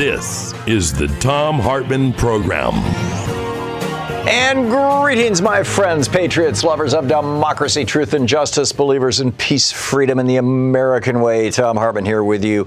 This 0.00 0.54
is 0.66 0.94
the 0.94 1.08
Thom 1.20 1.58
Hartmann 1.58 2.14
Program. 2.14 2.72
And 4.26 4.70
greetings, 4.70 5.42
my 5.42 5.62
friends, 5.62 6.08
patriots, 6.08 6.64
lovers 6.64 6.94
of 6.94 7.06
democracy, 7.06 7.84
truth, 7.84 8.14
and 8.14 8.26
justice, 8.26 8.72
believers 8.72 9.20
in 9.20 9.30
peace, 9.32 9.70
freedom, 9.70 10.18
and 10.18 10.26
the 10.26 10.36
American 10.36 11.20
way. 11.20 11.50
Thom 11.50 11.76
Hartmann 11.76 12.06
here 12.06 12.24
with 12.24 12.42
you. 12.42 12.66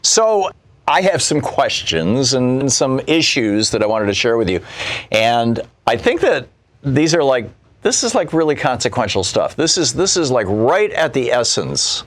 So, 0.00 0.50
I 0.88 1.02
have 1.02 1.20
some 1.20 1.42
questions 1.42 2.32
and 2.32 2.72
some 2.72 2.98
issues 3.06 3.70
that 3.72 3.82
I 3.82 3.86
wanted 3.86 4.06
to 4.06 4.14
share 4.14 4.38
with 4.38 4.48
you. 4.48 4.64
And 5.12 5.60
I 5.86 5.98
think 5.98 6.22
that 6.22 6.48
these 6.82 7.14
are 7.14 7.22
like, 7.22 7.50
this 7.82 8.02
is 8.02 8.14
like 8.14 8.32
really 8.32 8.56
consequential 8.56 9.22
stuff. 9.22 9.54
This 9.54 9.76
is, 9.76 9.92
this 9.92 10.16
is 10.16 10.30
like 10.30 10.46
right 10.48 10.90
at 10.92 11.12
the 11.12 11.30
essence 11.30 12.04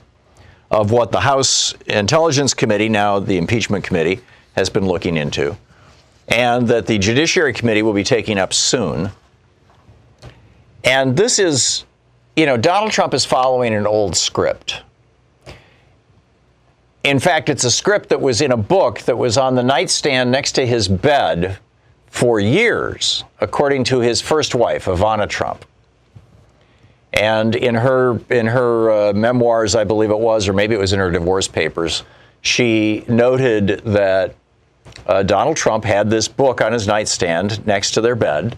of 0.72 0.90
what 0.90 1.12
the 1.12 1.20
House 1.20 1.74
Intelligence 1.86 2.54
Committee, 2.54 2.88
now 2.88 3.20
the 3.20 3.38
Impeachment 3.38 3.84
Committee, 3.84 4.20
has 4.54 4.70
been 4.70 4.86
looking 4.86 5.16
into, 5.16 5.56
and 6.28 6.68
that 6.68 6.86
the 6.86 6.98
Judiciary 6.98 7.52
Committee 7.52 7.82
will 7.82 7.92
be 7.92 8.04
taking 8.04 8.38
up 8.38 8.52
soon. 8.52 9.10
And 10.84 11.16
this 11.16 11.38
is, 11.38 11.84
you 12.36 12.46
know, 12.46 12.56
Donald 12.56 12.92
Trump 12.92 13.14
is 13.14 13.24
following 13.24 13.74
an 13.74 13.86
old 13.86 14.16
script. 14.16 14.82
In 17.04 17.18
fact, 17.18 17.48
it's 17.48 17.64
a 17.64 17.70
script 17.70 18.08
that 18.08 18.20
was 18.20 18.40
in 18.40 18.52
a 18.52 18.56
book 18.56 19.00
that 19.00 19.16
was 19.16 19.36
on 19.36 19.54
the 19.54 19.62
nightstand 19.62 20.30
next 20.30 20.52
to 20.52 20.66
his 20.66 20.88
bed 20.88 21.58
for 22.06 22.40
years, 22.40 23.24
according 23.40 23.84
to 23.84 24.00
his 24.00 24.20
first 24.20 24.54
wife, 24.54 24.86
Ivana 24.86 25.28
Trump. 25.28 25.64
And 27.12 27.54
in 27.54 27.74
her 27.74 28.20
in 28.30 28.46
her 28.46 28.90
uh, 28.90 29.12
memoirs, 29.12 29.74
I 29.74 29.84
believe 29.84 30.10
it 30.10 30.18
was, 30.18 30.48
or 30.48 30.52
maybe 30.52 30.74
it 30.74 30.78
was 30.78 30.92
in 30.92 30.98
her 30.98 31.10
divorce 31.10 31.46
papers, 31.46 32.02
she 32.40 33.04
noted 33.08 33.82
that 33.84 34.34
uh, 35.06 35.22
Donald 35.22 35.56
Trump 35.56 35.84
had 35.84 36.10
this 36.10 36.28
book 36.28 36.60
on 36.60 36.72
his 36.72 36.86
nightstand 36.86 37.64
next 37.66 37.92
to 37.92 38.00
their 38.00 38.14
bed, 38.14 38.56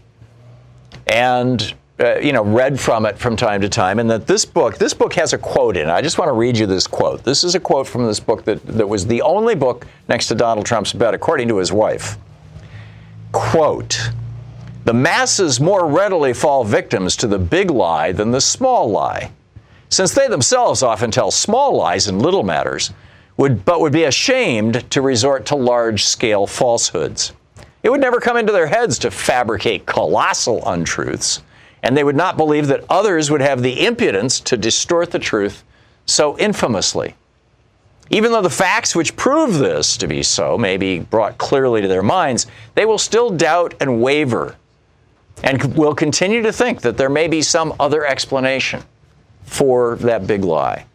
and 1.06 1.74
uh, 1.98 2.18
you 2.18 2.32
know 2.32 2.42
read 2.42 2.78
from 2.78 3.06
it 3.06 3.18
from 3.18 3.36
time 3.36 3.60
to 3.60 3.68
time. 3.68 3.98
And 3.98 4.10
that 4.10 4.26
this 4.26 4.44
book, 4.44 4.78
this 4.78 4.94
book 4.94 5.14
has 5.14 5.32
a 5.32 5.38
quote 5.38 5.76
in 5.76 5.88
it. 5.88 5.92
I 5.92 6.02
just 6.02 6.18
want 6.18 6.28
to 6.28 6.34
read 6.34 6.56
you 6.56 6.66
this 6.66 6.86
quote. 6.86 7.24
This 7.24 7.44
is 7.44 7.54
a 7.54 7.60
quote 7.60 7.86
from 7.86 8.06
this 8.06 8.20
book 8.20 8.44
that 8.44 8.64
that 8.66 8.86
was 8.86 9.06
the 9.06 9.22
only 9.22 9.54
book 9.54 9.86
next 10.08 10.28
to 10.28 10.34
Donald 10.34 10.66
Trump's 10.66 10.92
bed, 10.92 11.14
according 11.14 11.48
to 11.48 11.58
his 11.58 11.72
wife. 11.72 12.16
Quote. 13.32 14.10
The 14.84 14.94
masses 14.94 15.58
more 15.58 15.88
readily 15.88 16.32
fall 16.32 16.62
victims 16.62 17.16
to 17.16 17.26
the 17.26 17.40
big 17.40 17.72
lie 17.72 18.12
than 18.12 18.30
the 18.30 18.40
small 18.40 18.88
lie. 18.88 19.32
Since 19.88 20.14
they 20.14 20.28
themselves 20.28 20.82
often 20.82 21.10
tell 21.10 21.32
small 21.32 21.76
lies 21.76 22.06
in 22.06 22.20
little 22.20 22.44
matters, 22.44 22.92
would, 23.36 23.64
but 23.64 23.80
would 23.80 23.92
be 23.92 24.04
ashamed 24.04 24.90
to 24.90 25.02
resort 25.02 25.46
to 25.46 25.56
large 25.56 26.04
scale 26.04 26.46
falsehoods. 26.46 27.32
It 27.82 27.90
would 27.90 28.00
never 28.00 28.20
come 28.20 28.36
into 28.36 28.52
their 28.52 28.66
heads 28.66 28.98
to 29.00 29.10
fabricate 29.10 29.86
colossal 29.86 30.66
untruths, 30.68 31.42
and 31.82 31.96
they 31.96 32.04
would 32.04 32.16
not 32.16 32.36
believe 32.36 32.66
that 32.68 32.84
others 32.90 33.30
would 33.30 33.40
have 33.40 33.62
the 33.62 33.86
impudence 33.86 34.40
to 34.40 34.56
distort 34.56 35.10
the 35.10 35.18
truth 35.18 35.62
so 36.06 36.38
infamously. 36.38 37.14
Even 38.10 38.32
though 38.32 38.42
the 38.42 38.50
facts 38.50 38.94
which 38.94 39.16
prove 39.16 39.58
this 39.58 39.96
to 39.96 40.06
be 40.06 40.22
so 40.22 40.56
may 40.56 40.76
be 40.76 41.00
brought 41.00 41.38
clearly 41.38 41.82
to 41.82 41.88
their 41.88 42.02
minds, 42.02 42.46
they 42.74 42.84
will 42.84 42.98
still 42.98 43.30
doubt 43.30 43.74
and 43.80 44.00
waver 44.00 44.56
and 45.42 45.76
will 45.76 45.94
continue 45.94 46.42
to 46.42 46.52
think 46.52 46.80
that 46.80 46.96
there 46.96 47.10
may 47.10 47.28
be 47.28 47.42
some 47.42 47.74
other 47.78 48.06
explanation 48.06 48.82
for 49.42 49.96
that 49.96 50.26
big 50.26 50.44
lie. 50.44 50.86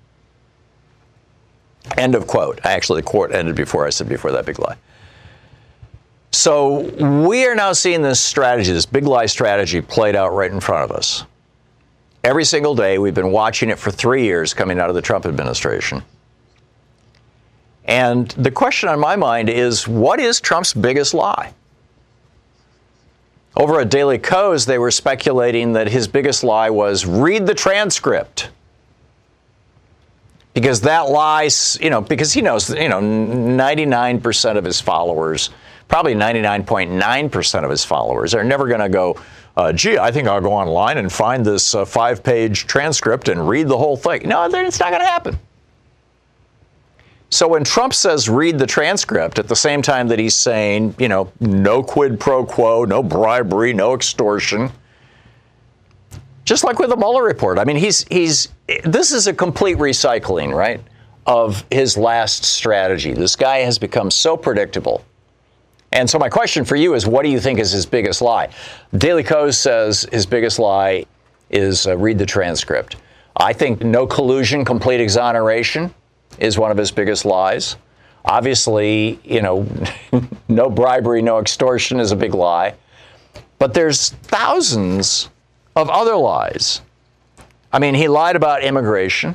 End 1.97 2.15
of 2.15 2.27
quote. 2.27 2.59
Actually, 2.63 3.01
the 3.01 3.07
quote 3.07 3.31
ended 3.31 3.55
before 3.55 3.85
I 3.85 3.89
said 3.89 4.07
before 4.07 4.31
that 4.31 4.45
big 4.45 4.59
lie. 4.59 4.77
So 6.31 6.79
we 7.25 7.45
are 7.45 7.55
now 7.55 7.73
seeing 7.73 8.01
this 8.01 8.19
strategy, 8.19 8.71
this 8.71 8.85
big 8.85 9.05
lie 9.05 9.25
strategy, 9.25 9.81
played 9.81 10.15
out 10.15 10.29
right 10.29 10.51
in 10.51 10.59
front 10.59 10.89
of 10.89 10.95
us. 10.95 11.25
Every 12.23 12.45
single 12.45 12.75
day, 12.75 12.99
we've 12.99 13.13
been 13.13 13.31
watching 13.31 13.69
it 13.69 13.79
for 13.79 13.91
three 13.91 14.23
years 14.23 14.53
coming 14.53 14.79
out 14.79 14.89
of 14.89 14.95
the 14.95 15.01
Trump 15.01 15.25
administration. 15.25 16.03
And 17.85 18.29
the 18.29 18.51
question 18.51 18.89
on 18.89 18.99
my 18.99 19.15
mind 19.15 19.49
is 19.49 19.87
what 19.87 20.19
is 20.19 20.39
Trump's 20.39 20.73
biggest 20.73 21.13
lie? 21.13 21.53
Over 23.57 23.81
at 23.81 23.89
Daily 23.89 24.17
Kos, 24.17 24.65
they 24.65 24.77
were 24.77 24.91
speculating 24.91 25.73
that 25.73 25.87
his 25.87 26.07
biggest 26.07 26.43
lie 26.43 26.69
was 26.69 27.05
read 27.05 27.45
the 27.45 27.53
transcript 27.53 28.49
because 30.53 30.81
that 30.81 31.09
lies, 31.09 31.77
you 31.81 31.89
know, 31.89 32.01
because 32.01 32.33
he 32.33 32.41
knows, 32.41 32.69
you 32.69 32.89
know, 32.89 32.99
99% 32.99 34.57
of 34.57 34.63
his 34.63 34.81
followers, 34.81 35.49
probably 35.87 36.13
99.9% 36.13 37.63
of 37.63 37.69
his 37.69 37.85
followers, 37.85 38.33
are 38.33 38.43
never 38.43 38.67
going 38.67 38.81
to 38.81 38.89
go, 38.89 39.17
uh, 39.55 39.71
gee, 39.71 39.97
I 39.97 40.11
think 40.11 40.27
I'll 40.27 40.41
go 40.41 40.51
online 40.51 40.97
and 40.97 41.11
find 41.11 41.45
this 41.45 41.73
uh, 41.73 41.85
five 41.85 42.23
page 42.23 42.67
transcript 42.67 43.29
and 43.29 43.47
read 43.47 43.67
the 43.67 43.77
whole 43.77 43.97
thing. 43.97 44.27
No, 44.27 44.43
it's 44.45 44.79
not 44.79 44.89
going 44.89 45.01
to 45.01 45.07
happen. 45.07 45.39
So 47.29 47.47
when 47.47 47.63
Trump 47.63 47.93
says 47.93 48.27
read 48.27 48.59
the 48.59 48.67
transcript 48.67 49.39
at 49.39 49.47
the 49.47 49.55
same 49.55 49.81
time 49.81 50.09
that 50.09 50.19
he's 50.19 50.35
saying, 50.35 50.95
you 50.99 51.07
know, 51.07 51.31
no 51.39 51.81
quid 51.81 52.19
pro 52.19 52.45
quo, 52.45 52.83
no 52.83 53.01
bribery, 53.01 53.71
no 53.73 53.93
extortion, 53.93 54.69
just 56.51 56.65
like 56.65 56.79
with 56.79 56.89
the 56.89 56.97
Mueller 56.97 57.23
report. 57.23 57.57
I 57.57 57.63
mean, 57.63 57.77
he's 57.77 58.03
he's 58.09 58.49
this 58.83 59.13
is 59.13 59.27
a 59.27 59.33
complete 59.33 59.77
recycling, 59.77 60.53
right, 60.53 60.81
of 61.25 61.63
his 61.71 61.95
last 61.95 62.43
strategy. 62.43 63.13
This 63.13 63.37
guy 63.37 63.59
has 63.59 63.79
become 63.79 64.11
so 64.11 64.35
predictable. 64.35 65.05
And 65.93 66.09
so 66.09 66.19
my 66.19 66.27
question 66.27 66.65
for 66.65 66.75
you 66.75 66.93
is, 66.93 67.07
what 67.07 67.23
do 67.23 67.29
you 67.29 67.39
think 67.39 67.57
is 67.57 67.71
his 67.71 67.85
biggest 67.85 68.21
lie? 68.21 68.49
Daily 68.97 69.23
Kos 69.23 69.57
says 69.57 70.05
his 70.11 70.25
biggest 70.25 70.59
lie 70.59 71.05
is 71.49 71.87
uh, 71.87 71.95
read 71.95 72.17
the 72.17 72.25
transcript. 72.25 72.97
I 73.37 73.53
think 73.53 73.81
no 73.81 74.05
collusion, 74.05 74.65
complete 74.65 74.99
exoneration 74.99 75.93
is 76.37 76.59
one 76.59 76.69
of 76.69 76.75
his 76.75 76.91
biggest 76.91 77.23
lies. 77.23 77.77
Obviously, 78.25 79.21
you 79.23 79.41
know, 79.41 79.65
no 80.49 80.69
bribery, 80.69 81.21
no 81.21 81.39
extortion 81.39 82.01
is 82.01 82.11
a 82.11 82.17
big 82.17 82.33
lie. 82.33 82.75
But 83.57 83.73
there's 83.73 84.09
thousands 84.09 85.29
of 85.75 85.89
other 85.89 86.15
lies. 86.15 86.81
I 87.71 87.79
mean, 87.79 87.95
he 87.95 88.07
lied 88.07 88.35
about 88.35 88.63
immigration. 88.63 89.33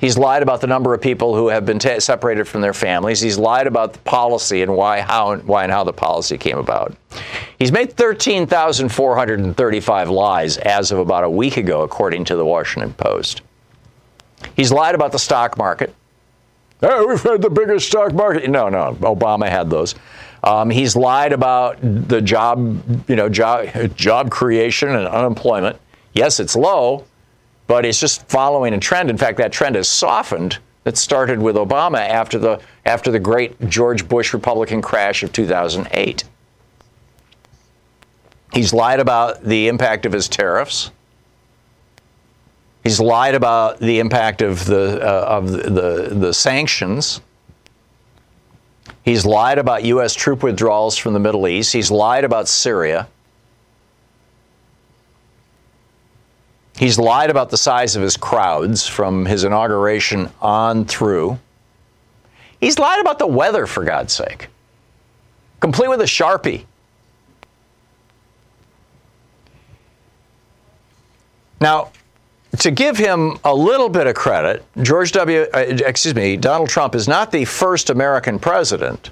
He's 0.00 0.18
lied 0.18 0.42
about 0.42 0.60
the 0.60 0.66
number 0.66 0.92
of 0.94 1.00
people 1.00 1.34
who 1.34 1.48
have 1.48 1.64
been 1.66 1.78
t- 1.78 1.98
separated 1.98 2.46
from 2.46 2.60
their 2.60 2.74
families. 2.74 3.20
He's 3.20 3.38
lied 3.38 3.66
about 3.66 3.94
the 3.94 3.98
policy 4.00 4.62
and 4.62 4.76
why, 4.76 5.00
how, 5.00 5.36
why 5.38 5.64
and 5.64 5.72
how 5.72 5.82
the 5.82 5.92
policy 5.92 6.38
came 6.38 6.58
about. 6.58 6.94
He's 7.58 7.72
made 7.72 7.94
13,435 7.94 10.10
lies 10.10 10.58
as 10.58 10.92
of 10.92 10.98
about 10.98 11.24
a 11.24 11.30
week 11.30 11.56
ago, 11.56 11.82
according 11.82 12.26
to 12.26 12.36
the 12.36 12.44
Washington 12.44 12.92
Post. 12.92 13.40
He's 14.54 14.70
lied 14.70 14.94
about 14.94 15.10
the 15.10 15.18
stock 15.18 15.58
market. 15.58 15.92
We've 16.80 17.20
had 17.22 17.42
the 17.42 17.50
biggest 17.50 17.88
stock 17.88 18.12
market. 18.12 18.48
No, 18.48 18.68
no, 18.68 18.96
Obama 19.00 19.48
had 19.48 19.68
those. 19.68 19.96
Um, 20.44 20.70
he's 20.70 20.94
lied 20.94 21.32
about 21.32 21.78
the 21.80 22.20
job, 22.20 22.82
you 23.08 23.16
know, 23.16 23.28
job, 23.28 23.68
job 23.96 24.30
creation 24.30 24.90
and 24.90 25.06
unemployment. 25.06 25.78
Yes, 26.12 26.40
it's 26.40 26.56
low, 26.56 27.04
but 27.66 27.84
it's 27.84 28.00
just 28.00 28.28
following 28.28 28.74
a 28.74 28.78
trend. 28.78 29.10
In 29.10 29.16
fact, 29.16 29.38
that 29.38 29.52
trend 29.52 29.76
has 29.76 29.88
softened. 29.88 30.58
That 30.84 30.96
started 30.96 31.38
with 31.38 31.56
Obama 31.56 31.98
after 31.98 32.38
the 32.38 32.62
after 32.86 33.10
the 33.10 33.18
great 33.18 33.68
George 33.68 34.08
Bush 34.08 34.32
Republican 34.32 34.80
crash 34.80 35.22
of 35.22 35.32
2008. 35.34 36.24
He's 38.54 38.72
lied 38.72 38.98
about 38.98 39.42
the 39.42 39.68
impact 39.68 40.06
of 40.06 40.12
his 40.12 40.28
tariffs. 40.28 40.90
He's 42.84 43.00
lied 43.00 43.34
about 43.34 43.80
the 43.80 43.98
impact 43.98 44.40
of 44.40 44.64
the 44.64 44.98
uh, 45.02 45.24
of 45.26 45.50
the, 45.50 45.58
the, 45.58 46.14
the 46.14 46.32
sanctions. 46.32 47.20
He's 49.08 49.24
lied 49.24 49.56
about 49.56 49.84
U.S. 49.84 50.12
troop 50.12 50.42
withdrawals 50.42 50.98
from 50.98 51.14
the 51.14 51.18
Middle 51.18 51.48
East. 51.48 51.72
He's 51.72 51.90
lied 51.90 52.24
about 52.24 52.46
Syria. 52.46 53.08
He's 56.76 56.98
lied 56.98 57.30
about 57.30 57.48
the 57.48 57.56
size 57.56 57.96
of 57.96 58.02
his 58.02 58.18
crowds 58.18 58.86
from 58.86 59.24
his 59.24 59.44
inauguration 59.44 60.30
on 60.42 60.84
through. 60.84 61.38
He's 62.60 62.78
lied 62.78 63.00
about 63.00 63.18
the 63.18 63.26
weather, 63.26 63.66
for 63.66 63.82
God's 63.82 64.12
sake, 64.12 64.48
complete 65.60 65.88
with 65.88 66.02
a 66.02 66.04
Sharpie. 66.04 66.66
Now, 71.62 71.92
to 72.58 72.70
give 72.70 72.96
him 72.96 73.38
a 73.44 73.54
little 73.54 73.88
bit 73.88 74.06
of 74.06 74.14
credit, 74.14 74.64
George 74.82 75.12
W. 75.12 75.46
Uh, 75.54 75.58
excuse 75.58 76.14
me, 76.14 76.36
Donald 76.36 76.68
Trump 76.68 76.94
is 76.94 77.06
not 77.08 77.30
the 77.30 77.44
first 77.44 77.90
American 77.90 78.38
president 78.38 79.10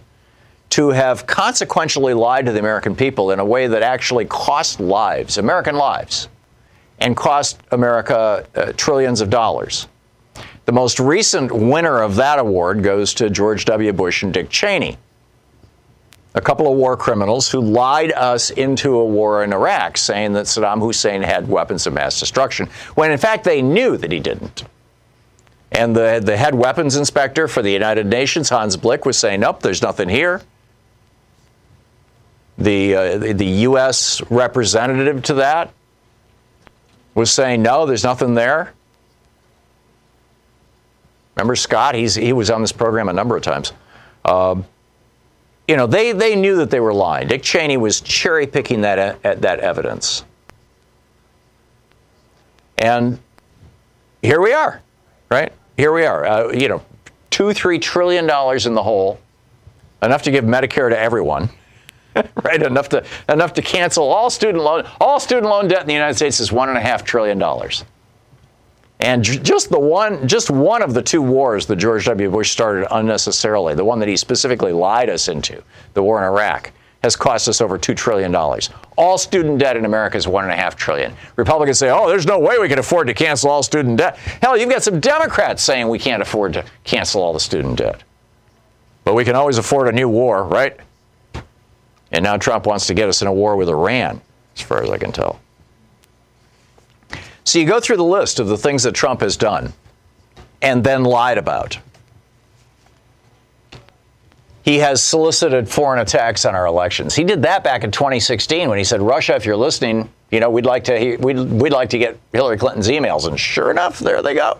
to 0.71 0.91
have 0.91 1.27
consequentially 1.27 2.13
lied 2.13 2.47
to 2.47 2.53
the 2.53 2.59
American 2.59 2.97
people 2.97 3.31
in 3.31 3.39
a 3.39 3.45
way 3.45 3.67
that 3.69 3.83
actually 3.83 4.25
cost 4.25 4.81
lives, 4.81 5.39
American 5.39 5.77
lives 5.77 6.29
and 6.99 7.17
cost 7.17 7.61
America 7.71 8.47
uh, 8.55 8.73
trillions 8.77 9.21
of 9.21 9.31
dollars. 9.31 9.87
The 10.65 10.73
most 10.73 10.99
recent 10.99 11.53
winner 11.53 12.03
of 12.03 12.17
that 12.17 12.39
award 12.39 12.83
goes 12.83 13.15
to 13.15 13.31
George 13.31 13.65
W. 13.67 13.93
Bush 13.93 14.23
and 14.23 14.35
Dick 14.35 14.51
Cheney, 14.51 14.99
a 16.37 16.41
couple 16.41 16.71
of 16.71 16.77
war 16.77 16.97
criminals 16.97 17.51
who 17.51 17.61
lied 17.61 18.13
us 18.13 18.51
into 18.51 18.95
a 18.95 19.05
war 19.05 19.43
in 19.43 19.55
Iraq, 19.55 19.97
saying 19.97 20.35
that 20.35 20.45
Saddam 20.45 20.81
Hussein 20.81 21.23
had 21.23 21.49
weapons 21.49 21.87
of 21.87 21.95
mass 21.95 22.21
destruction, 22.21 22.69
when 22.95 23.11
in 23.11 23.19
fact 23.19 23.43
they 23.45 23.63
knew 23.63 23.97
that 23.97 24.13
he 24.13 24.21
didn't. 24.21 24.65
And 25.73 25.97
the, 25.97 26.21
the 26.23 26.37
head 26.37 26.55
weapons 26.55 26.95
inspector 26.95 27.49
for 27.49 27.63
the 27.63 27.73
United 27.73 28.07
Nations, 28.07 28.51
Hans 28.51 28.77
Blix, 28.77 29.07
was 29.07 29.19
saying, 29.19 29.41
nope, 29.41 29.61
there's 29.61 29.81
nothing 29.83 30.11
here. 30.11 30.43
The, 32.59 32.95
uh, 32.95 33.19
the, 33.19 33.33
the 33.33 33.47
U.S. 33.47 34.23
representative 34.31 35.23
to 35.25 35.35
that, 35.35 35.73
was 37.15 37.31
saying, 37.31 37.63
no, 37.63 37.87
there's 37.87 38.05
nothing 38.05 38.35
there. 38.35 38.75
Remember 41.35 41.57
Scott? 41.57 41.95
He's, 41.95 42.15
he 42.15 42.35
was 42.35 42.51
on 42.51 42.61
this 42.61 42.73
program 42.73 43.09
a 43.09 43.13
number 43.15 43.37
of 43.37 43.43
times. 43.43 43.73
Uh, 44.23 44.57
you 45.69 45.77
know, 45.77 45.87
they, 45.87 46.13
they 46.13 46.37
knew 46.37 46.57
that 46.57 46.71
they 46.71 46.81
were 46.81 46.95
lying. 46.95 47.29
Dick 47.29 47.43
Cheney 47.43 47.77
was 47.77 48.01
cherry 48.01 48.47
picking 48.47 48.83
that, 48.83 49.21
that 49.23 49.61
evidence. 49.61 50.25
And 52.79 53.19
here 54.23 54.41
we 54.41 54.53
are, 54.53 54.83
right? 55.31 55.53
Here 55.77 55.93
we 55.93 56.05
are. 56.05 56.25
Uh, 56.25 56.53
you 56.53 56.69
know, 56.69 56.83
two, 57.31 57.53
three 57.53 57.79
trillion 57.79 58.27
dollars 58.27 58.67
in 58.67 58.75
the 58.75 58.83
hole, 58.83 59.19
enough 60.03 60.23
to 60.23 60.31
give 60.31 60.45
Medicare 60.45 60.91
to 60.91 60.99
everyone. 60.99 61.49
right? 62.45 62.63
Enough 62.63 62.89
to 62.91 63.05
enough 63.29 63.53
to 63.55 63.63
cancel 63.63 64.11
all 64.11 64.31
student 64.31 64.65
loan 64.65 64.89
all 65.01 65.21
student 65.21 65.47
loan 65.47 65.69
debt 65.69 65.83
in 65.83 65.87
the 65.87 65.93
United 65.93 66.15
States 66.15 66.41
is 66.41 66.51
one 66.51 66.71
and 66.71 66.79
a 66.79 66.81
half 66.81 67.05
trillion 67.05 67.39
dollars. 67.39 67.85
And 69.01 69.23
just 69.23 69.69
the 69.69 69.79
one, 69.79 70.27
just 70.27 70.51
one 70.51 70.83
of 70.83 70.95
the 70.95 71.03
two 71.03 71.21
wars 71.21 71.67
that 71.67 71.77
George 71.77 72.07
W. 72.07 72.31
Bush 72.31 72.51
started 72.51 72.87
unnecessarily, 72.95 73.75
the 73.75 73.85
one 73.85 73.99
that 73.99 74.09
he 74.09 74.17
specifically 74.17 74.73
lied 74.73 75.11
us 75.11 75.29
into, 75.29 75.63
the 75.93 76.03
war 76.03 76.19
in 76.19 76.25
Iraq, 76.25 76.73
has 77.03 77.15
cost 77.15 77.47
us 77.47 77.61
over 77.61 77.77
two 77.77 77.95
trillion 77.95 78.33
dollars. 78.33 78.71
All 78.97 79.19
student 79.19 79.59
debt 79.59 79.77
in 79.77 79.85
America 79.85 80.17
is 80.17 80.27
one 80.27 80.45
and 80.45 80.53
a 80.53 80.57
half 80.57 80.77
trillion. 80.77 81.15
Republicans 81.37 81.79
say, 81.79 81.91
"Oh, 81.91 82.09
there's 82.09 82.27
no 82.27 82.39
way 82.39 82.59
we 82.59 82.69
can 82.69 82.79
afford 82.79 83.07
to 83.09 83.15
cancel 83.15 83.51
all 83.51 83.63
student 83.63 83.99
debt." 83.99 84.17
Hell, 84.41 84.57
you've 84.57 84.71
got 84.71 84.83
some 84.83 84.99
Democrats 84.99 85.63
saying 85.63 85.89
we 85.89 85.99
can't 85.99 86.23
afford 86.23 86.55
to 86.55 86.65
cancel 86.85 87.23
all 87.23 87.35
the 87.35 87.41
student 87.41 87.77
debt, 87.77 88.03
but 89.05 89.15
we 89.15 89.25
can 89.25 89.37
always 89.37 89.59
afford 89.59 89.89
a 89.89 89.93
new 89.93 90.09
war, 90.09 90.43
right? 90.45 90.75
And 92.13 92.25
now 92.25 92.39
Trump 92.39 92.67
wants 92.67 92.87
to 92.87 92.95
get 92.95 93.11
us 93.11 93.21
in 93.21 93.29
a 93.29 93.33
war 93.33 93.57
with 93.57 93.69
Iran, 93.69 94.23
as 94.57 94.63
far 94.63 94.83
as 94.83 94.89
I 94.89 94.97
can 94.97 95.13
tell. 95.13 95.39
So 97.47 97.61
you 97.61 97.65
go 97.65 97.79
through 97.79 97.99
the 97.99 98.05
list 98.05 98.41
of 98.41 98.49
the 98.49 98.59
things 98.59 98.83
that 98.83 98.93
Trump 98.93 99.21
has 99.21 99.37
done 99.37 99.73
and 100.61 100.83
then 100.83 101.05
lied 101.05 101.39
about. 101.39 101.79
He 104.65 104.79
has 104.79 105.01
solicited 105.01 105.69
foreign 105.69 106.01
attacks 106.01 106.45
on 106.45 106.57
our 106.57 106.67
elections. 106.67 107.15
He 107.15 107.23
did 107.23 107.43
that 107.43 107.63
back 107.63 107.85
in 107.85 107.93
2016 107.93 108.69
when 108.69 108.79
he 108.79 108.85
said, 108.85 109.01
"Russia, 109.01 109.37
if 109.37 109.47
you're 109.47 109.57
listening, 109.57 110.09
you 110.33 110.41
know 110.41 110.51
we'd 110.51 110.67
like 110.67 110.83
to 110.85 111.17
we'd, 111.19 111.39
we'd 111.39 111.73
like 111.73 111.91
to 111.91 111.99
get 111.99 112.19
Hillary 112.33 112.59
Clinton's 112.59 112.89
emails." 112.89 113.29
And 113.29 113.39
sure 113.39 113.71
enough, 113.71 114.01
there 114.01 114.23
they 114.23 114.35
go. 114.35 114.59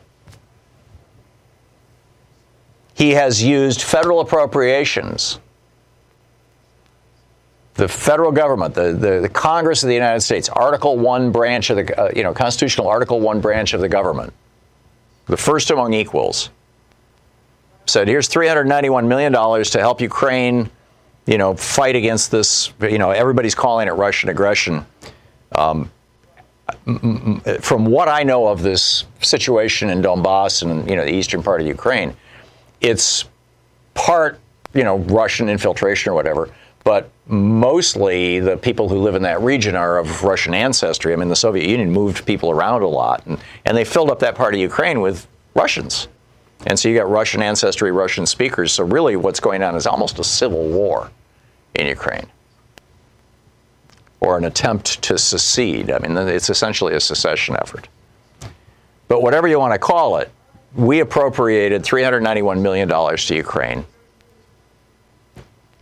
He 2.95 3.11
has 3.11 3.43
used 3.43 3.83
federal 3.83 4.21
appropriations 4.21 5.41
the 7.77 7.89
federal 7.89 8.33
government, 8.33 8.75
the, 8.75 8.93
the, 8.93 9.21
the, 9.21 9.29
Congress 9.29 9.83
of 9.83 9.89
the 9.89 9.95
United 9.95 10.21
States, 10.21 10.49
Article 10.49 10.97
1 10.97 11.31
branch 11.31 11.69
of 11.71 11.77
the, 11.77 12.01
uh, 12.01 12.11
you 12.17 12.23
know, 12.23 12.33
constitutional 12.33 12.89
Article 12.89 13.21
1 13.21 13.41
branch 13.41 13.75
of 13.75 13.81
the 13.81 13.89
government, 13.89 14.33
the 15.27 15.37
first 15.37 15.71
among 15.71 15.93
equals, 15.93 16.49
said, 17.85 18.09
here's 18.09 18.29
$391 18.29 19.07
million 19.07 19.33
to 19.33 19.79
help 19.79 20.01
Ukraine, 20.01 20.71
you 21.27 21.37
know, 21.37 21.55
fight 21.55 21.97
against 21.97 22.31
this, 22.31 22.73
you 22.81 22.99
know, 22.99 23.11
everybody's 23.11 23.55
calling 23.55 23.89
it 23.89 23.93
Russian 23.93 24.31
aggression. 24.31 24.87
Um, 25.53 25.91
from 27.61 27.87
what 27.87 28.09
I 28.09 28.23
know 28.23 28.49
of 28.49 28.63
this 28.63 29.05
situation 29.21 29.91
in 29.91 30.03
Donbass 30.03 30.63
and, 30.63 30.89
you 30.89 30.97
know, 30.97 31.05
the 31.05 31.13
eastern 31.13 31.43
part 31.43 31.61
of 31.61 31.67
Ukraine, 31.67 32.17
it's 32.81 33.25
part, 33.95 34.41
you 34.73 34.83
know, 34.83 34.97
Russian 34.99 35.49
infiltration 35.49 36.11
or 36.11 36.15
whatever 36.15 36.51
but 36.87 37.11
mostly 37.27 38.39
the 38.39 38.57
people 38.57 38.89
who 38.89 38.99
live 38.99 39.17
in 39.17 39.23
that 39.23 39.41
region 39.41 39.75
are 39.75 39.99
of 39.99 40.23
Russian 40.23 40.55
ancestry. 40.55 41.13
I 41.13 41.17
mean, 41.17 41.29
the 41.29 41.35
Soviet 41.35 41.69
Union 41.69 41.91
moved 41.91 42.25
people 42.25 42.49
around 42.49 42.83
a 42.83 42.87
lot, 42.87 43.27
and, 43.27 43.41
and 43.65 43.77
they 43.77 43.85
filled 43.85 44.09
up 44.09 44.21
that 44.21 44.37
part 44.37 44.55
of 44.55 44.61
Ukraine 44.61 45.01
with 45.01 45.27
Russians. 45.57 46.07
And 46.65 46.79
so 46.79 46.89
you 46.89 46.97
got 46.97 47.11
Russian 47.11 47.43
ancestry, 47.43 47.91
Russian 47.91 48.25
speakers. 48.25 48.73
So 48.73 48.85
really, 48.85 49.17
what's 49.17 49.41
going 49.41 49.65
on 49.65 49.75
is 49.75 49.85
almost 49.85 50.21
a 50.21 50.25
civil 50.25 50.69
war 50.69 51.11
in 51.75 51.89
Ukraine, 51.89 52.29
or 54.21 54.39
an 54.39 54.45
attempt 54.45 55.03
to 55.03 55.19
secede. 55.19 55.91
I 55.91 55.99
mean, 55.99 56.17
it's 56.17 56.51
essentially 56.51 56.95
a 56.95 57.01
secession 57.01 57.57
effort. 57.57 57.89
But 59.09 59.23
whatever 59.23 59.49
you 59.49 59.59
want 59.59 59.73
to 59.73 59.81
call 59.81 60.19
it, 60.19 60.31
we 60.77 61.01
appropriated 61.01 61.83
$391 61.83 62.61
million 62.61 62.89
to 62.89 63.35
Ukraine 63.35 63.85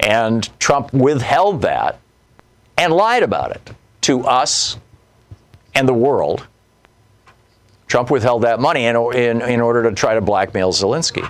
and 0.04 0.48
Trump 0.60 0.92
withheld 0.92 1.62
that 1.62 1.98
and 2.76 2.92
lied 2.92 3.22
about 3.22 3.50
it 3.52 3.70
to 4.02 4.20
us 4.24 4.76
and 5.74 5.88
the 5.88 5.94
world. 5.94 6.46
Trump 7.86 8.10
withheld 8.10 8.42
that 8.42 8.60
money 8.60 8.84
in, 8.84 8.96
in, 9.14 9.42
in 9.42 9.60
order 9.60 9.82
to 9.84 9.92
try 9.92 10.14
to 10.14 10.20
blackmail 10.20 10.72
Zelensky. 10.72 11.28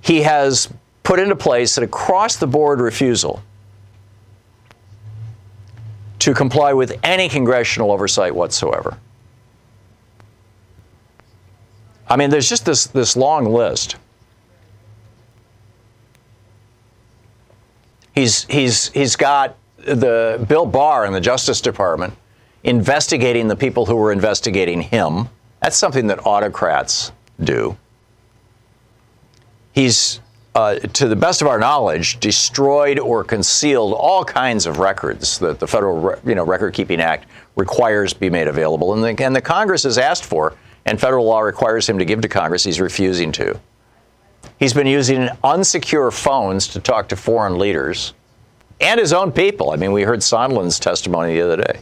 He 0.00 0.22
has 0.22 0.68
put 1.04 1.20
into 1.20 1.36
place 1.36 1.78
an 1.78 1.84
across 1.84 2.36
the 2.36 2.46
board 2.46 2.80
refusal 2.80 3.42
to 6.18 6.34
comply 6.34 6.72
with 6.72 6.98
any 7.02 7.28
congressional 7.28 7.92
oversight 7.92 8.34
whatsoever. 8.34 8.98
I 12.08 12.16
mean, 12.16 12.30
there's 12.30 12.48
just 12.48 12.64
this, 12.64 12.88
this 12.88 13.16
long 13.16 13.46
list. 13.46 13.96
He's, 18.20 18.44
he's, 18.44 18.90
he's 18.90 19.16
got 19.16 19.56
the 19.78 20.44
Bill 20.46 20.66
Barr 20.66 21.06
in 21.06 21.14
the 21.14 21.22
Justice 21.22 21.62
Department 21.62 22.12
investigating 22.64 23.48
the 23.48 23.56
people 23.56 23.86
who 23.86 23.96
were 23.96 24.12
investigating 24.12 24.82
him. 24.82 25.30
That's 25.62 25.78
something 25.78 26.06
that 26.08 26.26
autocrats 26.26 27.12
do. 27.42 27.78
He's, 29.72 30.20
uh, 30.54 30.74
to 30.80 31.08
the 31.08 31.16
best 31.16 31.40
of 31.40 31.48
our 31.48 31.58
knowledge, 31.58 32.20
destroyed 32.20 32.98
or 32.98 33.24
concealed 33.24 33.94
all 33.94 34.22
kinds 34.22 34.66
of 34.66 34.80
records 34.80 35.38
that 35.38 35.58
the 35.58 35.66
Federal 35.66 36.14
you 36.26 36.34
know, 36.34 36.44
Record 36.44 36.74
Keeping 36.74 37.00
Act 37.00 37.26
requires 37.56 38.12
be 38.12 38.28
made 38.28 38.48
available. 38.48 38.92
And 38.92 39.02
the, 39.02 39.24
and 39.24 39.34
the 39.34 39.40
Congress 39.40 39.84
has 39.84 39.96
asked 39.96 40.26
for, 40.26 40.54
and 40.84 41.00
federal 41.00 41.24
law 41.24 41.40
requires 41.40 41.88
him 41.88 41.98
to 41.98 42.04
give 42.04 42.20
to 42.20 42.28
Congress. 42.28 42.64
He's 42.64 42.80
refusing 42.80 43.32
to. 43.32 43.58
He's 44.60 44.74
been 44.74 44.86
using 44.86 45.28
unsecure 45.42 46.12
phones 46.12 46.68
to 46.68 46.80
talk 46.80 47.08
to 47.08 47.16
foreign 47.16 47.58
leaders 47.58 48.12
and 48.78 49.00
his 49.00 49.14
own 49.14 49.32
people. 49.32 49.70
I 49.70 49.76
mean, 49.76 49.90
we 49.90 50.02
heard 50.02 50.20
Sondland's 50.20 50.78
testimony 50.78 51.34
the 51.34 51.40
other 51.40 51.56
day. 51.56 51.80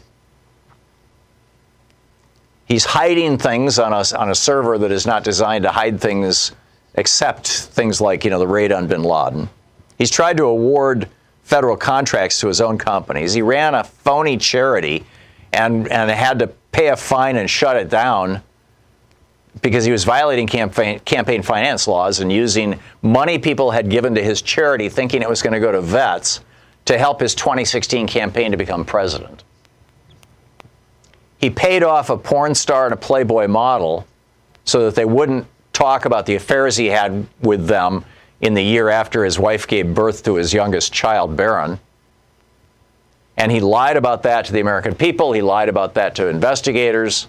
He's 2.66 2.84
hiding 2.84 3.36
things 3.36 3.80
on 3.80 3.92
a, 3.92 4.04
on 4.16 4.30
a 4.30 4.34
server 4.34 4.78
that 4.78 4.92
is 4.92 5.06
not 5.06 5.24
designed 5.24 5.64
to 5.64 5.72
hide 5.72 6.00
things 6.00 6.52
except 6.94 7.48
things 7.48 8.00
like, 8.00 8.24
you 8.24 8.30
know, 8.30 8.38
the 8.38 8.46
raid 8.46 8.70
on 8.70 8.86
bin 8.86 9.02
Laden. 9.02 9.50
He's 9.96 10.10
tried 10.10 10.36
to 10.36 10.44
award 10.44 11.08
federal 11.42 11.76
contracts 11.76 12.38
to 12.40 12.46
his 12.46 12.60
own 12.60 12.78
companies. 12.78 13.32
He 13.32 13.42
ran 13.42 13.74
a 13.74 13.82
phony 13.82 14.36
charity 14.36 15.04
and, 15.52 15.88
and 15.88 16.10
had 16.12 16.38
to 16.38 16.46
pay 16.70 16.88
a 16.88 16.96
fine 16.96 17.36
and 17.36 17.50
shut 17.50 17.76
it 17.76 17.88
down 17.88 18.40
because 19.62 19.84
he 19.84 19.92
was 19.92 20.04
violating 20.04 20.46
campaign, 20.46 21.00
campaign 21.00 21.42
finance 21.42 21.88
laws 21.88 22.20
and 22.20 22.32
using 22.32 22.78
money 23.02 23.38
people 23.38 23.70
had 23.70 23.90
given 23.90 24.14
to 24.14 24.22
his 24.22 24.42
charity, 24.42 24.88
thinking 24.88 25.22
it 25.22 25.28
was 25.28 25.42
going 25.42 25.52
to 25.52 25.60
go 25.60 25.72
to 25.72 25.80
vets, 25.80 26.40
to 26.84 26.96
help 26.96 27.20
his 27.20 27.34
2016 27.34 28.06
campaign 28.06 28.50
to 28.50 28.56
become 28.56 28.84
president. 28.84 29.44
He 31.38 31.50
paid 31.50 31.82
off 31.82 32.10
a 32.10 32.16
porn 32.16 32.54
star 32.54 32.84
and 32.86 32.94
a 32.94 32.96
Playboy 32.96 33.46
model 33.46 34.06
so 34.64 34.84
that 34.84 34.94
they 34.94 35.04
wouldn't 35.04 35.46
talk 35.72 36.04
about 36.04 36.26
the 36.26 36.34
affairs 36.34 36.76
he 36.76 36.86
had 36.86 37.26
with 37.40 37.66
them 37.66 38.04
in 38.40 38.54
the 38.54 38.62
year 38.62 38.88
after 38.88 39.24
his 39.24 39.38
wife 39.38 39.66
gave 39.66 39.94
birth 39.94 40.24
to 40.24 40.34
his 40.34 40.52
youngest 40.52 40.92
child, 40.92 41.36
Barron. 41.36 41.78
And 43.36 43.52
he 43.52 43.60
lied 43.60 43.96
about 43.96 44.24
that 44.24 44.46
to 44.46 44.52
the 44.52 44.60
American 44.60 44.94
people. 44.94 45.32
He 45.32 45.42
lied 45.42 45.68
about 45.68 45.94
that 45.94 46.16
to 46.16 46.26
investigators. 46.26 47.28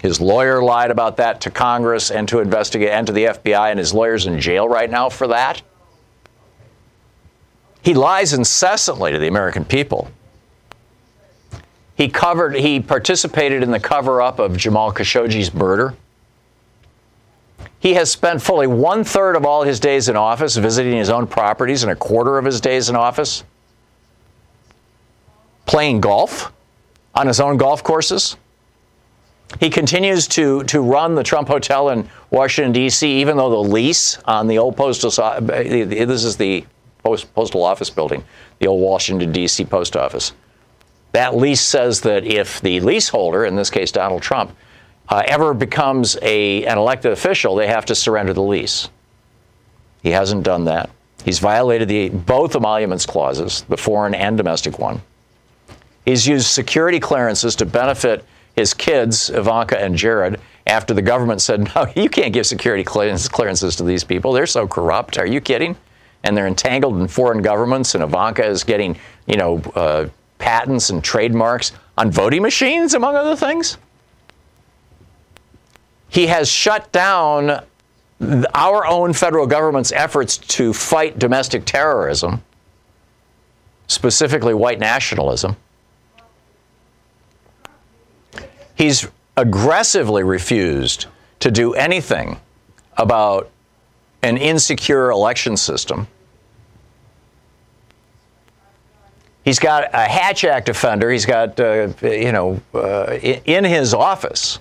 His 0.00 0.20
lawyer 0.20 0.62
lied 0.62 0.90
about 0.90 1.18
that 1.18 1.40
to 1.42 1.50
Congress 1.50 2.10
and 2.10 2.26
to 2.28 2.40
investigate 2.40 2.90
and 2.90 3.06
to 3.06 3.12
the 3.12 3.24
FBI, 3.24 3.70
and 3.70 3.78
his 3.78 3.92
lawyer's 3.92 4.26
in 4.26 4.40
jail 4.40 4.68
right 4.68 4.90
now 4.90 5.08
for 5.08 5.26
that. 5.26 5.62
He 7.82 7.94
lies 7.94 8.32
incessantly 8.32 9.12
to 9.12 9.18
the 9.18 9.28
American 9.28 9.64
people. 9.64 10.10
He 11.94 12.08
covered 12.08 12.54
he 12.54 12.80
participated 12.80 13.62
in 13.62 13.70
the 13.70 13.80
cover-up 13.80 14.38
of 14.38 14.56
Jamal 14.56 14.92
Khashoggi's 14.92 15.52
murder. 15.52 15.94
He 17.78 17.94
has 17.94 18.10
spent 18.10 18.40
fully 18.40 18.66
one 18.66 19.04
third 19.04 19.36
of 19.36 19.44
all 19.44 19.64
his 19.64 19.80
days 19.80 20.08
in 20.08 20.16
office 20.16 20.56
visiting 20.56 20.96
his 20.96 21.10
own 21.10 21.26
properties 21.26 21.82
and 21.82 21.92
a 21.92 21.96
quarter 21.96 22.38
of 22.38 22.44
his 22.44 22.60
days 22.60 22.88
in 22.88 22.96
office 22.96 23.44
playing 25.66 26.00
golf 26.00 26.52
on 27.14 27.26
his 27.26 27.38
own 27.38 27.56
golf 27.56 27.84
courses. 27.84 28.36
He 29.58 29.68
continues 29.68 30.28
to, 30.28 30.62
to 30.64 30.80
run 30.80 31.14
the 31.14 31.24
Trump 31.24 31.48
Hotel 31.48 31.88
in 31.88 32.08
Washington, 32.30 32.72
D.C., 32.72 33.20
even 33.20 33.36
though 33.36 33.50
the 33.50 33.68
lease 33.68 34.18
on 34.24 34.46
the 34.46 34.58
old 34.58 34.76
postal, 34.76 35.10
this 35.10 36.24
is 36.24 36.36
the 36.36 36.64
post, 37.02 37.34
postal 37.34 37.64
office 37.64 37.90
building, 37.90 38.22
the 38.60 38.68
old 38.68 38.80
Washington, 38.80 39.32
D.C. 39.32 39.64
post 39.64 39.96
office. 39.96 40.32
That 41.12 41.36
lease 41.36 41.60
says 41.60 42.00
that 42.02 42.24
if 42.24 42.60
the 42.60 42.80
leaseholder, 42.80 43.44
in 43.44 43.56
this 43.56 43.70
case 43.70 43.90
Donald 43.90 44.22
Trump, 44.22 44.54
uh, 45.08 45.22
ever 45.26 45.52
becomes 45.52 46.16
a, 46.22 46.64
an 46.66 46.78
elected 46.78 47.10
official, 47.10 47.56
they 47.56 47.66
have 47.66 47.84
to 47.86 47.96
surrender 47.96 48.32
the 48.32 48.42
lease. 48.42 48.88
He 50.04 50.10
hasn't 50.10 50.44
done 50.44 50.64
that. 50.66 50.90
He's 51.24 51.40
violated 51.40 51.88
the, 51.88 52.10
both 52.10 52.54
emoluments 52.54 53.04
clauses, 53.04 53.62
the 53.68 53.76
foreign 53.76 54.14
and 54.14 54.36
domestic 54.36 54.78
one. 54.78 55.02
He's 56.04 56.26
used 56.26 56.46
security 56.46 57.00
clearances 57.00 57.56
to 57.56 57.66
benefit 57.66 58.24
his 58.60 58.74
kids, 58.74 59.30
Ivanka 59.30 59.82
and 59.82 59.96
Jared, 59.96 60.38
after 60.66 60.94
the 60.94 61.02
government 61.02 61.40
said, 61.40 61.74
no, 61.74 61.86
you 61.96 62.08
can't 62.08 62.32
give 62.32 62.46
security 62.46 62.84
clearances 62.84 63.76
to 63.76 63.82
these 63.82 64.04
people. 64.04 64.32
They're 64.32 64.46
so 64.46 64.68
corrupt. 64.68 65.18
Are 65.18 65.26
you 65.26 65.40
kidding? 65.40 65.76
And 66.22 66.36
they're 66.36 66.46
entangled 66.46 67.00
in 67.00 67.08
foreign 67.08 67.42
governments, 67.42 67.94
and 67.94 68.04
Ivanka 68.04 68.44
is 68.44 68.62
getting, 68.62 68.96
you 69.26 69.36
know, 69.36 69.58
uh, 69.74 70.08
patents 70.38 70.90
and 70.90 71.02
trademarks 71.02 71.72
on 71.96 72.10
voting 72.10 72.42
machines, 72.42 72.94
among 72.94 73.16
other 73.16 73.34
things. 73.34 73.78
He 76.10 76.26
has 76.26 76.48
shut 76.50 76.92
down 76.92 77.64
our 78.54 78.86
own 78.86 79.14
federal 79.14 79.46
government's 79.46 79.92
efforts 79.92 80.36
to 80.36 80.74
fight 80.74 81.18
domestic 81.18 81.64
terrorism, 81.64 82.42
specifically 83.86 84.52
white 84.52 84.78
nationalism. 84.78 85.56
He's 88.80 89.06
aggressively 89.36 90.22
refused 90.22 91.04
to 91.40 91.50
do 91.50 91.74
anything 91.74 92.40
about 92.96 93.50
an 94.22 94.38
insecure 94.38 95.10
election 95.10 95.58
system. 95.58 96.06
He's 99.44 99.58
got 99.58 99.90
a 99.92 100.08
Hatch 100.08 100.44
Act 100.44 100.70
offender. 100.70 101.10
He's 101.10 101.26
got, 101.26 101.60
uh, 101.60 101.88
you 102.00 102.32
know, 102.32 102.58
uh, 102.72 103.18
in 103.20 103.64
his 103.64 103.92
office. 103.92 104.60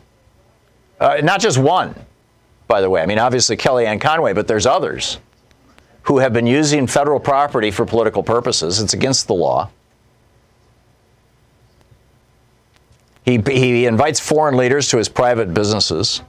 Uh, 1.00 1.22
not 1.24 1.40
just 1.40 1.58
one, 1.58 1.96
by 2.68 2.82
the 2.82 2.90
way. 2.90 3.02
I 3.02 3.06
mean, 3.06 3.20
obviously 3.20 3.56
Kellyanne 3.56 4.02
Conway, 4.02 4.34
but 4.34 4.50
there's 4.50 4.66
others 4.66 5.20
who 6.02 6.18
have 6.18 6.34
been 6.34 6.46
using 6.46 6.88
federal 6.88 7.22
property 7.22 7.72
for 7.72 7.86
political 7.86 8.24
purposes. 8.24 8.82
It's 8.82 8.94
against 8.94 9.28
the 9.28 9.34
law. 9.34 9.70
He, 13.30 13.38
he 13.46 13.86
invites 13.86 14.20
foreign 14.20 14.58
leaders 14.58 14.90
to 14.90 14.98
his 14.98 15.08
private 15.08 15.54
businesses. 15.54 16.24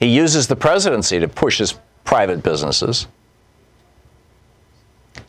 He 0.00 0.06
uses 0.06 0.46
the 0.46 0.56
presidency 0.56 1.20
to 1.20 1.28
push 1.28 1.58
his 1.58 1.74
private 2.04 2.42
businesses. 2.42 3.06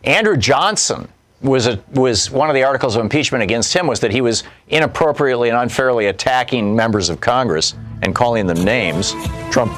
Andrew 0.05 0.37
Johnson 0.37 1.09
was 1.41 1.67
a, 1.67 1.83
was 1.91 2.31
one 2.31 2.49
of 2.49 2.53
the 2.53 2.63
articles 2.63 2.95
of 2.95 3.01
impeachment 3.01 3.43
against 3.43 3.73
him 3.73 3.85
was 3.85 3.99
that 3.99 4.11
he 4.11 4.21
was 4.21 4.43
inappropriately 4.69 5.49
and 5.49 5.57
unfairly 5.57 6.05
attacking 6.05 6.73
members 6.73 7.09
of 7.09 7.19
Congress 7.19 7.75
and 8.01 8.15
calling 8.15 8.47
them 8.47 8.63
names. 8.63 9.13
Trump 9.51 9.73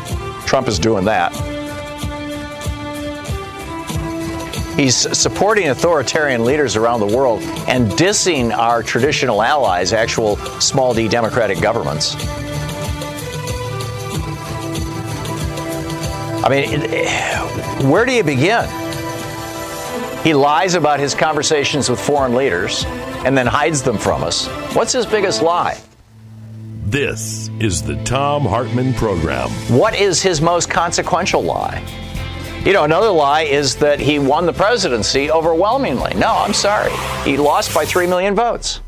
Trump 0.46 0.68
is 0.68 0.78
doing 0.78 1.06
that. 1.06 1.61
He's 4.82 4.96
supporting 5.16 5.70
authoritarian 5.70 6.44
leaders 6.44 6.76
around 6.76 7.02
the 7.02 7.16
world 7.16 7.44
and 7.68 7.92
dissing 7.92 8.52
our 8.52 8.82
traditional 8.82 9.44
allies, 9.44 9.94
actual 9.94 10.38
small 10.60 10.92
d 10.96 11.08
democratic 11.08 11.62
governments. 11.62 12.16
I 16.44 16.48
mean, 16.50 16.82
eh, 16.82 17.88
where 17.92 18.06
do 18.08 18.12
you 18.12 18.24
begin? 18.24 18.68
He 20.24 20.34
lies 20.34 20.74
about 20.74 21.00
his 21.00 21.14
conversations 21.14 21.88
with 21.88 22.02
foreign 22.02 22.34
leaders 22.34 22.84
and 23.24 23.38
then 23.38 23.46
hides 23.46 23.84
them 23.84 24.00
from 24.00 24.24
us. 24.24 24.48
What's 24.74 24.94
his 24.94 25.06
biggest 25.06 25.44
lie? 25.44 25.80
This 26.88 27.52
is 27.60 27.84
the 27.84 27.98
Thom 28.04 28.46
Hartmann 28.46 28.96
Program. 28.96 29.52
What 29.70 29.94
is 29.94 30.24
his 30.24 30.42
most 30.42 30.72
consequential 30.72 31.44
lie? 31.44 32.01
You 32.64 32.74
know, 32.74 32.84
another 32.84 33.10
lie 33.10 33.42
is 33.42 33.76
that 33.78 34.00
he 34.00 34.20
won 34.20 34.46
the 34.46 34.54
presidency 34.54 35.32
overwhelmingly. 35.32 36.14
No, 36.14 36.32
I'm 36.32 36.54
sorry. 36.54 36.92
He 37.24 37.36
lost 37.36 37.74
by 37.74 37.86
3 37.86 38.06
million 38.06 38.36
votes. 38.36 38.82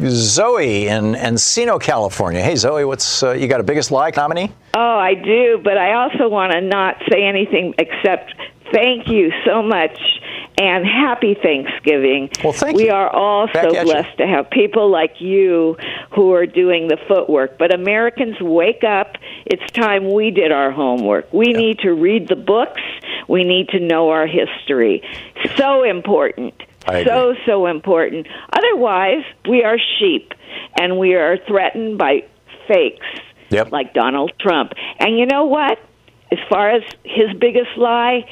Zoe 0.00 0.88
in 0.88 1.12
Encino, 1.12 1.78
California. 1.78 2.40
Hey, 2.40 2.56
Zoe, 2.56 2.86
what's 2.86 3.22
uh, 3.22 3.32
you 3.32 3.48
got 3.48 3.60
a 3.60 3.64
biggest 3.64 3.90
lie 3.90 4.10
nominee? 4.16 4.50
Oh, 4.72 4.80
I 4.80 5.12
do, 5.12 5.60
but 5.62 5.76
I 5.76 5.92
also 5.92 6.30
want 6.30 6.52
to 6.52 6.62
not 6.62 7.02
say 7.12 7.22
anything 7.24 7.74
except 7.76 8.32
thank 8.72 9.06
you 9.08 9.30
so 9.44 9.62
much 9.62 9.98
and 10.62 10.86
happy 10.86 11.34
Thanksgiving. 11.42 12.30
Well, 12.44 12.52
thank 12.52 12.76
we 12.76 12.84
you. 12.86 12.92
are 12.92 13.10
all 13.10 13.46
Back 13.46 13.64
so 13.70 13.76
at 13.76 13.86
you. 13.86 13.92
blessed 13.92 14.16
to 14.18 14.26
have 14.26 14.48
people 14.50 14.88
like 14.90 15.20
you 15.20 15.76
who 16.14 16.32
are 16.34 16.46
doing 16.46 16.86
the 16.88 16.96
footwork. 17.08 17.58
But 17.58 17.74
Americans, 17.74 18.36
wake 18.40 18.84
up. 18.84 19.16
It's 19.44 19.68
time 19.72 20.12
we 20.12 20.30
did 20.30 20.52
our 20.52 20.70
homework. 20.70 21.32
We 21.32 21.52
need 21.52 21.80
to 21.80 21.90
read 21.92 22.28
the 22.28 22.36
books. 22.36 22.80
We 23.28 23.42
need 23.44 23.68
to 23.70 23.80
know 23.80 24.10
our 24.10 24.26
history. 24.26 25.02
So 25.56 25.82
important. 25.82 26.54
So, 26.86 27.34
so 27.46 27.66
important. 27.66 28.26
Otherwise, 28.52 29.24
we 29.48 29.62
are 29.64 29.78
sheep 29.98 30.32
and 30.78 30.98
we 30.98 31.14
are 31.14 31.36
threatened 31.48 31.98
by 31.98 32.24
fakes 32.68 33.06
Yep. 33.50 33.70
like 33.70 33.92
Donald 33.94 34.32
Trump. 34.40 34.72
And 34.98 35.18
you 35.18 35.26
know 35.26 35.44
what? 35.44 35.78
As 36.30 36.38
far 36.48 36.70
as 36.70 36.82
his 37.04 37.32
biggest 37.38 37.76
lie, 37.76 38.24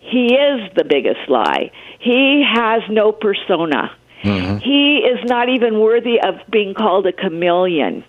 he 0.00 0.34
is 0.34 0.70
the 0.74 0.84
biggest 0.84 1.28
lie. 1.28 1.70
He 1.98 2.44
has 2.46 2.82
no 2.88 3.12
persona. 3.12 3.90
Mm-hmm. 4.22 4.58
He 4.58 4.98
is 4.98 5.24
not 5.28 5.48
even 5.48 5.80
worthy 5.80 6.20
of 6.20 6.34
being 6.50 6.74
called 6.74 7.06
a 7.06 7.12
chameleon. 7.12 8.04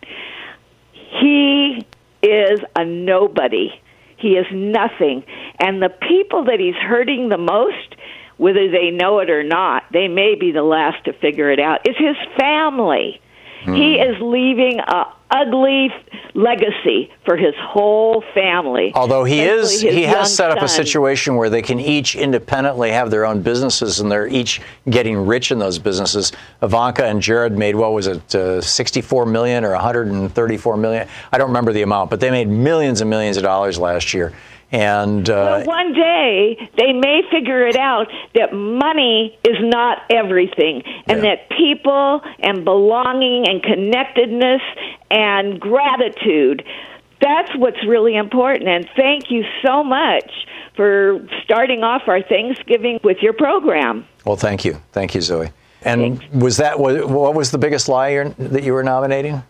He 0.94 1.86
is 2.24 2.60
a 2.76 2.86
nobody. 2.86 3.70
He 4.18 4.30
is 4.30 4.48
nothing. 4.52 5.24
And 5.60 5.82
the 5.82 5.90
people 5.90 6.46
that 6.46 6.60
he's 6.60 6.76
hurting 6.76 7.30
the 7.30 7.38
most, 7.38 7.96
whether 8.38 8.70
they 8.70 8.92
know 8.92 9.20
it 9.20 9.30
or 9.30 9.44
not, 9.44 9.84
they 9.92 10.08
may 10.08 10.36
be 10.36 10.52
the 10.52 10.64
last 10.64 11.06
to 11.06 11.14
figure 11.14 11.52
it 11.52 11.60
out, 11.60 11.88
is 11.88 11.96
his 11.98 12.16
family. 12.38 13.22
He 13.64 13.70
mm-hmm. 13.70 14.14
is 14.14 14.22
leaving 14.22 14.80
a 14.80 15.14
ugly 15.32 15.90
legacy 16.34 17.12
for 17.26 17.38
his 17.38 17.54
whole 17.58 18.24
family. 18.34 18.92
Although 18.96 19.24
he 19.24 19.42
is, 19.42 19.82
he 19.82 20.04
has 20.04 20.34
set 20.34 20.52
up 20.52 20.62
a 20.62 20.68
situation 20.68 21.36
where 21.36 21.50
they 21.50 21.62
can 21.62 21.80
each 21.80 22.16
independently 22.16 22.92
have 22.92 23.12
their 23.12 23.26
own 23.26 23.42
businesses, 23.42 24.00
and 24.00 24.12
they're 24.12 24.28
each 24.28 24.62
getting 24.90 25.26
rich 25.26 25.52
in 25.52 25.60
those 25.60 25.78
businesses. 25.80 26.32
Ivanka 26.62 27.06
and 27.06 27.22
Jared 27.22 27.58
made 27.58 27.76
what 27.76 27.94
was 27.94 28.08
it, 28.08 28.36
uh, 28.36 28.62
64 28.62 29.26
million 29.26 29.64
or 29.64 29.72
134 29.72 30.78
million? 30.78 31.08
I 31.32 31.38
don't 31.38 31.48
remember 31.48 31.74
the 31.74 31.82
amount, 31.82 32.10
but 32.10 32.20
they 32.20 32.32
made 32.32 32.48
millions 32.48 33.02
and 33.02 33.10
millions 33.10 33.38
of 33.38 33.44
dollars 33.44 33.78
last 33.78 34.14
year. 34.14 34.34
And 34.72 35.28
uh, 35.30 35.60
But 35.60 35.68
one 35.68 35.94
day 35.94 36.70
they 36.78 36.94
may 36.94 37.22
figure 37.32 37.66
it 37.68 37.76
out 37.76 38.08
that 38.36 38.54
money 38.54 39.38
is 39.44 39.58
not 39.60 40.00
everything, 40.12 40.84
and 41.08 41.24
Yeah. 41.24 41.36
that 41.36 41.50
people 41.50 42.22
and 42.40 42.64
belonging 42.64 43.48
and 43.50 43.64
connectedness 43.64 44.62
and 45.10 45.60
gratitude. 45.60 46.64
That's 47.22 47.54
what's 47.56 47.84
really 47.86 48.16
important. 48.16 48.70
And 48.70 48.88
thank 48.96 49.30
you 49.32 49.44
so 49.66 49.84
much 49.84 50.32
for 50.76 51.20
starting 51.44 51.84
off 51.84 52.04
our 52.08 52.22
Thanksgiving 52.22 53.00
with 53.04 53.18
your 53.22 53.34
program. 53.34 54.06
well, 54.24 54.38
thank 54.38 54.64
you, 54.64 54.80
thank 54.92 55.16
you, 55.16 55.22
Zoe. 55.22 55.50
And 55.82 56.22
was 56.34 56.58
that 56.58 56.80
what, 56.80 57.10
what 57.10 57.34
was 57.36 57.52
the 57.52 57.58
biggest 57.58 57.90
lie 57.90 58.24
that 58.38 58.64
you 58.64 58.74
were 58.74 58.84
nominating? 58.84 59.42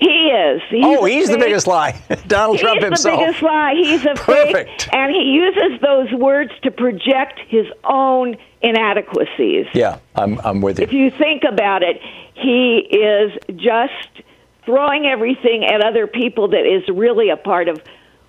He 0.00 0.06
is. 0.30 0.62
He's 0.70 0.84
oh, 0.84 1.04
he's 1.04 1.28
the 1.28 1.36
biggest 1.36 1.66
lie, 1.66 2.00
Donald 2.26 2.58
Trump 2.58 2.80
himself. 2.82 3.18
He's 3.20 3.26
the 3.26 3.32
biggest 3.32 3.42
lie. 3.42 3.74
He's 3.74 4.06
a 4.06 4.14
Perfect. 4.14 4.82
fake, 4.82 4.94
and 4.94 5.14
he 5.14 5.22
uses 5.22 5.80
those 5.82 6.10
words 6.12 6.52
to 6.62 6.70
project 6.70 7.38
his 7.48 7.66
own 7.84 8.36
inadequacies. 8.62 9.66
Yeah, 9.74 9.98
I'm, 10.14 10.40
I'm 10.42 10.60
with 10.62 10.78
you. 10.78 10.84
If 10.84 10.92
you 10.92 11.10
think 11.10 11.42
about 11.46 11.82
it, 11.82 12.00
he 12.34 12.78
is 12.78 13.32
just 13.56 14.24
throwing 14.64 15.06
everything 15.06 15.64
at 15.64 15.82
other 15.84 16.06
people 16.06 16.48
that 16.48 16.64
is 16.66 16.88
really 16.88 17.28
a 17.28 17.36
part 17.36 17.68
of 17.68 17.82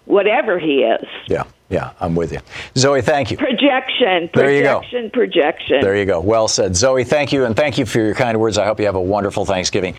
whatever 0.05 0.59
he 0.59 0.79
is. 0.83 1.07
Yeah, 1.27 1.43
yeah, 1.71 1.91
I'm 2.01 2.15
with 2.15 2.33
you. 2.33 2.39
Zoe, 2.77 3.01
thank 3.01 3.31
you. 3.31 3.37
Projection, 3.37 4.29
There 4.33 4.51
you 4.51 4.61
go. 4.61 4.79
projection, 4.79 5.09
projection. 5.11 5.81
There 5.81 5.95
you 5.95 6.05
go. 6.05 6.19
Well 6.19 6.47
said. 6.49 6.75
Zoe, 6.75 7.05
thank 7.05 7.31
you, 7.31 7.45
and 7.45 7.55
thank 7.55 7.77
you 7.77 7.85
for 7.85 7.99
your 7.99 8.13
kind 8.13 8.39
words. 8.39 8.57
I 8.57 8.65
hope 8.65 8.79
you 8.79 8.85
have 8.85 8.95
a 8.95 9.01
wonderful 9.01 9.45
Thanksgiving. 9.45 9.97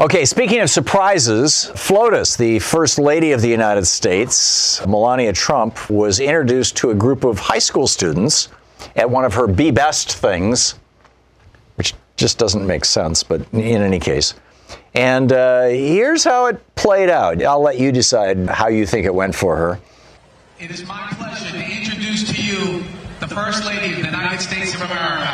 Okay, 0.00 0.24
speaking 0.24 0.60
of 0.60 0.70
surprises, 0.70 1.70
FLOTUS, 1.76 2.36
the 2.38 2.58
First 2.60 2.98
Lady 2.98 3.32
of 3.32 3.42
the 3.42 3.48
United 3.48 3.86
States, 3.86 4.84
Melania 4.86 5.34
Trump, 5.34 5.90
was 5.90 6.18
introduced 6.18 6.76
to 6.78 6.90
a 6.90 6.94
group 6.94 7.24
of 7.24 7.38
high 7.38 7.58
school 7.58 7.86
students 7.86 8.48
at 8.96 9.08
one 9.10 9.26
of 9.26 9.34
her 9.34 9.46
Be 9.46 9.70
Best 9.70 10.16
things, 10.16 10.76
which 11.76 11.92
just 12.16 12.38
doesn't 12.38 12.66
make 12.66 12.86
sense, 12.86 13.22
but 13.22 13.42
in 13.52 13.60
any 13.82 14.00
case. 14.00 14.32
And 14.94 15.30
uh, 15.32 15.64
here's 15.66 16.24
how 16.24 16.46
it 16.46 16.74
played 16.74 17.10
out. 17.10 17.42
I'll 17.42 17.62
let 17.62 17.78
you 17.78 17.92
decide 17.92 18.48
how 18.48 18.68
you 18.68 18.86
think 18.86 19.04
it 19.04 19.14
went 19.14 19.34
for 19.34 19.56
her. 19.56 19.78
It 20.62 20.70
is 20.70 20.86
my 20.86 21.08
pleasure 21.14 21.50
to 21.50 21.58
introduce 21.58 22.22
to 22.30 22.40
you 22.40 22.84
the 23.18 23.26
First 23.26 23.64
Lady 23.64 23.94
of 23.94 23.98
the 23.98 24.06
United 24.06 24.40
States 24.40 24.72
of 24.76 24.82
America. 24.82 25.26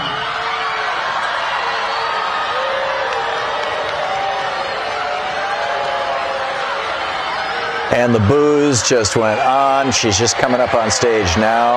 And 7.94 8.14
the 8.14 8.20
booze 8.20 8.82
just 8.88 9.16
went 9.16 9.38
on. 9.40 9.92
She's 9.92 10.18
just 10.18 10.38
coming 10.38 10.62
up 10.62 10.73
on 10.73 10.90
stage 10.90 11.37
now. 11.37 11.76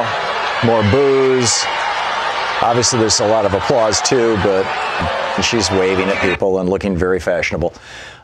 More 0.64 0.82
booze. 0.90 1.66
Obviously, 2.62 3.00
there's 3.00 3.20
a 3.20 3.28
lot 3.28 3.46
of 3.46 3.54
applause 3.54 4.02
too, 4.02 4.38
but 4.46 4.64
she's 5.42 5.70
waving 5.72 6.08
at 6.08 6.22
people 6.22 6.60
and 6.60 6.70
looking 6.70 6.96
very 6.96 7.20
fashionable. 7.20 7.74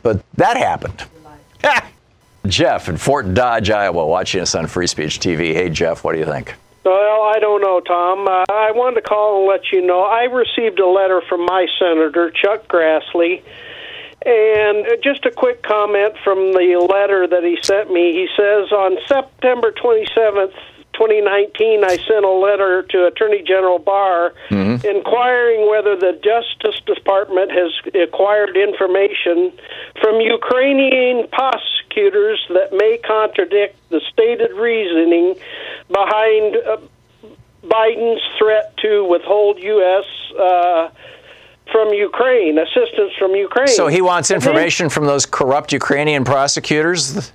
But 0.03 0.23
that 0.35 0.55
happened. 0.55 1.03
Jeff 2.47 2.89
in 2.89 2.97
Fort 2.97 3.33
Dodge, 3.33 3.69
Iowa, 3.69 4.05
watching 4.05 4.41
us 4.41 4.55
on 4.55 4.67
Free 4.67 4.87
Speech 4.87 5.19
TV. 5.19 5.53
Hey, 5.53 5.69
Jeff, 5.69 6.03
what 6.03 6.13
do 6.13 6.19
you 6.19 6.25
think? 6.25 6.55
Well, 6.83 7.21
I 7.23 7.39
don't 7.39 7.61
know, 7.61 7.81
Tom. 7.81 8.27
Uh, 8.27 8.45
I 8.49 8.71
wanted 8.71 8.95
to 8.95 9.01
call 9.01 9.39
and 9.39 9.47
let 9.47 9.71
you 9.71 9.85
know 9.85 10.03
I 10.03 10.23
received 10.23 10.79
a 10.79 10.87
letter 10.87 11.21
from 11.27 11.45
my 11.45 11.67
senator, 11.77 12.31
Chuck 12.31 12.67
Grassley. 12.67 13.43
And 14.25 14.85
just 15.03 15.25
a 15.25 15.31
quick 15.31 15.63
comment 15.63 16.15
from 16.23 16.53
the 16.53 16.87
letter 16.89 17.27
that 17.27 17.43
he 17.43 17.57
sent 17.61 17.91
me. 17.91 18.13
He 18.13 18.27
says 18.35 18.71
on 18.71 18.97
September 19.07 19.71
27th, 19.71 20.53
2019, 20.97 21.83
I 21.83 21.97
sent 21.97 22.25
a 22.25 22.29
letter 22.29 22.81
to 22.89 23.05
Attorney 23.05 23.43
General 23.43 23.77
Barr 23.77 24.33
inquiring 24.83 25.69
whether 25.69 25.95
the 25.95 26.19
Justice 26.23 26.81
Department 26.85 27.51
has 27.51 27.71
acquired 27.95 28.57
information 28.57 29.53
from 30.01 30.19
Ukrainian 30.19 31.27
prosecutors 31.29 32.43
that 32.49 32.73
may 32.73 32.97
contradict 32.97 33.77
the 33.89 34.01
stated 34.11 34.51
reasoning 34.53 35.35
behind 35.89 36.55
uh, 36.57 36.77
Biden's 37.63 38.21
threat 38.39 38.75
to 38.77 39.05
withhold 39.05 39.59
U.S. 39.59 40.05
Uh, 40.37 40.89
from 41.71 41.93
Ukraine, 41.93 42.57
assistance 42.57 43.13
from 43.19 43.35
Ukraine. 43.35 43.67
So 43.67 43.87
he 43.87 44.01
wants 44.01 44.31
information 44.31 44.89
from 44.89 45.05
those 45.05 45.25
corrupt 45.25 45.71
Ukrainian 45.73 46.23
prosecutors? 46.23 47.31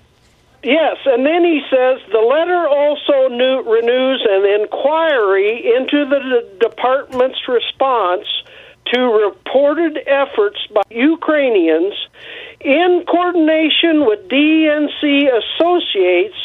Yes, 0.62 0.96
and 1.06 1.26
then 1.26 1.44
he 1.44 1.60
says 1.68 1.98
the 2.12 2.20
letter 2.20 2.68
also 2.68 3.28
new, 3.28 3.62
renews 3.62 4.24
an 4.30 4.60
inquiry 4.60 5.74
into 5.76 6.06
the 6.06 6.20
d- 6.20 6.58
department's 6.60 7.48
response 7.48 8.26
to 8.86 9.00
reported 9.00 9.98
efforts 10.06 10.58
by 10.72 10.82
Ukrainians 10.90 11.94
in 12.60 13.04
coordination 13.08 14.06
with 14.06 14.28
DNC 14.28 15.30
associates 15.34 16.36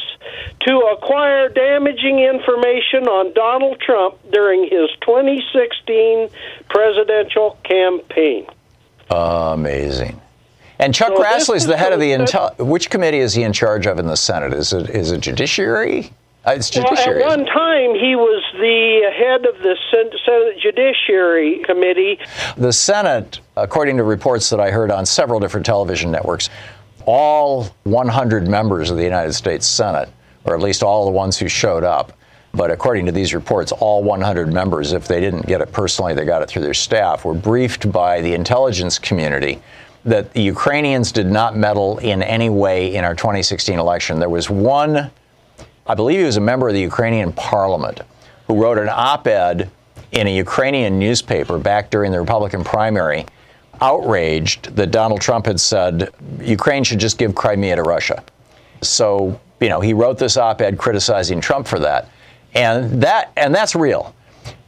to 0.62 0.78
acquire 0.98 1.50
damaging 1.50 2.20
information 2.20 3.08
on 3.08 3.34
Donald 3.34 3.80
Trump 3.80 4.18
during 4.32 4.64
his 4.64 4.90
2016 5.02 6.30
presidential 6.70 7.58
campaign. 7.64 8.48
Amazing. 9.12 10.20
And 10.80 10.94
Chuck 10.94 11.10
So 11.16 11.24
this 11.24 11.50
Grassley's 11.50 11.62
is 11.64 11.68
the 11.68 11.78
head 11.78 11.94
of 11.94 12.00
the 12.00 12.12
intel. 12.12 12.56
Which 12.60 12.90
committee 12.90 13.20
is 13.20 13.34
he 13.34 13.44
in 13.44 13.54
charge 13.54 13.88
of 13.88 14.00
in 14.00 14.06
the 14.06 14.18
Senate? 14.18 14.54
Is 14.54 14.74
it 14.74 14.90
is 14.90 15.12
it 15.12 15.22
Judiciary? 15.22 16.12
Uh, 16.46 16.52
it's 16.52 16.74
Well, 16.76 16.86
Judiciary. 16.88 17.24
at 17.24 17.28
one 17.30 17.46
time, 17.46 17.96
he 17.96 18.16
was 18.16 18.44
the 18.54 19.12
head 19.18 19.46
of 19.46 19.62
the 19.62 19.76
Senate 19.92 20.60
Judiciary 20.62 21.62
Committee. 21.66 22.20
The 22.56 22.72
Senate, 22.72 23.40
according 23.58 23.98
to 23.98 24.04
reports 24.04 24.50
that 24.52 24.60
I 24.60 24.72
heard 24.72 24.92
on 24.92 25.06
several 25.06 25.40
different 25.40 25.66
television 25.66 26.12
networks, 26.12 26.50
all 27.06 27.66
100 27.84 28.48
members 28.48 28.92
of 28.92 28.98
the 28.98 29.04
United 29.04 29.34
States 29.34 29.66
Senate, 29.66 30.10
or 30.46 30.54
at 30.54 30.62
least 30.62 30.84
all 30.84 31.06
the 31.06 31.12
ones 31.12 31.38
who 31.38 31.50
showed 31.50 31.84
up, 31.84 32.14
but 32.54 32.72
according 32.72 33.06
to 33.06 33.12
these 33.12 33.34
reports, 33.34 33.72
all 33.74 34.04
100 34.04 34.54
members, 34.54 34.94
if 34.94 35.08
they 35.08 35.20
didn't 35.20 35.46
get 35.48 35.60
it 35.60 35.72
personally, 35.72 36.14
they 36.14 36.24
got 36.26 36.42
it 36.42 36.48
through 36.50 36.62
their 36.62 36.74
staff, 36.74 37.26
were 37.26 37.34
briefed 37.34 37.92
by 37.92 38.22
the 38.22 38.34
intelligence 38.34 38.98
community 39.00 39.62
that 40.06 40.34
the 40.34 40.42
Ukrainians 40.42 41.12
did 41.12 41.28
not 41.28 41.58
meddle 41.58 41.98
in 41.98 42.22
any 42.24 42.50
way 42.50 42.96
in 42.96 43.04
our 43.04 43.16
2016 43.16 43.78
election. 43.78 44.20
There 44.20 44.30
was 44.30 44.50
one 44.50 45.12
I 45.88 45.96
believe 45.96 46.20
he 46.20 46.26
was 46.26 46.38
a 46.38 46.42
member 46.42 46.68
of 46.68 46.74
the 46.74 46.82
Ukrainian 46.82 47.32
parliament 47.32 48.02
who 48.46 48.62
wrote 48.62 48.78
an 48.78 48.90
op 48.90 49.26
ed 49.26 49.72
in 50.12 50.28
a 50.28 50.36
Ukrainian 50.36 51.00
newspaper 51.00 51.58
back 51.58 51.90
during 51.90 52.12
the 52.12 52.20
Republican 52.20 52.64
primary, 52.64 53.26
outraged 53.82 54.76
that 54.76 54.92
Donald 54.92 55.22
Trump 55.22 55.46
had 55.46 55.60
said 55.60 56.14
Ukraine 56.42 56.84
should 56.84 57.00
just 57.00 57.18
give 57.18 57.36
Crimea 57.36 57.76
to 57.78 57.84
Russia. 57.84 58.24
So, 58.82 59.40
you 59.60 59.70
know, 59.70 59.80
he 59.80 59.94
wrote 59.94 60.18
this 60.18 60.36
op 60.36 60.62
ed 60.62 60.78
criticizing 60.78 61.40
Trump 61.40 61.68
for 61.68 61.80
that. 61.80 62.10
And 62.54 63.02
that 63.02 63.32
and 63.38 63.54
that's 63.54 63.76
real. 63.76 64.14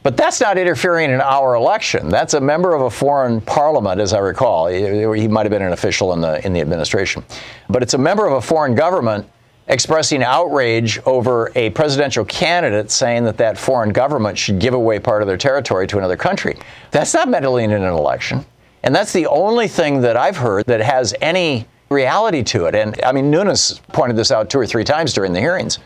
But 0.02 0.16
that's 0.16 0.40
not 0.40 0.56
interfering 0.56 1.10
in 1.10 1.20
our 1.20 1.54
election. 1.54 2.08
That's 2.08 2.32
a 2.32 2.40
member 2.40 2.74
of 2.74 2.82
a 2.82 2.90
foreign 2.90 3.42
parliament, 3.42 4.00
as 4.00 4.14
I 4.14 4.18
recall. 4.18 4.66
He, 4.68 5.28
might 5.28 5.42
have 5.42 5.50
been 5.50 5.62
an 5.62 5.72
official 5.72 6.14
in 6.14 6.22
the 6.22 6.44
in 6.44 6.54
the 6.54 6.60
administration. 6.60 7.22
But 7.68 7.82
it's 7.82 7.92
a 7.92 7.98
member 7.98 8.26
of 8.26 8.32
a 8.32 8.40
foreign 8.40 8.74
government 8.74 9.28
expressing 9.68 10.22
outrage 10.22 10.98
over 11.06 11.52
a 11.54 11.70
presidential 11.70 12.24
candidate 12.24 12.90
saying 12.90 13.24
that 13.24 13.36
that 13.36 13.56
foreign 13.56 13.90
government 13.90 14.36
should 14.36 14.58
give 14.58 14.74
away 14.74 14.98
part 14.98 15.22
of 15.22 15.28
their 15.28 15.36
territory 15.36 15.86
to 15.86 15.98
another 15.98 16.16
country. 16.16 16.58
That's 16.90 17.14
not 17.14 17.28
meddling 17.28 17.70
in 17.70 17.82
an 17.82 17.92
election. 17.92 18.44
And 18.82 18.94
that's 18.94 19.12
the 19.12 19.26
only 19.26 19.68
thing 19.68 20.00
that 20.00 20.16
I've 20.16 20.36
heard 20.36 20.64
that 20.66 20.80
has 20.80 21.14
any 21.20 21.68
reality 21.90 22.42
to 22.44 22.64
it. 22.66 22.74
And 22.74 22.98
I 23.04 23.12
mean, 23.12 23.30
Nunes 23.30 23.80
pointed 23.92 24.16
this 24.16 24.30
out 24.32 24.48
two 24.48 24.58
or 24.58 24.66
three 24.66 24.84
times 24.84 25.12
during 25.12 25.32
the 25.34 25.40
hearings, 25.40 25.78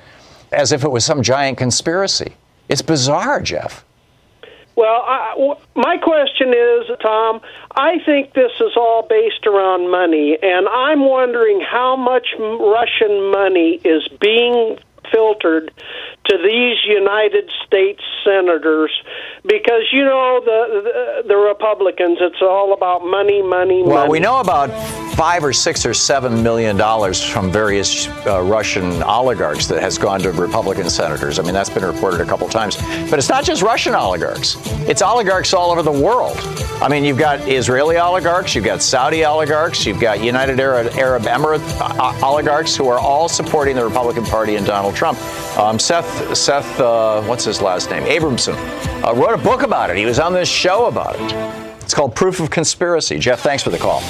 as 0.53 0.71
if 0.71 0.85
it 0.85 0.91
was 0.91 1.05
some 1.05 1.23
giant 1.23 1.59
conspiracy. 1.59 2.33
It's 2.69 2.83
bizarre, 2.83 3.41
Jeff. 3.41 3.85
Well, 4.77 5.03
I, 5.07 5.31
w- 5.35 5.57
my 5.77 5.97
question 5.99 6.53
is, 6.53 6.91
Tom, 7.01 7.41
I 7.77 7.99
think 8.05 8.33
this 8.35 8.53
is 8.61 8.77
all 8.77 9.07
based 9.09 9.47
around 9.47 9.91
money, 9.91 10.37
and 10.43 10.69
I'm 10.69 11.09
wondering 11.09 11.61
how 11.61 11.97
much 11.97 12.29
Russian 12.39 13.31
money 13.31 13.81
is 13.85 14.07
being 14.21 14.79
filtered 15.13 15.71
to 16.27 16.39
these 16.39 16.79
United 16.87 17.51
States 17.67 18.03
senators 18.25 18.91
because 19.43 19.83
you 19.93 20.05
know 20.05 20.41
the 20.45 21.23
the, 21.23 21.29
the 21.29 21.37
Republicans 21.37 22.19
it's 22.21 22.41
all 22.41 22.73
about 22.73 23.05
money 23.05 23.43
money 23.43 23.83
money. 23.83 23.83
well 23.83 23.97
money. 23.99 24.11
we 24.11 24.21
know 24.21 24.41
about 24.41 24.71
5 25.17 25.45
or 25.45 25.53
6 25.53 25.87
or 25.87 25.95
7 25.95 26.43
million 26.43 26.77
dollars 26.77 27.23
from 27.23 27.53
various 27.53 28.09
uh, 28.27 28.43
Russian 28.43 29.03
oligarchs 29.03 29.67
that 29.67 29.81
has 29.83 29.99
gone 29.99 30.21
to 30.21 30.33
Republican 30.33 30.89
senators 30.89 31.39
I 31.39 31.43
mean 31.43 31.53
that's 31.53 31.71
been 31.71 31.85
reported 31.85 32.21
a 32.21 32.25
couple 32.25 32.49
times 32.49 32.77
but 33.11 33.19
it's 33.19 33.29
not 33.29 33.45
just 33.45 33.63
Russian 33.63 33.95
oligarchs 33.95 34.57
it's 34.89 35.03
oligarchs 35.03 35.53
all 35.53 35.71
over 35.71 35.83
the 35.83 35.93
world 35.93 36.37
I 36.81 36.89
mean 36.89 37.05
you've 37.05 37.19
got 37.19 37.47
Israeli 37.47 37.99
oligarchs 37.99 38.55
you've 38.55 38.65
got 38.65 38.81
Saudi 38.81 39.25
oligarchs 39.25 39.85
you've 39.85 40.01
got 40.01 40.23
United 40.23 40.59
Arab, 40.59 40.87
Arab 40.95 41.25
Emirates 41.25 41.81
uh, 41.81 42.27
oligarchs 42.27 42.75
who 42.75 42.89
are 42.89 42.99
all 42.99 43.29
supporting 43.29 43.77
the 43.77 43.85
Republican 43.85 44.25
Party 44.25 44.57
and 44.57 44.67
Donald 44.67 44.97
Trump 44.97 45.19
um, 45.59 45.79
Seth 45.79 46.14
Seth, 46.35 46.81
uh, 46.81 47.23
what's 47.23 47.45
his 47.45 47.61
last 47.63 47.91
name? 47.91 48.03
Abramson, 48.05 48.55
uh, 49.05 49.15
wrote 49.15 49.35
a 49.35 49.43
book 49.43 49.63
about 49.63 49.91
it. 49.91 49.97
He 49.97 50.05
was 50.05 50.19
on 50.19 50.33
this 50.33 50.49
show 50.49 50.87
about 50.87 51.17
it. 51.17 51.33
It's 51.83 51.95
called 51.95 52.15
Proof 52.15 52.41
of 52.41 52.51
Conspiracy. 52.51 53.19
Jeff, 53.19 53.41
thanks 53.41 53.63
for 53.63 53.71
the 53.71 53.79
call. 53.79 54.03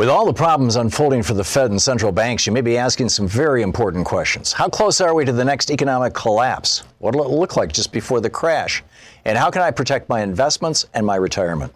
With 0.00 0.08
all 0.08 0.24
the 0.24 0.32
problems 0.32 0.76
unfolding 0.76 1.22
for 1.22 1.34
the 1.34 1.44
Fed 1.44 1.70
and 1.70 1.82
central 1.82 2.10
banks, 2.10 2.46
you 2.46 2.52
may 2.52 2.62
be 2.62 2.78
asking 2.78 3.10
some 3.10 3.28
very 3.28 3.60
important 3.60 4.06
questions. 4.06 4.50
How 4.50 4.66
close 4.66 4.98
are 5.02 5.12
we 5.14 5.26
to 5.26 5.32
the 5.32 5.44
next 5.44 5.70
economic 5.70 6.14
collapse? 6.14 6.84
What 7.00 7.14
will 7.14 7.26
it 7.26 7.38
look 7.38 7.58
like 7.58 7.70
just 7.70 7.92
before 7.92 8.22
the 8.22 8.30
crash? 8.30 8.82
And 9.26 9.36
how 9.36 9.50
can 9.50 9.60
I 9.60 9.70
protect 9.70 10.08
my 10.08 10.22
investments 10.22 10.86
and 10.94 11.04
my 11.04 11.16
retirement? 11.16 11.74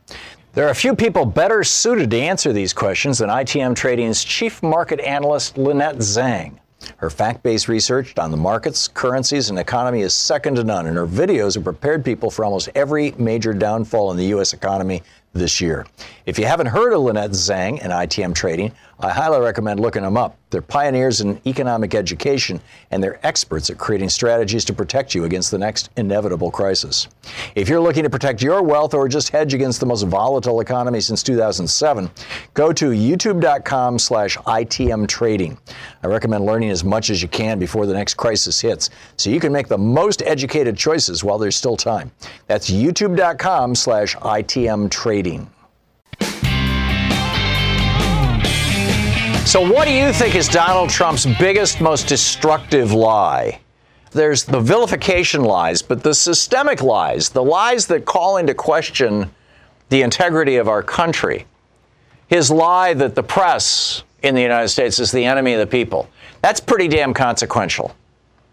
There 0.55 0.69
are 0.69 0.71
a 0.71 0.75
few 0.75 0.95
people 0.95 1.25
better 1.25 1.65
suited 1.65 2.13
to 2.13 2.17
answer 2.17 2.53
these 2.53 2.73
questions 2.73 3.19
than 3.19 3.29
ITM 3.29 3.75
Trading's 3.75 4.23
chief 4.23 4.63
market 4.63 5.01
analyst, 5.01 5.59
Lynette 5.59 5.97
Zhang. 5.97 6.61
Her 6.99 7.11
fact 7.11 7.43
based 7.43 7.67
research 7.67 8.17
on 8.19 8.31
the 8.31 8.37
markets, 8.37 8.87
currencies, 8.87 9.51
and 9.51 9.59
economy 9.59 10.03
is 10.03 10.15
second 10.15 10.55
to 10.55 10.63
none, 10.63 10.87
and 10.87 10.97
her 10.97 11.09
videos 11.09 11.55
have 11.55 11.65
prepared 11.65 12.05
people 12.05 12.31
for 12.31 12.45
almost 12.45 12.69
every 12.77 13.17
major 13.19 13.53
downfall 13.53 14.13
in 14.13 14.17
the 14.17 14.27
U.S. 14.27 14.53
economy 14.53 15.03
this 15.33 15.61
year. 15.61 15.87
If 16.25 16.39
you 16.39 16.47
haven't 16.47 16.67
heard 16.67 16.93
of 16.93 17.01
Lynette 17.01 17.33
Zhang 17.33 17.81
and 17.83 17.93
ITM 17.93 18.33
Trading, 18.33 18.71
I 19.01 19.11
highly 19.11 19.41
recommend 19.41 19.81
looking 19.81 20.03
them 20.03 20.17
up. 20.17 20.37
They're 20.51 20.63
pioneers 20.63 21.21
in 21.21 21.41
economic 21.47 21.95
education 21.95 22.61
and 22.91 23.03
they're 23.03 23.19
experts 23.27 23.71
at 23.71 23.77
creating 23.77 24.09
strategies 24.09 24.65
to 24.67 24.73
protect 24.73 25.15
you 25.15 25.25
against 25.25 25.51
the 25.51 25.59
next 25.59 25.91
inevitable 25.97 26.51
crisis. 26.51 27.09
If 27.57 27.69
you're 27.69 27.81
looking 27.81 28.05
to 28.05 28.11
protect 28.11 28.41
your 28.41 28.63
wealth 28.63 28.95
or 28.95 29.09
just 29.09 29.31
hedge 29.31 29.53
against 29.53 29.81
the 29.81 29.87
most 29.87 30.05
volatile 30.05 30.61
economy 30.61 31.01
since 31.01 31.23
2007, 31.25 32.09
go 32.55 32.73
to 32.73 32.91
youtube.com 32.91 33.99
slash 33.99 34.37
ITM 34.39 35.09
Trading. 35.09 35.59
I 36.03 36.07
recommend 36.07 36.47
learning 36.47 36.71
as 36.71 36.85
much 36.85 37.11
as 37.11 37.21
you 37.21 37.29
can 37.29 37.59
before 37.59 37.87
the 37.87 37.95
next 37.95 38.15
crisis 38.15 38.61
hits 38.61 38.91
so 39.17 39.31
you 39.31 39.41
can 39.41 39.53
make 39.53 39.67
the 39.67 39.79
most 39.79 40.23
educated 40.23 40.77
choices 40.77 41.25
while 41.25 41.39
there's 41.39 41.57
still 41.57 41.77
time. 41.77 42.13
That's 42.47 42.71
youtube.com 42.71 43.75
slash 43.75 44.15
ITM 44.17 44.91
Trading. 44.91 45.51
So, 49.47 49.61
what 49.61 49.87
do 49.87 49.93
you 49.93 50.11
think 50.11 50.35
is 50.35 50.49
Donald 50.49 50.89
Trump's 50.89 51.27
biggest, 51.39 51.81
most 51.81 52.09
destructive 52.09 52.93
lie? 52.93 53.61
There's 54.11 54.45
the 54.45 54.59
vilification 54.59 55.45
lies, 55.45 55.83
but 55.83 56.03
the 56.03 56.15
systemic 56.15 56.83
lies, 56.83 57.29
the 57.29 57.45
lies 57.45 57.87
that 57.89 58.07
call 58.07 58.39
into 58.39 58.55
question 58.55 59.31
the 59.91 60.01
integrity 60.01 60.57
of 60.57 60.67
our 60.67 60.83
country. 60.83 61.47
His 62.27 62.51
lie 62.51 62.95
that 62.95 63.15
the 63.15 63.23
press 63.23 64.03
in 64.23 64.35
the 64.35 64.41
United 64.41 64.69
States 64.69 64.99
is 64.99 65.13
the 65.13 65.27
enemy 65.27 65.53
of 65.53 65.61
the 65.61 65.67
people. 65.67 66.09
That's 66.41 66.59
pretty 66.59 66.89
damn 66.89 67.13
consequential. 67.13 67.95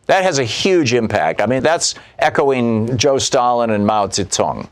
That 0.07 0.23
has 0.23 0.39
a 0.39 0.43
huge 0.43 0.93
impact. 0.93 1.41
I 1.41 1.45
mean, 1.45 1.63
that's 1.63 1.95
echoing 2.19 2.97
Joe 2.97 3.17
Stalin 3.17 3.69
and 3.69 3.87
Mao 3.87 4.07
Zedong. 4.07 4.67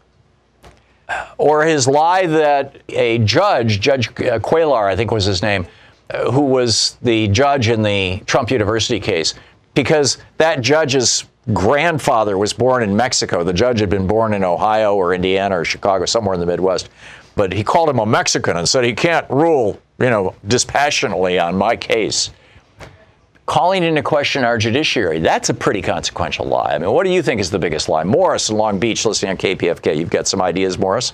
Or 1.38 1.64
his 1.64 1.88
lie 1.88 2.26
that 2.26 2.82
a 2.90 3.20
judge, 3.20 3.80
Judge 3.80 4.14
Curiel, 4.14 4.76
I 4.76 4.98
think 4.98 5.12
was 5.12 5.26
his 5.26 5.42
name, 5.42 5.66
who 6.32 6.42
was 6.42 6.98
the 7.02 7.28
judge 7.28 7.70
in 7.70 7.82
the 7.84 8.22
Trump 8.26 8.52
University 8.52 9.00
case, 9.00 9.36
because 9.76 10.18
that 10.38 10.62
judge's 10.62 11.26
grandfather 11.54 12.38
was 12.38 12.54
born 12.54 12.84
in 12.84 12.96
Mexico. 12.96 13.44
The 13.44 13.54
judge 13.54 13.80
had 13.80 13.90
been 13.90 14.08
born 14.08 14.34
in 14.34 14.44
Ohio 14.44 14.96
or 14.96 15.14
Indiana 15.14 15.60
or 15.60 15.66
Chicago, 15.66 16.06
somewhere 16.06 16.34
in 16.34 16.40
the 16.40 16.46
Midwest. 16.46 16.90
But 17.36 17.54
he 17.54 17.64
called 17.64 17.90
him 17.90 18.00
a 18.00 18.06
Mexican 18.06 18.58
and 18.58 18.68
said 18.68 18.84
he 18.84 18.94
can't 18.94 19.30
rule, 19.30 19.80
you 20.00 20.10
know, 20.10 20.36
dispassionately 20.48 21.40
on 21.40 21.56
my 21.56 21.76
case. 21.76 22.32
Calling 23.46 23.84
into 23.84 24.04
question 24.04 24.44
our 24.44 24.58
judiciary, 24.58 25.20
that's 25.20 25.50
a 25.50 25.54
pretty 25.54 25.82
consequential 25.82 26.46
lie. 26.46 26.76
I 26.76 26.78
mean, 26.78 26.92
what 26.92 27.04
do 27.06 27.12
you 27.12 27.24
think 27.24 27.42
is 27.42 27.50
the 27.50 27.58
biggest 27.58 27.90
lie? 27.90 28.04
Morris 28.04 28.50
in 28.50 28.58
Long 28.58 28.80
Beach, 28.80 29.06
listening 29.06 29.32
on 29.32 29.38
KPFK. 29.38 29.98
You've 29.98 30.12
got 30.12 30.28
some 30.28 30.42
ideas, 30.42 30.78
Morris? 30.78 31.14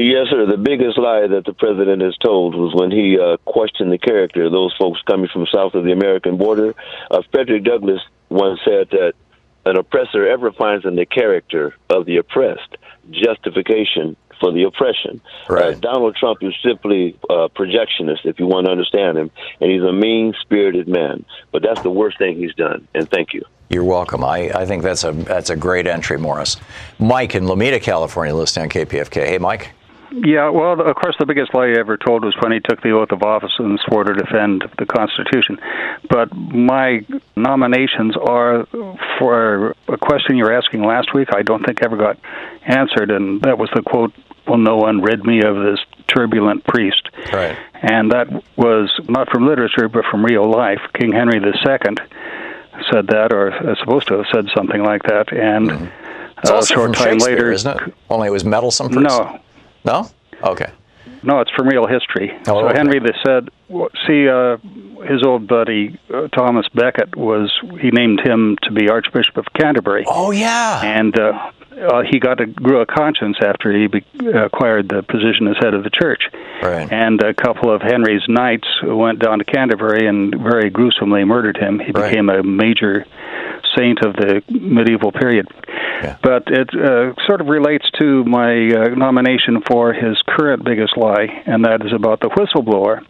Yes, 0.00 0.28
sir. 0.30 0.46
The 0.46 0.56
biggest 0.56 0.96
lie 0.96 1.26
that 1.26 1.44
the 1.44 1.52
president 1.52 2.02
has 2.02 2.16
told 2.18 2.54
was 2.54 2.72
when 2.72 2.90
he 2.92 3.18
uh, 3.18 3.36
questioned 3.44 3.90
the 3.90 3.98
character 3.98 4.44
of 4.44 4.52
those 4.52 4.74
folks 4.78 5.00
coming 5.02 5.28
from 5.32 5.46
south 5.52 5.74
of 5.74 5.84
the 5.84 5.92
American 5.92 6.36
border. 6.36 6.74
Uh, 7.10 7.22
Frederick 7.32 7.64
Douglass 7.64 8.00
once 8.28 8.60
said 8.64 8.90
that 8.90 9.14
an 9.66 9.76
oppressor 9.76 10.26
ever 10.26 10.52
finds 10.52 10.86
in 10.86 10.94
the 10.94 11.04
character 11.04 11.74
of 11.90 12.06
the 12.06 12.18
oppressed 12.18 12.76
justification 13.10 14.16
for 14.38 14.52
the 14.52 14.62
oppression. 14.62 15.20
Uh, 15.50 15.54
right. 15.54 15.74
Uh, 15.74 15.78
Donald 15.80 16.14
Trump 16.14 16.38
is 16.42 16.54
simply 16.64 17.18
a 17.28 17.48
projectionist, 17.48 18.24
if 18.24 18.38
you 18.38 18.46
want 18.46 18.66
to 18.66 18.70
understand 18.70 19.18
him, 19.18 19.32
and 19.60 19.70
he's 19.70 19.82
a 19.82 19.92
mean 19.92 20.32
spirited 20.40 20.86
man. 20.86 21.24
But 21.50 21.62
that's 21.62 21.82
the 21.82 21.90
worst 21.90 22.18
thing 22.18 22.36
he's 22.36 22.54
done. 22.54 22.86
And 22.94 23.10
thank 23.10 23.34
you. 23.34 23.42
You're 23.68 23.84
welcome. 23.84 24.22
I, 24.22 24.50
I 24.54 24.64
think 24.64 24.82
that's 24.82 25.04
a 25.04 25.12
that's 25.12 25.50
a 25.50 25.56
great 25.56 25.86
entry, 25.86 26.18
Morris. 26.18 26.56
Mike 26.98 27.34
in 27.34 27.44
Lomita, 27.44 27.82
California, 27.82 28.34
listening 28.34 28.64
on 28.64 28.70
KPFK. 28.70 29.26
Hey, 29.26 29.38
Mike. 29.38 29.72
Yeah, 30.10 30.48
well, 30.48 30.80
of 30.80 30.96
course, 30.96 31.16
the 31.18 31.26
biggest 31.26 31.54
lie 31.54 31.68
he 31.68 31.74
ever 31.78 31.96
told 31.96 32.24
was 32.24 32.34
when 32.40 32.52
he 32.52 32.60
took 32.60 32.80
the 32.80 32.92
oath 32.92 33.10
of 33.10 33.22
office 33.22 33.52
and 33.58 33.78
swore 33.86 34.04
to 34.04 34.14
defend 34.14 34.64
the 34.78 34.86
Constitution. 34.86 35.58
But 36.08 36.34
my 36.34 37.04
nominations 37.36 38.16
are 38.16 38.66
for 39.18 39.74
a 39.88 39.98
question 39.98 40.36
you 40.36 40.44
were 40.44 40.52
asking 40.52 40.82
last 40.82 41.12
week. 41.12 41.28
I 41.34 41.42
don't 41.42 41.62
think 41.64 41.82
ever 41.82 41.96
got 41.96 42.18
answered, 42.66 43.10
and 43.10 43.42
that 43.42 43.58
was 43.58 43.68
the 43.74 43.82
quote, 43.82 44.12
"Will 44.46 44.56
no 44.56 44.76
one 44.76 45.02
rid 45.02 45.24
me 45.24 45.42
of 45.42 45.56
this 45.56 45.80
turbulent 46.06 46.64
priest?" 46.64 47.08
Right. 47.32 47.56
And 47.74 48.10
that 48.12 48.28
was 48.56 48.90
not 49.08 49.30
from 49.30 49.46
literature, 49.46 49.88
but 49.88 50.04
from 50.10 50.24
real 50.24 50.50
life. 50.50 50.80
King 50.94 51.12
Henry 51.12 51.38
II 51.38 51.52
said 52.90 53.08
that, 53.08 53.32
or 53.32 53.48
is 53.72 53.78
supposed 53.80 54.08
to 54.08 54.14
have 54.14 54.26
said 54.32 54.46
something 54.56 54.82
like 54.82 55.02
that, 55.02 55.32
and. 55.32 55.70
Mm-hmm. 55.70 55.86
It's 56.40 56.52
also 56.52 56.74
a 56.74 56.76
short 56.76 56.96
from 56.96 57.04
time 57.04 57.18
later, 57.18 57.50
isn't 57.50 57.82
it? 57.82 57.94
Only 58.08 58.28
it 58.28 58.30
was 58.30 58.44
meddlesome. 58.44 58.90
Priest? 58.90 59.02
No, 59.02 59.40
no? 59.84 60.08
Okay. 60.42 60.70
No, 61.22 61.40
it's 61.40 61.50
from 61.50 61.66
real 61.68 61.86
history. 61.86 62.30
Oh, 62.46 62.60
so 62.62 62.66
okay. 62.68 62.76
Henry 62.78 63.00
they 63.00 63.14
said, 63.26 63.48
see, 64.06 64.28
uh, 64.28 64.56
his 65.04 65.22
old 65.24 65.48
buddy 65.48 65.98
uh, 66.14 66.28
Thomas 66.28 66.66
Becket 66.74 67.16
was 67.16 67.52
he 67.80 67.90
named 67.90 68.20
him 68.20 68.56
to 68.62 68.70
be 68.72 68.88
Archbishop 68.88 69.36
of 69.36 69.46
Canterbury, 69.58 70.04
Oh 70.06 70.30
yeah. 70.30 70.80
and 70.84 71.18
uh, 71.18 71.50
uh, 71.80 72.02
he 72.10 72.18
got 72.18 72.40
a 72.40 72.46
grew 72.46 72.80
a 72.80 72.86
conscience 72.86 73.36
after 73.42 73.72
he 73.72 73.86
be, 73.86 74.04
acquired 74.34 74.88
the 74.88 75.02
position 75.02 75.48
as 75.48 75.56
head 75.60 75.74
of 75.74 75.84
the 75.84 75.90
church. 75.90 76.22
Right. 76.62 76.90
And 76.92 77.22
a 77.22 77.34
couple 77.34 77.70
of 77.72 77.82
Henry's 77.82 78.22
knights 78.28 78.68
went 78.82 79.18
down 79.20 79.38
to 79.38 79.44
Canterbury 79.44 80.06
and 80.06 80.34
very 80.34 80.70
gruesomely 80.70 81.24
murdered 81.24 81.56
him. 81.56 81.78
He 81.78 81.92
Right. 81.92 82.10
became 82.10 82.28
a 82.30 82.42
major 82.42 83.04
saint 83.76 84.00
of 84.04 84.14
the 84.14 84.42
medieval 84.50 85.12
period. 85.12 85.46
Yeah. 86.02 86.16
But 86.22 86.44
it 86.48 86.70
uh, 86.74 87.14
sort 87.26 87.40
of 87.40 87.48
relates 87.48 87.86
to 88.00 88.24
my 88.24 88.68
uh, 88.70 88.88
nomination 88.94 89.62
for 89.68 89.92
his 89.92 90.16
current 90.26 90.64
biggest 90.64 90.96
lie, 90.96 91.42
and 91.46 91.64
that 91.64 91.84
is 91.84 91.92
about 91.92 92.20
the 92.20 92.28
whistleblower. 92.30 93.00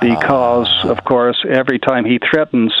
Because, 0.00 0.68
Ah. 0.84 0.90
of 0.90 1.02
course, 1.04 1.42
every 1.48 1.78
time 1.78 2.04
he 2.04 2.18
threatens 2.18 2.72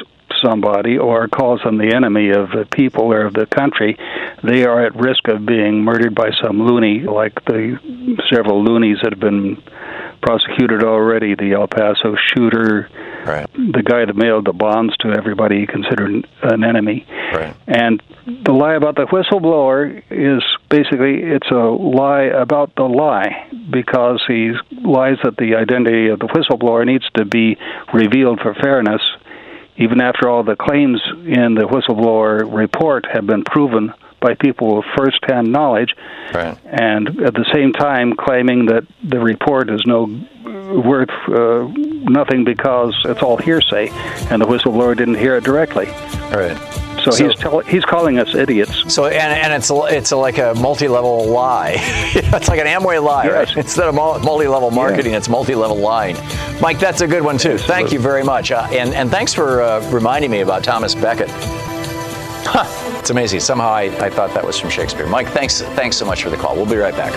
somebody 0.44 0.98
or 0.98 1.28
calls 1.28 1.60
them 1.64 1.78
the 1.78 1.94
enemy 1.94 2.30
of 2.30 2.50
the 2.50 2.66
people 2.70 3.12
or 3.12 3.26
of 3.26 3.34
the 3.34 3.46
country, 3.46 3.96
they 4.42 4.64
are 4.64 4.84
at 4.84 4.94
risk 4.96 5.28
of 5.28 5.46
being 5.46 5.82
murdered 5.82 6.14
by 6.14 6.30
some 6.42 6.60
loony, 6.62 7.00
like 7.00 7.34
the 7.46 7.78
several 8.32 8.62
loonies 8.64 8.98
that 9.02 9.12
have 9.12 9.20
been 9.20 9.62
prosecuted 10.22 10.82
already 10.82 11.34
the 11.34 11.52
El 11.52 11.68
Paso 11.68 12.16
shooter, 12.34 12.88
Right. 13.24 13.46
the 13.52 13.82
guy 13.82 14.04
that 14.04 14.14
mailed 14.14 14.46
the 14.46 14.52
bombs 14.52 14.96
to 15.00 15.08
everybody 15.08 15.60
he 15.60 15.66
considered 15.66 16.26
an 16.42 16.64
enemy. 16.64 17.04
Right. 17.34 17.54
And 17.66 18.00
the 18.44 18.52
lie 18.52 18.74
about 18.74 18.94
the 18.94 19.06
whistleblower 19.06 20.02
is 20.10 20.42
basically 20.70 21.22
it's 21.22 21.50
a 21.50 21.54
lie 21.54 22.22
about 22.24 22.74
the 22.76 22.84
lie 22.84 23.48
because 23.70 24.22
he 24.28 24.52
lies 24.82 25.16
that 25.24 25.36
the 25.38 25.56
identity 25.56 26.08
of 26.08 26.20
the 26.20 26.26
whistleblower 26.26 26.86
needs 26.86 27.04
to 27.16 27.24
be 27.24 27.56
revealed 27.92 28.40
for 28.40 28.54
fairness, 28.54 29.02
even 29.78 30.00
after 30.00 30.28
all 30.28 30.42
the 30.42 30.56
claims 30.56 31.00
in 31.24 31.54
the 31.54 31.66
whistleblower 31.66 32.52
report 32.52 33.06
have 33.12 33.26
been 33.26 33.44
proven 33.44 33.92
by 34.20 34.34
people 34.34 34.76
with 34.76 34.86
first-hand 34.96 35.52
knowledge, 35.52 35.94
right. 36.32 36.58
and 36.64 37.20
at 37.22 37.34
the 37.34 37.44
same 37.52 37.72
time 37.72 38.14
claiming 38.14 38.66
that 38.66 38.84
the 39.04 39.18
report 39.18 39.70
is 39.70 39.82
no 39.86 40.04
worth 40.04 41.10
uh, 41.28 41.68
nothing 42.10 42.44
because 42.44 42.94
it's 43.04 43.22
all 43.22 43.36
hearsay, 43.36 43.88
and 44.30 44.40
the 44.40 44.46
whistleblower 44.46 44.96
didn't 44.96 45.16
hear 45.16 45.36
it 45.36 45.44
directly. 45.44 45.86
Right. 46.30 46.85
So, 47.06 47.12
so 47.12 47.28
he's 47.28 47.38
tell, 47.38 47.58
he's 47.60 47.84
calling 47.84 48.18
us 48.18 48.34
idiots. 48.34 48.92
So 48.92 49.06
and, 49.06 49.14
and 49.16 49.52
it's 49.52 49.70
it's 49.72 50.10
a, 50.10 50.16
like 50.16 50.38
a 50.38 50.54
multi-level 50.54 51.26
lie. 51.26 51.76
it's 51.78 52.48
like 52.48 52.58
an 52.58 52.66
Amway 52.66 53.00
lie, 53.00 53.26
yes. 53.26 53.50
right? 53.50 53.56
Instead 53.64 53.86
of 53.86 53.94
multi-level 53.94 54.72
marketing, 54.72 55.12
yeah. 55.12 55.18
it's 55.18 55.28
multi-level 55.28 55.76
lying. 55.76 56.16
Mike, 56.60 56.80
that's 56.80 57.02
a 57.02 57.06
good 57.06 57.22
one 57.22 57.38
too. 57.38 57.50
Absolutely. 57.52 57.74
Thank 57.74 57.92
you 57.92 58.00
very 58.00 58.24
much, 58.24 58.50
uh, 58.50 58.66
and 58.72 58.92
and 58.92 59.08
thanks 59.08 59.32
for 59.32 59.62
uh, 59.62 59.88
reminding 59.92 60.32
me 60.32 60.40
about 60.40 60.64
Thomas 60.64 60.96
Becket. 60.96 61.30
Huh, 61.30 62.66
it's 62.98 63.10
amazing. 63.10 63.38
Somehow 63.38 63.68
I, 63.68 63.82
I 64.04 64.10
thought 64.10 64.34
that 64.34 64.44
was 64.44 64.58
from 64.58 64.70
Shakespeare. 64.70 65.06
Mike, 65.06 65.28
thanks 65.28 65.60
thanks 65.60 65.96
so 65.96 66.04
much 66.04 66.24
for 66.24 66.30
the 66.30 66.36
call. 66.36 66.56
We'll 66.56 66.66
be 66.66 66.74
right 66.74 66.94
back. 66.96 67.12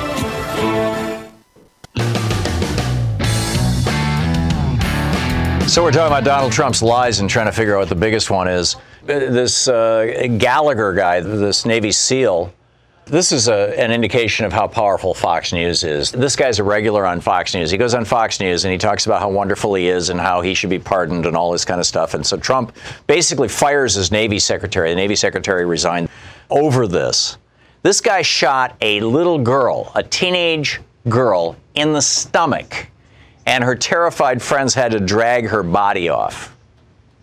So 5.67 5.81
we're 5.83 5.91
talking 5.91 6.13
about 6.13 6.23
Donald 6.23 6.51
Trump's 6.51 6.83
lies 6.83 7.21
and 7.21 7.29
trying 7.29 7.47
to 7.47 7.51
figure 7.51 7.75
out 7.75 7.79
what 7.79 7.89
the 7.89 7.95
biggest 7.95 8.29
one 8.29 8.47
is. 8.47 8.75
This 9.09 9.67
uh, 9.67 10.27
Gallagher 10.37 10.93
guy, 10.93 11.19
this 11.19 11.65
Navy 11.65 11.91
SEAL, 11.91 12.53
this 13.05 13.31
is 13.31 13.47
a, 13.47 13.73
an 13.79 13.91
indication 13.91 14.45
of 14.45 14.53
how 14.53 14.67
powerful 14.67 15.15
Fox 15.15 15.51
News 15.51 15.83
is. 15.83 16.11
This 16.11 16.35
guy's 16.35 16.59
a 16.59 16.63
regular 16.63 17.07
on 17.07 17.19
Fox 17.19 17.55
News. 17.55 17.71
He 17.71 17.77
goes 17.77 17.95
on 17.95 18.05
Fox 18.05 18.39
News 18.39 18.65
and 18.65 18.71
he 18.71 18.77
talks 18.77 19.07
about 19.07 19.19
how 19.19 19.31
wonderful 19.31 19.73
he 19.73 19.87
is 19.87 20.09
and 20.09 20.19
how 20.19 20.41
he 20.41 20.53
should 20.53 20.69
be 20.69 20.77
pardoned 20.77 21.25
and 21.25 21.35
all 21.35 21.51
this 21.51 21.65
kind 21.65 21.79
of 21.79 21.87
stuff. 21.87 22.13
And 22.13 22.23
so 22.23 22.37
Trump 22.37 22.75
basically 23.07 23.47
fires 23.47 23.95
his 23.95 24.11
Navy 24.11 24.37
secretary. 24.37 24.91
The 24.91 24.95
Navy 24.95 25.15
secretary 25.15 25.65
resigned 25.65 26.07
over 26.51 26.85
this. 26.85 27.39
This 27.81 28.01
guy 28.01 28.21
shot 28.21 28.75
a 28.81 28.99
little 28.99 29.39
girl, 29.39 29.91
a 29.95 30.03
teenage 30.03 30.81
girl, 31.07 31.55
in 31.73 31.93
the 31.93 32.01
stomach 32.01 32.89
and 33.47 33.63
her 33.63 33.75
terrified 33.75 34.39
friends 34.39 34.75
had 34.75 34.91
to 34.91 34.99
drag 34.99 35.47
her 35.47 35.63
body 35.63 36.09
off. 36.09 36.55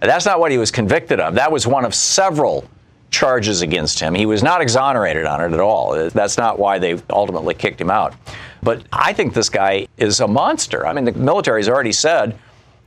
That's 0.01 0.27
not 0.27 0.41
what 0.41 0.51
he 0.51 0.59
was 0.59 0.71
convicted 0.71 1.21
of. 1.21 1.35
That 1.35 1.51
was 1.51 1.67
one 1.67 1.85
of 1.85 1.95
several 1.95 2.69
charges 3.11 3.63
against 3.63 3.99
him. 3.99 4.15
He 4.15 4.27
was 4.27 4.43
not 4.43 4.61
exonerated 4.61 5.25
on 5.25 5.41
it 5.41 5.55
at 5.55 5.61
all. 5.61 5.95
Uh, 5.95 6.11
that's 6.11 6.37
not 6.37 6.59
why 6.59 6.79
they 6.79 7.01
ultimately 7.11 7.55
kicked 7.55 7.81
him 7.81 7.91
out. 7.91 8.15
But 8.63 8.83
I 8.93 9.13
think 9.13 9.33
this 9.33 9.49
guy 9.49 9.87
is 9.97 10.21
a 10.21 10.29
monster. 10.29 10.87
I 10.87 10.93
mean, 10.93 11.05
the 11.05 11.13
military 11.13 11.61
has 11.61 11.69
already 11.69 11.93
said 11.93 12.37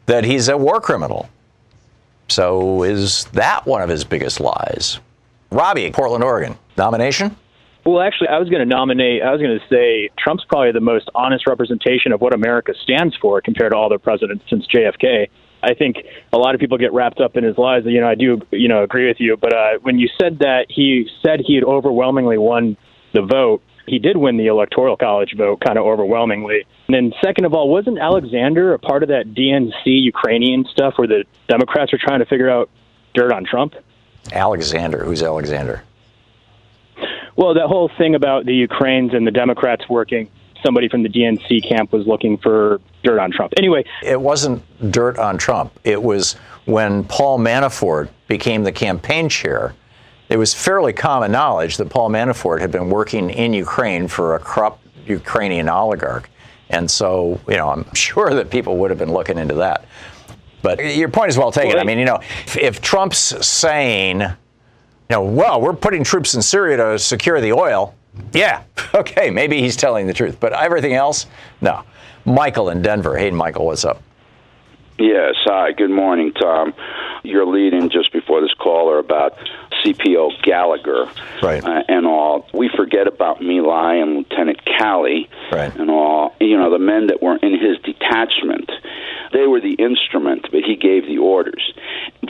that 0.06 0.24
he's 0.24 0.50
a 0.50 0.58
war 0.58 0.82
criminal. 0.82 1.30
So 2.28 2.84
is 2.84 3.26
that 3.34 3.66
one 3.66 3.82
of 3.82 3.90
his 3.90 4.04
biggest 4.04 4.40
lies? 4.40 5.00
Robbie, 5.52 5.90
Portland, 5.92 6.24
Oregon. 6.24 6.58
Nomination? 6.78 7.36
Well, 7.86 8.02
actually, 8.02 8.28
I 8.28 8.38
was 8.38 8.50
going 8.50 8.60
to 8.60 8.66
nominate, 8.66 9.24
I 9.24 9.32
was 9.32 9.42
going 9.42 9.58
to 9.58 9.68
say 9.68 10.10
Trump's 10.18 10.44
probably 10.46 10.72
the 10.72 10.80
most 10.80 11.10
honest 11.16 11.48
representation 11.48 12.12
of 12.12 12.22
what 12.22 12.34
America 12.34 12.74
stands 12.84 13.16
for 13.18 13.42
compared 13.42 13.72
to 13.72 13.78
all 13.78 13.90
the 13.90 13.98
presidents 13.98 14.44
since 14.50 14.68
JFK. 14.68 15.30
I 15.62 15.74
think 15.74 15.98
a 16.32 16.38
lot 16.38 16.56
of 16.56 16.62
people 16.62 16.78
get 16.78 16.94
wrapped 16.94 17.20
up 17.20 17.36
in 17.36 17.44
his 17.44 17.58
lies. 17.58 17.84
You 17.86 18.02
know, 18.02 18.08
I 18.08 18.16
do, 18.16 18.42
you 18.52 18.68
know, 18.68 18.84
agree 18.84 19.08
with 19.08 19.20
you. 19.20 19.38
But 19.38 19.54
uh, 19.54 19.80
when 19.82 20.00
you 20.00 20.10
said 20.20 20.40
that 20.40 20.68
he 20.70 21.10
said 21.22 21.42
he 21.46 21.56
had 21.56 21.64
overwhelmingly 21.64 22.38
won 22.38 22.78
the 23.14 23.22
vote, 23.22 23.62
he 23.86 24.00
did 24.00 24.18
win 24.18 24.38
the 24.38 24.48
electoral 24.48 24.96
college 24.96 25.34
vote 25.36 25.60
kind 25.62 25.78
of 25.78 25.86
overwhelmingly. 25.86 26.66
And 26.88 26.96
then, 26.96 27.14
second 27.24 27.46
of 27.46 27.54
all, 27.54 27.70
wasn't 27.70 28.00
Alexander 28.00 28.74
a 28.74 28.80
part 28.80 29.04
of 29.04 29.10
that 29.10 29.34
DNC 29.34 29.74
Ukrainian 29.86 30.66
stuff 30.72 30.94
where 30.98 31.08
the 31.08 31.26
Democrats 31.48 31.94
are 31.94 31.98
trying 31.98 32.20
to 32.20 32.26
figure 32.26 32.50
out 32.50 32.70
dirt 33.14 33.32
on 33.32 33.46
Trump? 33.46 33.74
Alexander, 34.32 35.04
who's 35.04 35.24
Alexander? 35.24 35.84
Well, 37.36 37.54
that 37.54 37.68
whole 37.68 37.90
thing 37.98 38.16
about 38.16 38.46
the 38.46 38.54
Ukrainians 38.54 39.14
and 39.14 39.26
the 39.26 39.32
Democrats 39.32 39.88
working, 39.90 40.30
somebody 40.64 40.90
from 40.90 41.04
the 41.04 41.10
DNC 41.10 41.68
camp 41.68 41.92
was 41.92 42.08
looking 42.08 42.38
for 42.38 42.82
dirt 43.04 43.20
on 43.20 43.32
Trump. 43.32 43.54
Anyway, 43.58 43.86
it 44.04 44.20
wasn't 44.20 44.64
dirt 44.92 45.18
on 45.18 45.38
Trump. 45.38 45.78
It 45.84 46.02
was 46.02 46.34
when 46.66 47.04
Paul 47.06 47.40
Manafort 47.40 48.10
became 48.28 48.64
the 48.64 48.72
campaign 48.72 49.30
chair. 49.30 49.76
It 50.30 50.38
was 50.38 50.54
fairly 50.54 50.94
common 50.94 51.32
knowledge 51.32 51.78
that 51.78 51.90
Paul 51.90 52.10
Manafort 52.10 52.62
had 52.62 52.72
been 52.72 52.90
working 52.90 53.30
in 53.30 53.54
Ukraine 53.54 54.08
for 54.08 54.36
a 54.36 54.40
corrupt 54.40 54.86
Ukrainian 55.08 55.68
oligarch. 55.68 56.30
And 56.70 56.90
so, 56.90 57.40
you 57.48 57.58
know, 57.58 57.70
I'm 57.70 57.86
sure 57.96 58.34
that 58.34 58.50
people 58.50 58.78
would 58.78 58.92
have 58.92 59.00
been 59.00 59.12
looking 59.12 59.38
into 59.38 59.56
that. 59.56 59.86
But 60.62 60.96
your 60.96 61.10
point 61.10 61.30
is 61.30 61.38
well 61.38 61.52
taken. 61.52 61.70
Well, 61.70 61.80
I 61.80 61.84
mean, 61.86 62.00
you 62.00 62.06
know, 62.06 62.20
if, 62.46 62.58
if 62.58 62.82
Trump's 62.82 63.48
saying, 63.48 64.20
you 64.20 64.28
know, 65.10 65.24
well, 65.24 65.62
we're 65.62 65.74
putting 65.74 66.04
troops 66.04 66.36
in 66.36 66.42
Syria 66.42 66.78
to 66.78 67.00
secure 67.00 67.40
the 67.42 67.54
oil. 67.54 67.96
Yeah, 68.34 68.64
okay, 68.94 69.30
maybe 69.30 69.60
he's 69.62 69.76
telling 69.76 70.08
the 70.08 70.14
truth, 70.14 70.40
but 70.40 70.54
everything 70.54 70.94
else, 70.94 71.26
no. 71.62 71.84
Michael 72.26 72.70
in 72.70 72.82
Denver. 72.82 73.18
Hey, 73.18 73.32
Michael, 73.32 73.66
what's 73.66 73.86
up? 73.86 74.02
Yes, 74.98 75.36
hi, 75.46 75.72
good 75.72 75.90
morning, 75.90 76.34
Tom. 76.34 76.74
You're 77.24 77.46
leading 77.46 77.90
just 77.90 78.12
before 78.12 78.42
this 78.42 78.54
caller 78.60 79.00
about 79.00 79.34
CPO 79.84 80.42
Gallagher 80.44 81.10
right. 81.42 81.64
uh, 81.64 81.84
and 81.88 82.06
all. 82.06 82.48
We 82.54 82.70
forget 82.76 83.08
about 83.08 83.42
My 83.42 83.60
Lai 83.60 83.96
and 83.96 84.18
Lieutenant 84.18 84.64
Calley 84.66 85.30
right. 85.52 85.76
and 85.76 85.90
all. 85.90 86.36
You 86.40 86.58
know, 86.58 86.72
the 86.72 86.80
men 86.80 87.08
that 87.08 87.22
were 87.22 87.38
in 87.38 87.54
his 87.54 87.78
detachment. 87.84 88.72
They 89.32 89.46
were 89.46 89.62
the 89.62 89.74
instrument, 89.74 90.48
but 90.52 90.64
he 90.64 90.76
gave 90.76 91.06
the 91.06 91.20
orders. 91.20 91.74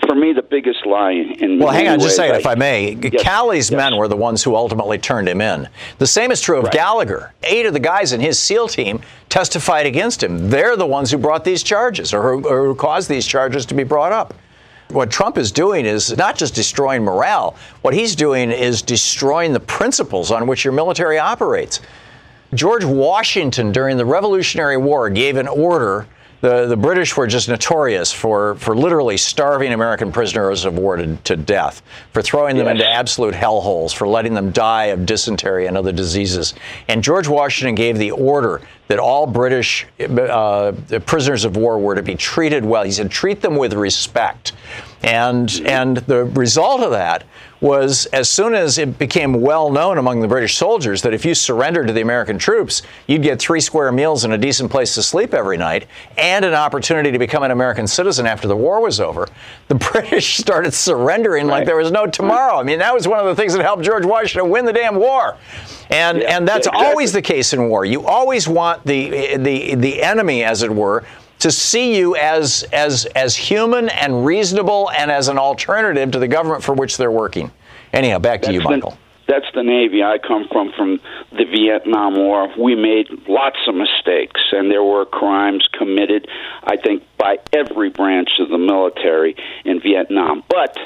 For 0.05 0.15
me, 0.15 0.33
the 0.33 0.41
biggest 0.41 0.85
lie 0.85 1.11
in 1.11 1.59
well, 1.59 1.71
hang 1.71 1.87
on, 1.87 1.99
just 1.99 2.13
a 2.13 2.15
second, 2.15 2.35
if 2.35 2.45
I 2.45 2.55
may. 2.55 2.93
Yes, 2.95 3.23
Calley's 3.23 3.71
yes. 3.71 3.77
men 3.77 3.97
were 3.97 4.07
the 4.07 4.17
ones 4.17 4.43
who 4.43 4.55
ultimately 4.55 4.97
turned 4.97 5.29
him 5.29 5.39
in. 5.39 5.69
The 5.97 6.07
same 6.07 6.31
is 6.31 6.41
true 6.41 6.57
of 6.57 6.65
right. 6.65 6.73
Gallagher. 6.73 7.33
Eight 7.43 7.65
of 7.65 7.73
the 7.73 7.79
guys 7.79 8.11
in 8.11 8.19
his 8.19 8.37
SEAL 8.37 8.67
team 8.69 9.01
testified 9.29 9.85
against 9.85 10.21
him. 10.21 10.49
They're 10.49 10.75
the 10.75 10.85
ones 10.85 11.11
who 11.11 11.17
brought 11.17 11.45
these 11.45 11.63
charges 11.63 12.13
or 12.13 12.21
who, 12.21 12.47
or 12.47 12.65
who 12.65 12.75
caused 12.75 13.09
these 13.09 13.25
charges 13.25 13.65
to 13.67 13.73
be 13.73 13.83
brought 13.83 14.11
up. 14.11 14.33
What 14.89 15.11
Trump 15.11 15.37
is 15.37 15.51
doing 15.51 15.85
is 15.85 16.17
not 16.17 16.35
just 16.35 16.55
destroying 16.55 17.03
morale, 17.03 17.55
what 17.83 17.93
he's 17.93 18.15
doing 18.15 18.51
is 18.51 18.81
destroying 18.81 19.53
the 19.53 19.59
principles 19.59 20.31
on 20.31 20.47
which 20.47 20.65
your 20.65 20.73
military 20.73 21.19
operates. 21.19 21.79
George 22.55 22.83
Washington, 22.83 23.71
during 23.71 23.97
the 23.97 24.05
Revolutionary 24.05 24.77
War, 24.77 25.11
gave 25.11 25.37
an 25.37 25.47
order 25.47 26.07
the, 26.41 26.67
the 26.67 26.77
British 26.77 27.17
were 27.17 27.27
just 27.27 27.49
notorious 27.49 28.13
for, 28.13 28.55
for 28.55 28.75
literally 28.75 29.17
starving 29.17 29.73
American 29.73 30.11
prisoners 30.11 30.63
of 30.63 30.77
war 30.77 30.95
to, 30.95 31.17
to 31.17 31.35
death, 31.35 31.81
for 32.13 32.21
throwing 32.21 32.55
them 32.55 32.65
Yes. 32.65 32.75
into 32.75 32.89
absolute 32.89 33.33
hellholes, 33.33 33.93
for 33.93 34.07
letting 34.07 34.33
them 34.33 34.51
die 34.51 34.85
of 34.85 35.05
dysentery 35.05 35.67
and 35.67 35.77
other 35.77 35.91
diseases. 35.91 36.53
And 36.87 37.03
George 37.03 37.27
Washington 37.27 37.75
gave 37.75 37.97
the 37.97 38.11
order 38.11 38.61
that 38.89 38.97
all 38.97 39.27
British 39.27 39.85
uh, 39.99 40.71
prisoners 41.05 41.45
of 41.45 41.55
war 41.55 41.77
were 41.77 41.93
to 41.93 42.01
be 42.01 42.15
treated 42.15 42.65
well. 42.65 42.83
He 42.83 42.91
said, 42.91 43.11
treat 43.11 43.39
them 43.39 43.55
with 43.55 43.73
respect. 43.73 44.53
And, 45.03 45.61
and 45.65 45.97
the 45.97 46.25
result 46.25 46.81
of 46.81 46.91
that 46.91 47.23
was 47.61 48.07
as 48.07 48.29
soon 48.29 48.55
as 48.55 48.79
it 48.79 48.97
became 48.97 49.41
well 49.41 49.71
known 49.71 49.99
among 49.99 50.21
the 50.21 50.27
British 50.27 50.57
soldiers 50.57 51.03
that 51.03 51.13
if 51.13 51.23
you 51.23 51.35
surrendered 51.35 51.85
to 51.87 51.93
the 51.93 52.01
American 52.01 52.39
troops, 52.39 52.81
you'd 53.05 53.21
get 53.21 53.39
three 53.39 53.59
square 53.59 53.91
meals 53.91 54.23
and 54.23 54.33
a 54.33 54.37
decent 54.37 54.71
place 54.71 54.95
to 54.95 55.03
sleep 55.03 55.35
every 55.35 55.57
night 55.57 55.85
and 56.17 56.43
an 56.43 56.55
opportunity 56.55 57.11
to 57.11 57.19
become 57.19 57.43
an 57.43 57.51
American 57.51 57.85
citizen 57.85 58.25
after 58.25 58.47
the 58.47 58.55
war 58.55 58.81
was 58.81 58.99
over, 58.99 59.27
the 59.67 59.75
British 59.91 60.37
started 60.37 60.73
surrendering 60.73 61.45
like 61.45 61.65
there 61.65 61.77
was 61.77 61.91
no 61.91 62.07
tomorrow. 62.07 62.59
I 62.59 62.63
mean, 62.63 62.79
that 62.79 62.93
was 62.93 63.07
one 63.07 63.19
of 63.19 63.25
the 63.25 63.35
things 63.35 63.53
that 63.53 63.61
helped 63.61 63.83
George 63.83 64.05
Washington 64.05 64.49
win 64.49 64.65
the 64.65 64.73
damn 64.73 64.95
war. 64.95 65.37
And, 65.89 66.19
Yeah, 66.19 66.37
and 66.37 66.47
that's 66.47 66.67
exactly. 66.67 66.85
always 66.87 67.11
the 67.13 67.21
case 67.21 67.53
in 67.53 67.67
war. 67.69 67.83
You 67.85 68.05
always 68.05 68.47
want 68.47 68.85
the, 68.85 69.37
the, 69.37 69.75
the 69.75 70.03
enemy, 70.03 70.43
as 70.43 70.61
it 70.63 70.71
were, 70.71 71.05
to 71.39 71.51
see 71.51 71.97
you 71.97 72.15
as, 72.15 72.63
as, 72.73 73.05
as 73.15 73.35
human 73.35 73.89
and 73.89 74.25
reasonable 74.25 74.91
and 74.91 75.09
as 75.09 75.29
an 75.29 75.37
alternative 75.37 76.11
to 76.11 76.19
the 76.19 76.27
government 76.27 76.63
for 76.63 76.73
which 76.73 76.97
they're 76.97 77.11
working. 77.11 77.51
Anyhow, 77.93 78.19
back 78.19 78.41
to 78.43 78.53
you, 78.53 78.59
the- 78.61 78.69
Michael. 78.69 78.97
that's 79.27 79.45
the 79.55 79.63
Navy 79.63 80.03
I 80.03 80.17
come 80.19 80.47
from, 80.51 80.71
from 80.73 80.99
the 81.31 81.45
Vietnam 81.45 82.15
War. 82.17 82.53
We 82.59 82.75
made 82.75 83.07
lots 83.27 83.57
of 83.67 83.73
mistakes, 83.73 84.41
and 84.51 84.69
there 84.69 84.83
were 84.83 85.05
crimes 85.05 85.67
committed, 85.77 86.27
I 86.63 86.75
think, 86.77 87.03
by 87.17 87.37
every 87.53 87.89
branch 87.89 88.29
of 88.39 88.49
the 88.49 88.57
military 88.59 89.35
in 89.65 89.79
Vietnam. 89.79 90.43
But 90.49 90.77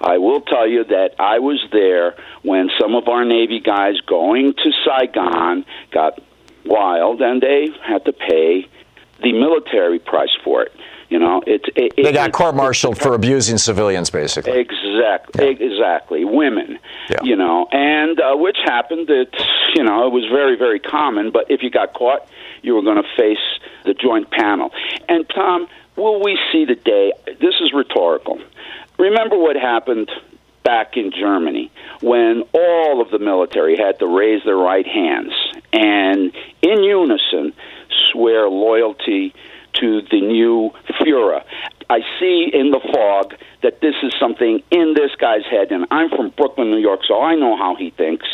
I 0.00 0.18
will 0.18 0.40
tell 0.40 0.66
you 0.66 0.84
that 0.84 1.14
I 1.18 1.38
was 1.40 1.64
there 1.72 2.14
when 2.42 2.70
some 2.80 2.94
of 2.94 3.08
our 3.08 3.24
Navy 3.24 3.60
guys 3.60 4.00
going 4.06 4.54
to 4.54 4.72
Saigon 4.84 5.64
got 5.90 6.20
wild, 6.64 7.20
and 7.20 7.40
they 7.42 7.68
had 7.84 8.04
to 8.04 8.12
pay 8.12 8.66
the 9.22 9.32
military 9.32 9.98
price 9.98 10.30
for 10.44 10.62
it. 10.62 10.72
You 11.08 11.18
know, 11.18 11.42
it's 11.46 11.64
it, 11.74 11.94
They 11.96 12.12
got 12.12 12.28
it- 12.28 12.32
court-martialed 12.32 12.98
for 12.98 13.14
abusing 13.14 13.56
civilians, 13.58 14.10
basically. 14.10 14.52
Exactly, 14.60 15.48
exactly. 15.48 16.24
Women, 16.24 16.78
Yeah. 17.10 17.22
you 17.22 17.34
know, 17.34 17.66
and 17.72 18.20
uh, 18.20 18.36
which 18.36 18.58
happened. 18.64 19.06
That 19.08 19.28
you 19.74 19.82
know, 19.82 20.06
it 20.06 20.12
was 20.12 20.26
very, 20.26 20.56
very 20.56 20.78
common. 20.78 21.30
But 21.30 21.50
if 21.50 21.62
you 21.62 21.70
got 21.70 21.94
caught, 21.94 22.28
you 22.62 22.74
were 22.74 22.82
going 22.82 23.02
to 23.02 23.08
face 23.16 23.38
the 23.84 23.94
joint 23.94 24.30
panel. 24.30 24.70
And 25.08 25.26
Tom, 25.30 25.66
will 25.96 26.22
we 26.22 26.38
see 26.52 26.66
the 26.66 26.74
day? 26.74 27.12
This 27.40 27.54
is 27.62 27.72
rhetorical. 27.72 28.38
Remember 28.98 29.38
what 29.38 29.56
happened 29.56 30.10
back 30.64 30.96
in 30.96 31.12
Germany 31.12 31.70
when 32.02 32.42
all 32.52 33.00
of 33.00 33.10
the 33.10 33.18
military 33.18 33.76
had 33.76 33.98
to 34.00 34.06
raise 34.06 34.42
their 34.44 34.56
right 34.56 34.86
hands 34.86 35.32
and, 35.72 36.32
in 36.62 36.82
unison, 36.82 37.52
swear 38.12 38.48
loyalty 38.48 39.34
to 39.74 40.02
the 40.10 40.20
new 40.20 40.70
Fuhrer. 41.00 41.42
I 41.90 42.00
see 42.20 42.50
in 42.52 42.70
the 42.70 42.80
fog 42.92 43.34
that 43.62 43.80
this 43.80 43.94
is 44.02 44.12
something 44.20 44.62
in 44.70 44.94
this 44.94 45.12
guy's 45.18 45.44
head, 45.50 45.72
and 45.72 45.86
I'm 45.90 46.10
from 46.10 46.30
Brooklyn, 46.36 46.70
New 46.70 46.78
York, 46.78 47.00
so 47.06 47.22
I 47.22 47.34
know 47.34 47.56
how 47.56 47.76
he 47.76 47.90
thinks 47.90 48.26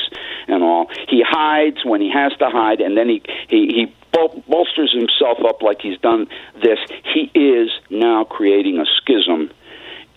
and 0.48 0.62
all. 0.62 0.90
He 1.08 1.22
hides 1.26 1.84
when 1.84 2.00
he 2.00 2.10
has 2.10 2.32
to 2.38 2.50
hide, 2.50 2.80
and 2.80 2.96
then 2.96 3.08
he 3.08 3.22
he, 3.48 3.66
he 3.68 3.94
bol- 4.12 4.42
bolsters 4.48 4.92
himself 4.92 5.38
up 5.46 5.62
like 5.62 5.80
he's 5.80 5.98
done 5.98 6.26
this. 6.60 6.78
He 7.12 7.30
is 7.34 7.70
now 7.90 8.24
creating 8.24 8.78
a 8.78 8.86
schism 8.86 9.50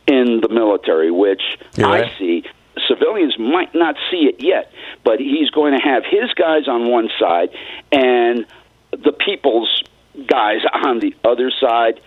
in 0.08 0.39
the 0.41 0.50
military, 0.50 1.12
which 1.12 1.41
You're 1.76 1.88
I 1.88 2.02
right. 2.02 2.12
see. 2.17 2.43
Civilians 2.88 3.38
might 3.38 3.74
not 3.76 3.96
see 4.10 4.26
it 4.28 4.41
yet, 4.41 4.72
but 5.04 5.20
he's 5.20 5.50
going 5.50 5.74
to 5.78 5.84
have 5.84 6.04
his 6.06 6.34
guys 6.34 6.67
on 6.67 6.89
one 6.89 7.10
side 7.20 7.50
and 7.91 8.46
the 8.91 9.12
people's 9.12 9.84
guys 10.28 10.62
on 10.86 11.00
the 11.00 11.15
other 11.24 11.52
side, 11.52 12.00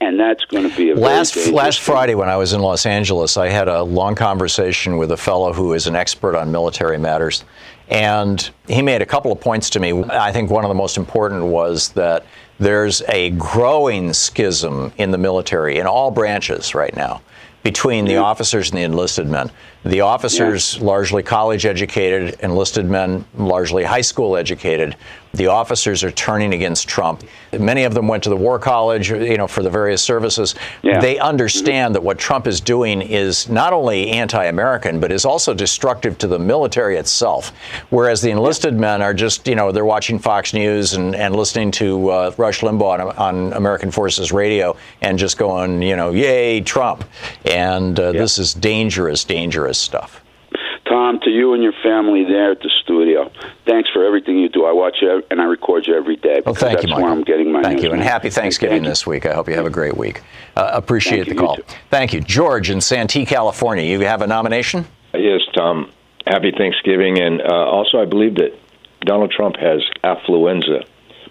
and 0.00 0.18
that's 0.18 0.44
going 0.46 0.68
to 0.68 0.76
be 0.76 0.90
a 0.90 0.94
Last 0.94 1.36
last. 1.48 1.80
Friday, 1.80 2.14
when 2.14 2.28
I 2.28 2.36
was 2.36 2.52
in 2.52 2.60
Los 2.60 2.86
Angeles, 2.86 3.36
I 3.36 3.48
had 3.48 3.68
a 3.68 3.82
long 3.82 4.14
conversation 4.14 4.96
with 4.96 5.12
a 5.12 5.16
fellow 5.16 5.52
who 5.52 5.72
is 5.72 5.86
an 5.86 5.94
expert 5.94 6.34
on 6.36 6.50
military 6.50 6.98
matters, 6.98 7.44
and 7.88 8.50
he 8.66 8.82
made 8.82 9.02
a 9.02 9.06
couple 9.06 9.30
of 9.30 9.40
points 9.40 9.70
to 9.70 9.80
me. 9.80 10.02
I 10.04 10.32
think 10.32 10.50
one 10.50 10.64
of 10.64 10.68
the 10.68 10.74
most 10.74 10.96
important 10.96 11.44
was 11.44 11.90
that 11.90 12.24
there's 12.58 13.02
a 13.08 13.30
growing 13.30 14.12
schism 14.12 14.92
in 14.96 15.10
the 15.10 15.18
military 15.18 15.78
in 15.78 15.86
all 15.86 16.10
branches 16.10 16.74
right 16.74 16.94
now 16.96 17.20
between 17.64 18.04
the 18.04 18.18
officers 18.18 18.70
and 18.70 18.78
the 18.78 18.82
enlisted 18.82 19.26
men. 19.26 19.50
The 19.84 20.00
officers 20.00 20.80
largely 20.80 21.22
college 21.22 21.66
educated, 21.66 22.40
enlisted 22.40 22.86
men 22.86 23.24
largely 23.36 23.84
high 23.84 24.00
school 24.00 24.36
educated. 24.36 24.96
The 25.34 25.48
officers 25.48 26.04
are 26.04 26.12
turning 26.12 26.54
against 26.54 26.88
Trump. 26.88 27.24
Many 27.52 27.82
of 27.82 27.92
them 27.92 28.06
went 28.06 28.22
to 28.22 28.28
the 28.28 28.36
war 28.36 28.58
college, 28.58 29.10
you 29.10 29.36
know, 29.36 29.48
for 29.48 29.64
the 29.64 29.70
various 29.70 30.00
services. 30.00 30.54
Yeah. 30.82 31.00
They 31.00 31.18
understand 31.18 31.96
that 31.96 32.04
what 32.04 32.18
Trump 32.18 32.46
is 32.46 32.60
doing 32.60 33.02
is 33.02 33.48
not 33.48 33.72
only 33.72 34.10
anti-American, 34.10 35.00
but 35.00 35.10
is 35.10 35.24
also 35.24 35.52
destructive 35.52 36.16
to 36.18 36.28
the 36.28 36.38
military 36.38 36.96
itself. 36.96 37.52
Whereas 37.90 38.22
the 38.22 38.30
enlisted 38.30 38.74
men 38.74 39.02
are 39.02 39.12
just, 39.12 39.48
you 39.48 39.56
know, 39.56 39.72
they're 39.72 39.84
watching 39.84 40.20
Fox 40.20 40.54
News 40.54 40.94
and, 40.94 41.16
and 41.16 41.34
listening 41.34 41.72
to 41.72 42.10
uh, 42.10 42.34
Rush 42.38 42.60
Limbaugh 42.60 43.00
on, 43.00 43.16
on 43.16 43.52
American 43.54 43.90
Forces 43.90 44.30
Radio 44.30 44.76
and 45.02 45.18
just 45.18 45.36
going, 45.36 45.82
you 45.82 45.96
know, 45.96 46.12
yay, 46.12 46.60
Trump. 46.60 47.04
And 47.44 47.98
uh, 47.98 48.12
this 48.12 48.38
is 48.38 48.54
dangerous, 48.54 49.24
dangerous 49.24 49.73
stuff. 49.78 50.20
Tom, 50.86 51.18
to 51.20 51.30
you 51.30 51.54
and 51.54 51.62
your 51.62 51.72
family 51.82 52.24
there 52.24 52.50
at 52.52 52.60
the 52.60 52.70
studio, 52.82 53.30
thanks 53.64 53.88
for 53.90 54.04
everything 54.04 54.38
you 54.38 54.50
do. 54.50 54.66
I 54.66 54.72
watch 54.72 54.96
you 55.00 55.22
and 55.30 55.40
I 55.40 55.44
record 55.44 55.86
you 55.86 55.96
every 55.96 56.16
day. 56.16 56.42
Well, 56.44 56.54
thank 56.54 56.80
that's 56.80 56.90
you, 56.90 56.94
where 56.94 57.10
I'm 57.10 57.22
getting 57.24 57.50
my 57.50 57.62
Thank 57.62 57.76
news, 57.76 57.84
you, 57.84 57.92
and 57.92 58.02
happy 58.02 58.28
Thanksgiving 58.28 58.76
Thank 58.76 58.84
you. 58.84 58.90
this 58.90 59.06
week. 59.06 59.24
I 59.24 59.32
hope 59.32 59.48
you 59.48 59.54
have 59.54 59.64
a 59.64 59.70
great 59.70 59.96
week. 59.96 60.20
Uh, 60.56 60.70
appreciate 60.74 61.24
Thank 61.24 61.28
the 61.28 61.34
You 61.34 61.40
call. 61.40 61.56
too. 61.56 61.64
Thank 61.90 62.12
you, 62.12 62.20
George 62.20 62.68
in 62.70 62.82
Santee, 62.82 63.24
California. 63.24 63.84
You 63.84 63.98
have 64.00 64.20
a 64.20 64.26
nomination? 64.26 64.84
Yes, 65.14 65.40
Tom. 65.54 65.90
Happy 66.26 66.52
Thanksgiving. 66.56 67.18
And 67.18 67.40
uh, 67.40 67.46
also, 67.46 67.98
I 68.00 68.04
believe 68.04 68.34
that 68.36 68.52
Donald 69.00 69.30
Trump 69.30 69.56
has 69.56 69.80
affluenza, 70.04 70.86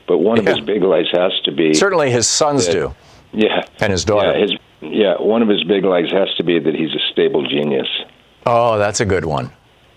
but 0.07 0.17
one 0.17 0.39
of 0.39 0.45
his 0.47 0.61
big 0.61 0.81
lies 0.83 1.07
has 1.11 1.31
to 1.45 1.51
be 1.51 1.73
Certainly, 1.75 2.09
his 2.11 2.27
sons 2.27 2.65
that- 2.65 2.73
do, 2.73 2.95
Yeah. 3.33 3.61
and 3.79 3.91
his 3.91 4.03
daughter. 4.03 4.31
Yeah, 4.31 4.41
his, 4.41 4.51
yeah, 4.81 5.13
one 5.21 5.43
of 5.43 5.47
his 5.47 5.63
big 5.63 5.85
lies 5.85 6.11
has 6.11 6.33
to 6.37 6.43
be 6.43 6.57
that 6.59 6.73
he's 6.75 6.93
a 6.95 6.99
stable 7.11 7.47
genius. 7.47 7.87
Oh, 8.45 8.77
that's 8.77 8.99
a 8.99 9.05
good 9.05 9.25
one. 9.25 9.51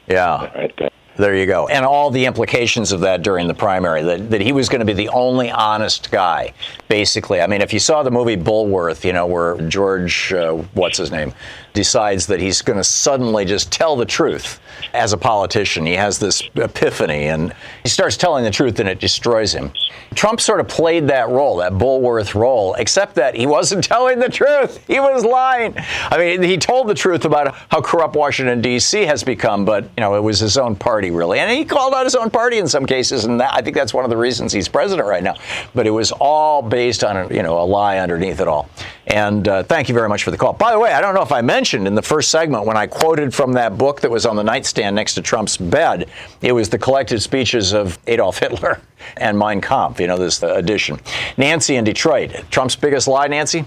Yeah. 0.07 0.51
Right 0.55 0.73
there. 0.79 0.91
There 1.17 1.35
you 1.35 1.47
go. 1.47 1.67
And 1.69 1.85
all 1.87 2.11
the 2.11 2.27
implications 2.27 2.93
of 2.93 3.01
that 3.01 3.23
during 3.23 3.49
the 3.49 3.55
primary, 3.55 4.03
that, 4.03 4.31
that 4.31 4.43
he 4.43 4.53
was 4.53 4.69
going 4.69 4.81
to 4.81 4.85
be 4.85 4.93
the 4.93 5.09
only 5.09 5.51
honest 5.51 6.11
guy, 6.11 6.53
basically. 6.89 7.41
I 7.41 7.47
mean, 7.47 7.63
if 7.63 7.73
you 7.73 7.79
saw 7.79 8.03
the 8.03 8.11
movie 8.11 8.37
Bulworth, 8.37 9.03
you 9.03 9.15
know, 9.15 9.27
where 9.27 9.57
George, 9.69 10.35
uh, 10.35 10.53
what's 10.75 10.99
his 10.99 11.11
name, 11.11 11.33
decides 11.77 12.27
that 12.27 12.41
he's 12.41 12.63
going 12.63 12.79
to 12.79 12.83
suddenly 12.83 13.45
just 13.45 13.71
tell 13.71 13.95
the 13.95 14.07
truth 14.07 14.59
as 14.95 15.13
a 15.13 15.17
politician. 15.17 15.87
He 15.87 15.93
has 15.93 16.19
this 16.19 16.43
epiphany 16.57 17.27
and 17.27 17.55
he 17.83 17.89
starts 17.89 18.17
telling 18.17 18.43
the 18.43 18.51
truth 18.51 18.81
and 18.81 18.89
it 18.89 18.99
destroys 18.99 19.53
him. 19.53 19.73
Trump 20.15 20.41
sort 20.41 20.61
of 20.61 20.69
played 20.69 21.09
that 21.09 21.29
role, 21.29 21.59
that 21.59 21.73
Bulworth 21.73 22.35
role, 22.35 22.75
except 22.75 23.15
that 23.17 23.37
he 23.37 23.47
wasn't 23.47 23.85
telling 23.93 24.19
the 24.19 24.29
truth. 24.29 24.85
He 24.87 24.99
was 24.99 25.25
lying. 25.25 25.75
I 25.77 26.17
mean, 26.19 26.43
he 26.43 26.57
told 26.57 26.89
the 26.89 26.95
truth 26.95 27.25
about 27.25 27.55
how 27.71 27.83
corrupt 27.83 28.17
Washington, 28.17 28.63
D.C. 28.63 29.03
has 29.03 29.23
become, 29.23 29.65
but, 29.65 29.85
you 29.85 30.01
know, 30.01 30.15
it 30.17 30.23
was 30.23 30.41
his 30.41 30.57
own 30.57 30.75
party, 30.75 31.11
really. 31.11 31.39
And 31.39 31.51
he 31.51 31.65
called 31.65 31.93
out 31.93 32.05
his 32.05 32.15
own 32.15 32.31
party 32.31 32.59
in 32.59 32.67
some 32.67 32.87
cases, 32.87 33.27
and 33.27 33.39
that, 33.41 33.53
I 33.53 33.61
think 33.61 33.77
that's 33.77 33.93
one 33.93 34.05
of 34.05 34.11
the 34.11 34.17
reasons 34.17 34.53
he's 34.53 34.69
president 34.69 35.07
right 35.07 35.23
now. 35.23 35.35
But 35.75 35.87
it 35.87 35.91
was 35.91 36.11
all 36.13 36.63
based 36.63 37.05
on, 37.05 37.33
you 37.35 37.43
know, 37.43 37.61
a 37.61 37.67
lie 37.67 37.99
underneath 37.99 38.41
it 38.41 38.49
all. 38.49 38.71
And 39.07 39.47
uh, 39.47 39.63
thank 39.63 39.89
you 39.89 39.95
very 39.95 40.09
much 40.09 40.25
for 40.25 40.33
the 40.33 40.37
call. 40.37 40.53
By 40.53 40.73
the 40.73 40.79
way, 40.81 40.93
I 40.93 41.01
don't 41.01 41.15
know 41.15 41.23
if 41.23 41.31
I 41.31 41.41
mentioned 41.41 41.87
in 41.87 41.95
the 41.95 42.03
first 42.03 42.31
segment 42.31 42.67
when 42.67 42.77
I 42.77 42.87
quoted 42.87 43.33
from 43.33 43.53
that 43.53 43.79
book 43.79 44.01
that 44.01 44.11
was 44.11 44.27
on 44.27 44.35
the 44.35 44.43
nightstand 44.43 44.97
next 44.97 45.15
to 45.15 45.23
Trump's 45.23 45.57
bed, 45.57 46.09
it 46.43 46.53
was 46.53 46.69
the 46.69 46.79
collected 46.79 47.23
speeches 47.23 47.73
of 47.73 47.99
Adolf 48.09 48.39
Hitler 48.39 48.81
and 49.17 49.39
Mein 49.39 49.61
Kampf, 49.61 50.01
you 50.01 50.09
know, 50.09 50.19
this 50.19 50.43
uh, 50.43 50.55
edition. 50.55 50.99
Nancy 51.37 51.77
in 51.77 51.85
Detroit, 51.85 52.33
Trump's 52.51 52.75
biggest 52.75 53.07
lie, 53.07 53.29
Nancy? 53.29 53.65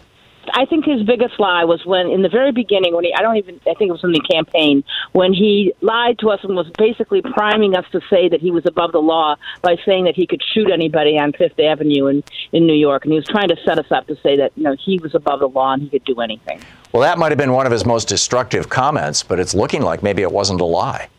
I 0.54 0.66
think 0.66 0.86
his 0.86 1.04
biggest 1.04 1.40
lie 1.40 1.64
was 1.64 1.86
when, 1.86 2.08
in 2.08 2.22
the 2.22 2.30
very 2.30 2.52
beginning, 2.52 2.94
when 2.96 3.04
he, 3.04 3.14
I 3.14 3.22
don't 3.22 3.38
even, 3.38 3.56
I 3.68 3.74
think 3.74 3.90
it 3.90 3.92
was 3.92 4.04
in 4.04 4.12
the 4.12 4.22
campaign, 4.22 4.84
when 5.12 5.34
he 5.34 5.74
lied 5.82 6.20
to 6.20 6.30
us 6.30 6.40
and 6.44 6.56
was 6.56 6.70
basically 6.78 7.22
priming 7.22 7.76
us 7.76 7.86
to 7.92 8.02
say 8.10 8.30
that 8.30 8.42
he 8.42 8.52
was 8.52 8.66
above 8.66 8.92
the 8.92 9.02
law 9.02 9.36
by 9.62 9.78
saying 9.86 10.06
that 10.06 10.16
he 10.16 10.28
could 10.28 10.42
shoot 10.54 10.72
anybody 10.72 11.18
on 11.18 11.34
Fifth 11.34 11.60
Avenue 11.60 12.08
in, 12.08 12.24
in 12.52 12.66
New 12.68 12.74
York. 12.74 13.06
And 13.06 13.12
he 13.12 13.18
was 13.18 13.28
trying 13.28 13.50
to 13.50 13.58
set 13.66 13.80
us 13.80 13.92
up 13.92 14.08
to 14.08 14.16
say 14.18 14.38
that, 14.38 14.52
you 14.56 14.64
know, 14.64 14.76
he 14.76 15.00
was 15.00 15.16
above 15.16 15.40
the 15.40 15.50
law 15.50 15.74
and 15.74 15.82
he 15.82 15.90
could 15.90 16.06
do 16.06 16.20
anything. 16.22 16.62
Well, 16.92 17.02
that 17.02 17.18
might 17.18 17.32
have 17.32 17.38
been 17.38 17.54
one 17.54 17.66
of 17.66 17.72
his 17.72 17.86
most 17.86 18.08
destructive 18.08 18.70
comments, 18.70 19.24
but 19.24 19.40
it's 19.40 19.54
looking 19.54 19.82
like 19.82 20.02
maybe 20.02 20.22
it 20.22 20.32
wasn't 20.32 20.62
a 20.62 20.66
lie. 20.66 21.10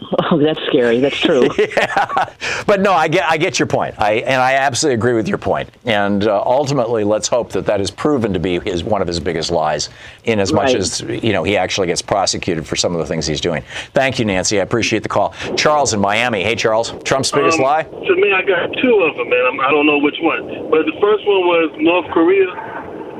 Oh, 0.30 0.38
that's 0.38 0.60
scary. 0.66 1.00
That's 1.00 1.16
true. 1.18 1.48
yeah. 1.58 2.32
But 2.66 2.80
no, 2.80 2.92
I 2.92 3.08
get 3.08 3.24
I 3.30 3.36
get 3.36 3.58
your 3.58 3.66
point. 3.66 3.94
I 3.98 4.14
and 4.16 4.40
I 4.42 4.54
absolutely 4.54 4.94
agree 4.94 5.14
with 5.14 5.26
your 5.26 5.38
point. 5.38 5.70
And 5.86 6.26
uh, 6.26 6.42
ultimately, 6.44 7.02
let's 7.02 7.26
hope 7.28 7.50
that 7.52 7.64
that 7.66 7.80
is 7.80 7.90
proven 7.90 8.32
to 8.34 8.38
be 8.38 8.60
his 8.60 8.84
one 8.84 9.00
of 9.00 9.08
his 9.08 9.18
biggest 9.20 9.50
lies, 9.50 9.88
in 10.24 10.38
as 10.38 10.52
much 10.52 10.66
Right. 10.68 10.76
as 10.76 11.00
you 11.00 11.32
know 11.32 11.42
he 11.44 11.56
actually 11.56 11.86
gets 11.86 12.02
prosecuted 12.02 12.66
for 12.66 12.76
some 12.76 12.92
of 12.92 12.98
the 12.98 13.06
things 13.06 13.26
he's 13.26 13.40
doing. 13.40 13.62
Thank 13.92 14.18
you, 14.18 14.24
Nancy. 14.26 14.58
I 14.60 14.62
appreciate 14.62 15.02
the 15.02 15.08
call. 15.08 15.32
Charles 15.56 15.94
in 15.94 16.00
Miami. 16.00 16.42
Hey, 16.42 16.54
Charles. 16.54 16.92
Trump's 17.04 17.30
biggest 17.32 17.58
Um, 17.58 17.64
lie. 17.64 17.82
To 17.84 18.14
me, 18.16 18.32
I 18.32 18.42
got 18.42 18.70
two 18.82 18.98
of 19.08 19.16
them, 19.16 19.28
man. 19.30 19.44
I'm, 19.52 19.60
I 19.60 19.70
don't 19.70 19.86
know 19.86 19.98
which 19.98 20.18
one. 20.20 20.70
But 20.70 20.84
the 20.86 20.96
first 21.00 21.26
one 21.26 21.40
was 21.46 21.70
North 21.78 22.06
Korea 22.12 22.46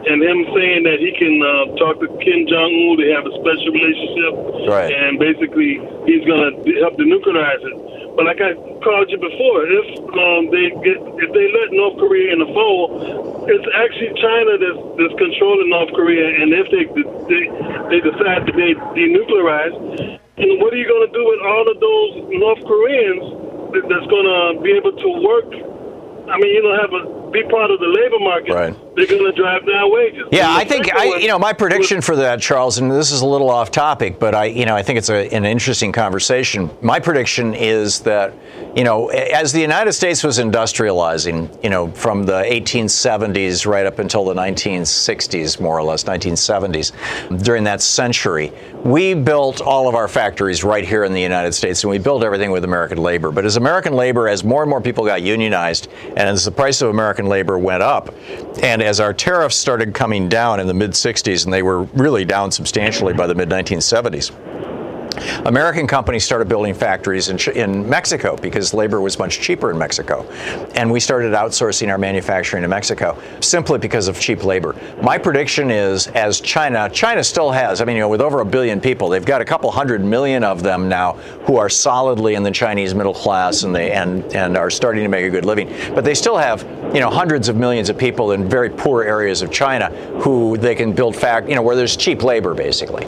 and 0.09 0.25
him 0.25 0.39
saying 0.57 0.83
that 0.89 0.99
he 0.99 1.13
can 1.13 1.37
uh, 1.45 1.77
talk 1.77 2.01
to 2.01 2.09
Kim 2.25 2.49
Jong 2.49 2.73
Un. 2.73 2.97
They 2.97 3.13
have 3.13 3.29
a 3.29 3.35
special 3.37 3.71
relationship, 3.71 4.33
Right. 4.69 4.89
and 4.89 5.21
basically 5.21 5.77
he's 6.09 6.25
going 6.25 6.43
to 6.49 6.57
help 6.81 6.97
denuclearize 6.97 7.61
it. 7.61 7.77
But 8.17 8.27
like 8.27 8.41
I 8.43 8.57
called 8.83 9.07
you 9.13 9.21
before, 9.21 9.63
if 9.69 9.87
um, 10.11 10.51
they 10.51 10.75
get 10.83 10.99
if 11.23 11.31
they 11.31 11.47
let 11.55 11.71
North 11.71 12.03
Korea 12.03 12.35
in 12.35 12.43
the 12.43 12.51
fold, 12.51 13.47
it's 13.47 13.69
actually 13.79 14.11
China 14.19 14.59
that's, 14.59 14.81
that's 14.99 15.15
controlling 15.21 15.71
North 15.71 15.93
Korea, 15.95 16.27
and 16.27 16.51
if 16.51 16.67
they 16.75 16.85
they, 17.31 17.43
they 17.95 18.01
decide 18.03 18.43
to 18.49 18.53
they 18.59 18.75
denuclearize, 18.99 19.77
and 20.35 20.49
what 20.59 20.75
are 20.75 20.81
you 20.83 20.89
going 20.91 21.07
to 21.07 21.15
do 21.15 21.23
with 21.31 21.41
all 21.47 21.65
of 21.71 21.79
those 21.79 22.11
North 22.43 22.63
Koreans 22.67 23.23
that, 23.77 23.85
that's 23.87 24.09
going 24.11 24.27
to 24.27 24.67
be 24.67 24.75
able 24.75 24.99
to 24.99 25.09
work? 25.23 25.51
I 26.27 26.37
mean, 26.43 26.51
you 26.51 26.63
don't 26.67 26.81
have 26.83 26.95
a 26.99 27.18
be 27.33 27.43
part 27.45 27.71
of 27.71 27.81
the 27.81 27.87
labor 27.87 28.19
market. 28.19 28.53
Right. 28.53 28.97
They're 28.97 29.07
going 29.07 29.25
to 29.25 29.33
drive 29.33 29.67
down 29.67 29.93
wages. 29.93 30.27
Yeah, 30.33 30.55
I 30.55 30.65
think 30.65 30.93
I, 30.93 31.17
you 31.19 31.29
know, 31.29 31.39
my 31.39 31.53
prediction 31.53 32.01
for 32.01 32.17
that, 32.17 32.41
Charles, 32.41 32.79
and 32.79 32.91
this 32.91 33.13
is 33.13 33.21
a 33.21 33.27
little 33.27 33.51
off 33.51 33.71
topic, 33.71 34.19
but 34.19 34.35
I, 34.35 34.47
you 34.47 34.67
know, 34.67 34.75
I 34.75 34.83
think 34.83 34.99
it's 34.99 35.09
a, 35.09 35.33
an 35.33 35.45
interesting 35.45 35.93
conversation. 35.93 36.71
My 36.81 36.99
prediction 36.99 37.55
is 37.55 38.01
that, 38.01 38.35
you 38.75 38.85
know, 38.85 39.09
as 39.09 39.53
the 39.53 39.61
United 39.61 39.93
States 39.93 40.25
was 40.25 40.39
industrializing, 40.39 41.63
you 41.63 41.71
know, 41.71 41.91
from 41.93 42.25
the 42.25 42.43
1870s 42.43 43.67
right 43.67 43.87
up 43.87 43.99
until 43.99 44.25
the 44.25 44.35
1960s, 44.35 45.61
more 45.61 45.79
or 45.79 45.83
less, 45.85 46.05
1970s, 46.05 47.45
during 47.45 47.65
that 47.65 47.81
century, 47.81 48.53
we 48.85 49.15
built 49.15 49.61
all 49.61 49.89
of 49.89 49.95
our 49.95 50.09
factories 50.09 50.65
right 50.65 50.85
here 50.85 51.05
in 51.05 51.13
the 51.13 51.21
United 51.21 51.53
States, 51.53 51.85
and 51.85 51.91
we 51.91 51.99
built 51.99 52.25
everything 52.25 52.51
with 52.51 52.65
American 52.65 52.99
labor. 52.99 53.31
But 53.31 53.45
as 53.45 53.57
American 53.57 53.93
labor, 53.93 54.29
as 54.29 54.43
more 54.43 54.63
and 54.63 54.71
more 54.71 54.81
people 54.81 55.05
got 55.05 55.23
unionized, 55.23 55.89
and 56.09 56.21
as 56.21 56.45
the 56.45 56.51
price 56.51 56.83
of 56.83 56.89
American 56.91 57.18
labor 57.27 57.59
went 57.59 57.83
up, 57.83 58.15
and 58.63 58.83
as 58.83 59.01
our 59.01 59.13
tariffs 59.13 59.57
started 59.57 59.95
coming 59.95 60.29
down 60.29 60.61
in 60.61 60.67
the 60.67 60.75
mid 60.75 60.93
60s, 60.93 61.45
and 61.45 61.53
they 61.53 61.63
were 61.63 61.83
really 61.85 62.25
down 62.25 62.51
substantially 62.51 63.15
by 63.15 63.27
the 63.27 63.35
mid 63.35 63.49
1970s, 63.49 64.33
American 65.45 65.87
companies 65.87 66.25
started 66.25 66.49
building 66.49 66.75
factories 66.75 67.29
in, 67.29 67.39
in, 67.57 67.89
Mexico 67.89 68.37
because 68.37 68.75
labor 68.75 69.01
was 69.01 69.19
much 69.19 69.41
cheaper 69.41 69.71
in 69.71 69.79
Mexico. 69.79 70.23
And 70.75 70.91
we 70.91 71.01
started 71.01 71.33
outsourcing 71.33 71.89
our 71.89 71.99
manufacturing 71.99 72.63
to 72.63 72.69
Mexico 72.69 73.21
simply 73.41 73.79
because 73.79 74.09
of 74.09 74.21
cheap 74.21 74.45
labor. 74.45 74.75
My 75.03 75.19
prediction 75.19 75.71
is 75.71 76.09
as 76.09 76.41
China, 76.41 76.89
China 76.91 77.25
still 77.25 77.51
has, 77.51 77.81
I 77.81 77.85
mean, 77.85 77.97
you 77.97 78.03
know, 78.03 78.09
with 78.09 78.21
over 78.21 78.41
a 78.41 78.45
billion 78.45 78.81
people, 78.81 79.09
they've 79.09 79.25
got 79.25 79.41
a 79.41 79.45
couple 79.45 79.71
hundred 79.71 80.05
million 80.05 80.45
of 80.45 80.63
them 80.63 80.89
now 80.89 81.13
who 81.47 81.57
are 81.57 81.69
solidly 81.69 82.35
in 82.35 82.43
the 82.43 82.51
Chinese 82.51 82.95
middle 82.95 83.15
class 83.15 83.63
and 83.63 83.75
they 83.75 83.93
and, 83.93 84.25
and 84.35 84.57
are 84.57 84.71
starting 84.71 85.03
to 85.03 85.09
make 85.09 85.25
a 85.25 85.31
good 85.31 85.45
living. 85.45 85.69
But 85.95 86.05
they 86.05 86.15
still 86.15 86.37
have, 86.37 86.63
you 86.95 87.01
know, 87.01 87.11
hundreds 87.11 87.49
of 87.49 87.57
millions 87.57 87.89
of 87.89 87.99
people 87.99 88.33
in 88.33 88.49
very 88.49 88.71
poor 88.71 89.03
areas 89.03 89.43
of 89.43 89.51
China 89.51 89.89
who 90.21 90.57
they 90.57 90.75
can 90.75 90.93
build 90.93 91.17
fact, 91.17 91.49
you 91.49 91.55
know, 91.55 91.63
where 91.63 91.77
there's 91.77 91.97
cheap 91.97 92.23
labor 92.23 92.55
basically. 92.55 93.05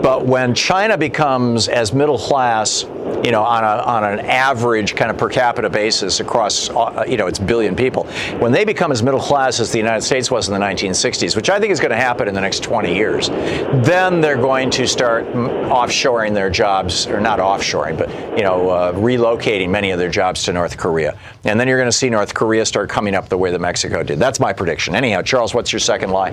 But 0.00 0.26
when 0.26 0.54
China 0.54 0.96
becomes 0.98 1.51
as 1.56 1.92
middle 1.92 2.18
class, 2.18 2.82
you 3.24 3.30
know, 3.30 3.42
on, 3.42 3.64
a, 3.64 3.82
on 3.82 4.04
an 4.04 4.20
average 4.20 4.94
kind 4.94 5.10
of 5.10 5.18
per 5.18 5.28
capita 5.28 5.70
basis 5.70 6.20
across, 6.20 6.70
uh, 6.70 7.04
you 7.06 7.16
know, 7.16 7.26
its 7.26 7.38
billion 7.38 7.76
people, 7.76 8.04
when 8.38 8.52
they 8.52 8.64
become 8.64 8.92
as 8.92 9.02
middle 9.02 9.20
class 9.20 9.60
as 9.60 9.70
the 9.70 9.78
United 9.78 10.02
States 10.02 10.30
was 10.30 10.48
in 10.48 10.54
the 10.54 10.60
1960s, 10.60 11.36
which 11.36 11.50
I 11.50 11.60
think 11.60 11.72
is 11.72 11.80
going 11.80 11.90
to 11.90 11.96
happen 11.96 12.28
in 12.28 12.34
the 12.34 12.40
next 12.40 12.62
20 12.62 12.94
years, 12.94 13.28
then 13.28 14.20
they're 14.20 14.36
going 14.36 14.70
to 14.70 14.86
start 14.86 15.26
offshoring 15.26 16.34
their 16.34 16.50
jobs, 16.50 17.06
or 17.06 17.20
not 17.20 17.38
offshoring, 17.38 17.96
but, 17.96 18.10
you 18.36 18.44
know, 18.44 18.70
uh, 18.70 18.92
relocating 18.92 19.70
many 19.70 19.90
of 19.90 19.98
their 19.98 20.10
jobs 20.10 20.44
to 20.44 20.52
North 20.52 20.76
Korea. 20.76 21.18
And 21.44 21.58
then 21.58 21.68
you're 21.68 21.78
going 21.78 21.90
to 21.90 21.96
see 21.96 22.10
North 22.10 22.34
Korea 22.34 22.64
start 22.66 22.88
coming 22.90 23.14
up 23.14 23.28
the 23.28 23.38
way 23.38 23.50
that 23.50 23.60
Mexico 23.60 24.02
did. 24.02 24.18
That's 24.18 24.40
my 24.40 24.52
prediction. 24.52 24.94
Anyhow, 24.94 25.22
Charles, 25.22 25.54
what's 25.54 25.72
your 25.72 25.80
second 25.80 26.10
lie? 26.10 26.30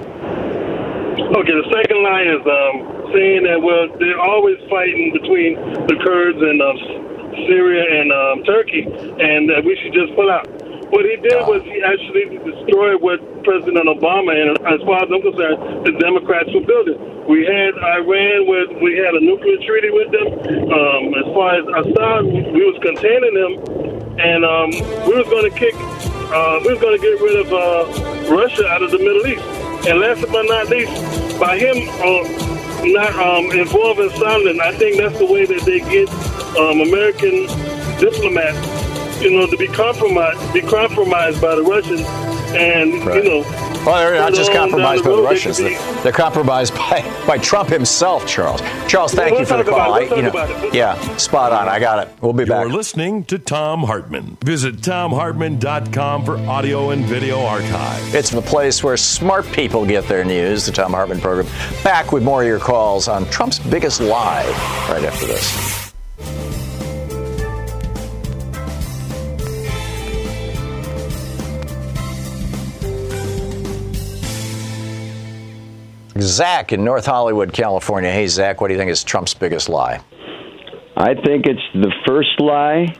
Okay, 1.20 1.52
the 1.52 1.70
second 1.70 2.02
line 2.02 2.28
is 2.28 2.42
um, 2.48 2.99
saying 3.14 3.44
that 3.50 3.60
well 3.62 3.88
they're 4.00 4.20
always 4.20 4.58
fighting 4.70 5.14
between 5.14 5.56
the 5.88 5.96
Kurds 6.04 6.40
and 6.40 6.62
uh, 6.62 7.10
Syria 7.48 7.84
and 8.02 8.12
um, 8.12 8.44
Turkey, 8.44 8.84
and 8.84 9.50
that 9.50 9.64
we 9.64 9.78
should 9.82 9.94
just 9.94 10.14
pull 10.16 10.30
out. 10.30 10.48
What 10.90 11.06
he 11.06 11.22
did 11.22 11.38
was 11.46 11.62
he 11.70 11.78
actually 11.86 12.34
destroyed 12.42 12.98
what 13.06 13.22
President 13.46 13.86
Obama 13.86 14.34
and, 14.34 14.58
as 14.66 14.82
far 14.90 15.06
as 15.06 15.10
I'm 15.14 15.22
concerned, 15.22 15.86
the 15.86 15.94
Democrats 16.02 16.50
were 16.50 16.66
building. 16.66 16.98
We 17.30 17.46
had 17.46 17.78
Iran, 17.78 18.50
with 18.50 18.82
we 18.82 18.98
had 18.98 19.14
a 19.14 19.22
nuclear 19.22 19.62
treaty 19.70 19.94
with 19.94 20.10
them. 20.10 20.28
Um, 20.66 21.14
as 21.14 21.28
far 21.30 21.62
as 21.62 21.66
Assad, 21.86 22.26
we 22.26 22.62
was 22.66 22.78
containing 22.82 23.34
them, 23.38 23.54
and 24.18 24.42
um, 24.42 24.70
we 25.06 25.14
was 25.14 25.30
going 25.30 25.46
to 25.46 25.54
kick, 25.54 25.78
uh, 25.78 26.58
we 26.66 26.74
was 26.74 26.82
going 26.82 26.98
to 26.98 27.04
get 27.06 27.22
rid 27.22 27.38
of 27.38 27.50
uh, 27.54 28.34
Russia 28.34 28.66
out 28.74 28.82
of 28.82 28.90
the 28.90 28.98
Middle 28.98 29.26
East. 29.30 29.46
And 29.86 30.02
last 30.02 30.26
but 30.26 30.42
not 30.50 30.70
least, 30.74 30.90
by 31.40 31.58
him 31.62 31.78
uh, 32.02 32.49
not 32.84 33.14
um, 33.16 33.52
involved 33.52 34.00
in 34.00 34.10
Sondland. 34.10 34.60
I 34.60 34.76
think 34.78 34.98
that's 34.98 35.18
the 35.18 35.26
way 35.26 35.46
that 35.46 35.62
they 35.62 35.80
get 35.80 36.10
um, 36.58 36.82
American 36.82 37.48
diplomats, 38.00 39.22
you 39.22 39.32
know, 39.32 39.48
to 39.48 39.58
be 39.58 39.68
compromised, 39.68 40.54
be 40.54 40.62
compromised 40.62 41.42
by 41.42 41.56
the 41.56 41.64
Russians, 41.64 42.02
and 42.56 43.06
right. 43.06 43.24
you 43.24 43.30
know. 43.30 43.69
Well, 43.86 43.98
they're 43.98 44.20
not 44.20 44.34
just 44.34 44.52
compromised 44.52 45.04
the 45.04 45.10
by 45.10 45.16
the 45.16 45.22
Russians; 45.22 45.58
they 45.58 45.76
they're, 45.76 46.04
they're, 46.04 46.12
compromised 46.12 46.76
by, 46.76 47.02
by 47.26 47.38
Trump 47.38 47.70
himself, 47.70 48.28
Charles. 48.28 48.62
Charles, 48.88 49.14
thank 49.14 49.32
we'll 49.32 49.40
you 49.42 49.46
for 49.46 49.58
the 49.58 49.64
call. 49.64 49.94
We'll 49.94 50.14
I, 50.14 50.16
you 50.16 50.22
know, 50.22 50.72
yeah, 50.74 51.18
spot 51.18 51.54
on. 51.54 51.68
I 51.70 51.80
got 51.80 52.06
it. 52.06 52.14
We'll 52.22 52.34
be 52.34 52.44
You're 52.44 52.48
back. 52.48 52.64
You're 52.66 52.76
listening 52.76 53.24
to 53.26 53.40
Thom 53.40 53.84
Hartmann. 53.84 54.38
Visit 54.44 54.78
thomhartmann.com 54.78 56.26
for 56.26 56.38
audio 56.40 56.90
and 56.90 57.06
video 57.06 57.42
archive. 57.42 58.14
It's 58.14 58.32
the 58.32 58.42
place 58.42 58.84
where 58.84 58.98
smart 58.98 59.46
people 59.52 59.86
get 59.86 60.08
their 60.08 60.26
news. 60.26 60.66
The 60.66 60.74
Thom 60.74 60.92
Hartmann 60.92 61.22
program. 61.22 61.48
Back 61.84 62.12
with 62.12 62.24
more 62.24 62.42
of 62.42 62.48
your 62.48 62.60
calls 62.60 63.08
on 63.08 63.26
Trump's 63.30 63.60
biggest 63.60 64.02
lie. 64.02 64.46
Right 64.90 65.06
after 65.06 65.26
this. 65.26 65.89
Zach 76.22 76.72
in 76.72 76.84
North 76.84 77.06
Hollywood, 77.06 77.54
California. 77.54 78.12
Hey, 78.12 78.28
Zach, 78.28 78.62
what 78.62 78.68
do 78.68 78.74
you 78.74 78.80
think 78.80 78.92
is 78.92 79.04
Trump's 79.04 79.34
biggest 79.34 79.70
lie? 79.70 80.02
I 80.96 81.14
think 81.16 81.46
it's 81.46 81.62
the 81.74 81.94
first 82.06 82.40
lie 82.40 82.96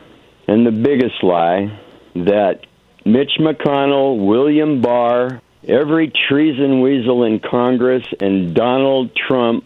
and 0.48 0.66
the 0.66 0.72
biggest 0.72 1.24
lie 1.24 1.80
that 2.16 2.62
Mitch 3.06 3.34
McConnell, 3.40 4.26
William 4.26 4.82
Barr, 4.82 5.42
every 5.68 6.12
treason 6.28 6.82
weasel 6.82 7.24
in 7.24 7.40
Congress, 7.40 8.06
and 8.20 8.54
Donald 8.54 9.16
Trump 9.16 9.66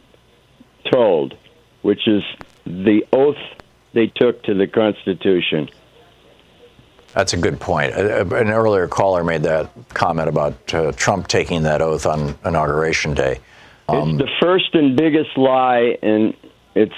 told, 0.92 1.36
which 1.82 2.08
is 2.08 2.24
the 2.66 3.06
oath 3.12 3.38
they 3.94 4.08
took 4.08 4.44
to 4.44 4.54
the 4.54 4.68
Constitution. 4.68 5.70
That's 7.14 7.34
a 7.34 7.38
good 7.38 7.60
point. 7.60 7.94
An 7.94 8.50
earlier 8.50 8.88
caller 8.88 9.24
made 9.24 9.44
that 9.44 9.70
comment 9.90 10.28
about 10.28 10.74
uh, 10.74 10.92
Trump 10.94 11.28
taking 11.28 11.64
that 11.64 11.82
oath 11.82 12.06
on 12.06 12.36
inauguration 12.44 13.14
day. 13.14 13.40
Um, 13.88 14.20
it's 14.20 14.30
the 14.30 14.32
first 14.42 14.74
and 14.74 14.98
biggest 14.98 15.38
lie, 15.38 15.98
and 16.02 16.34
it's 16.74 16.96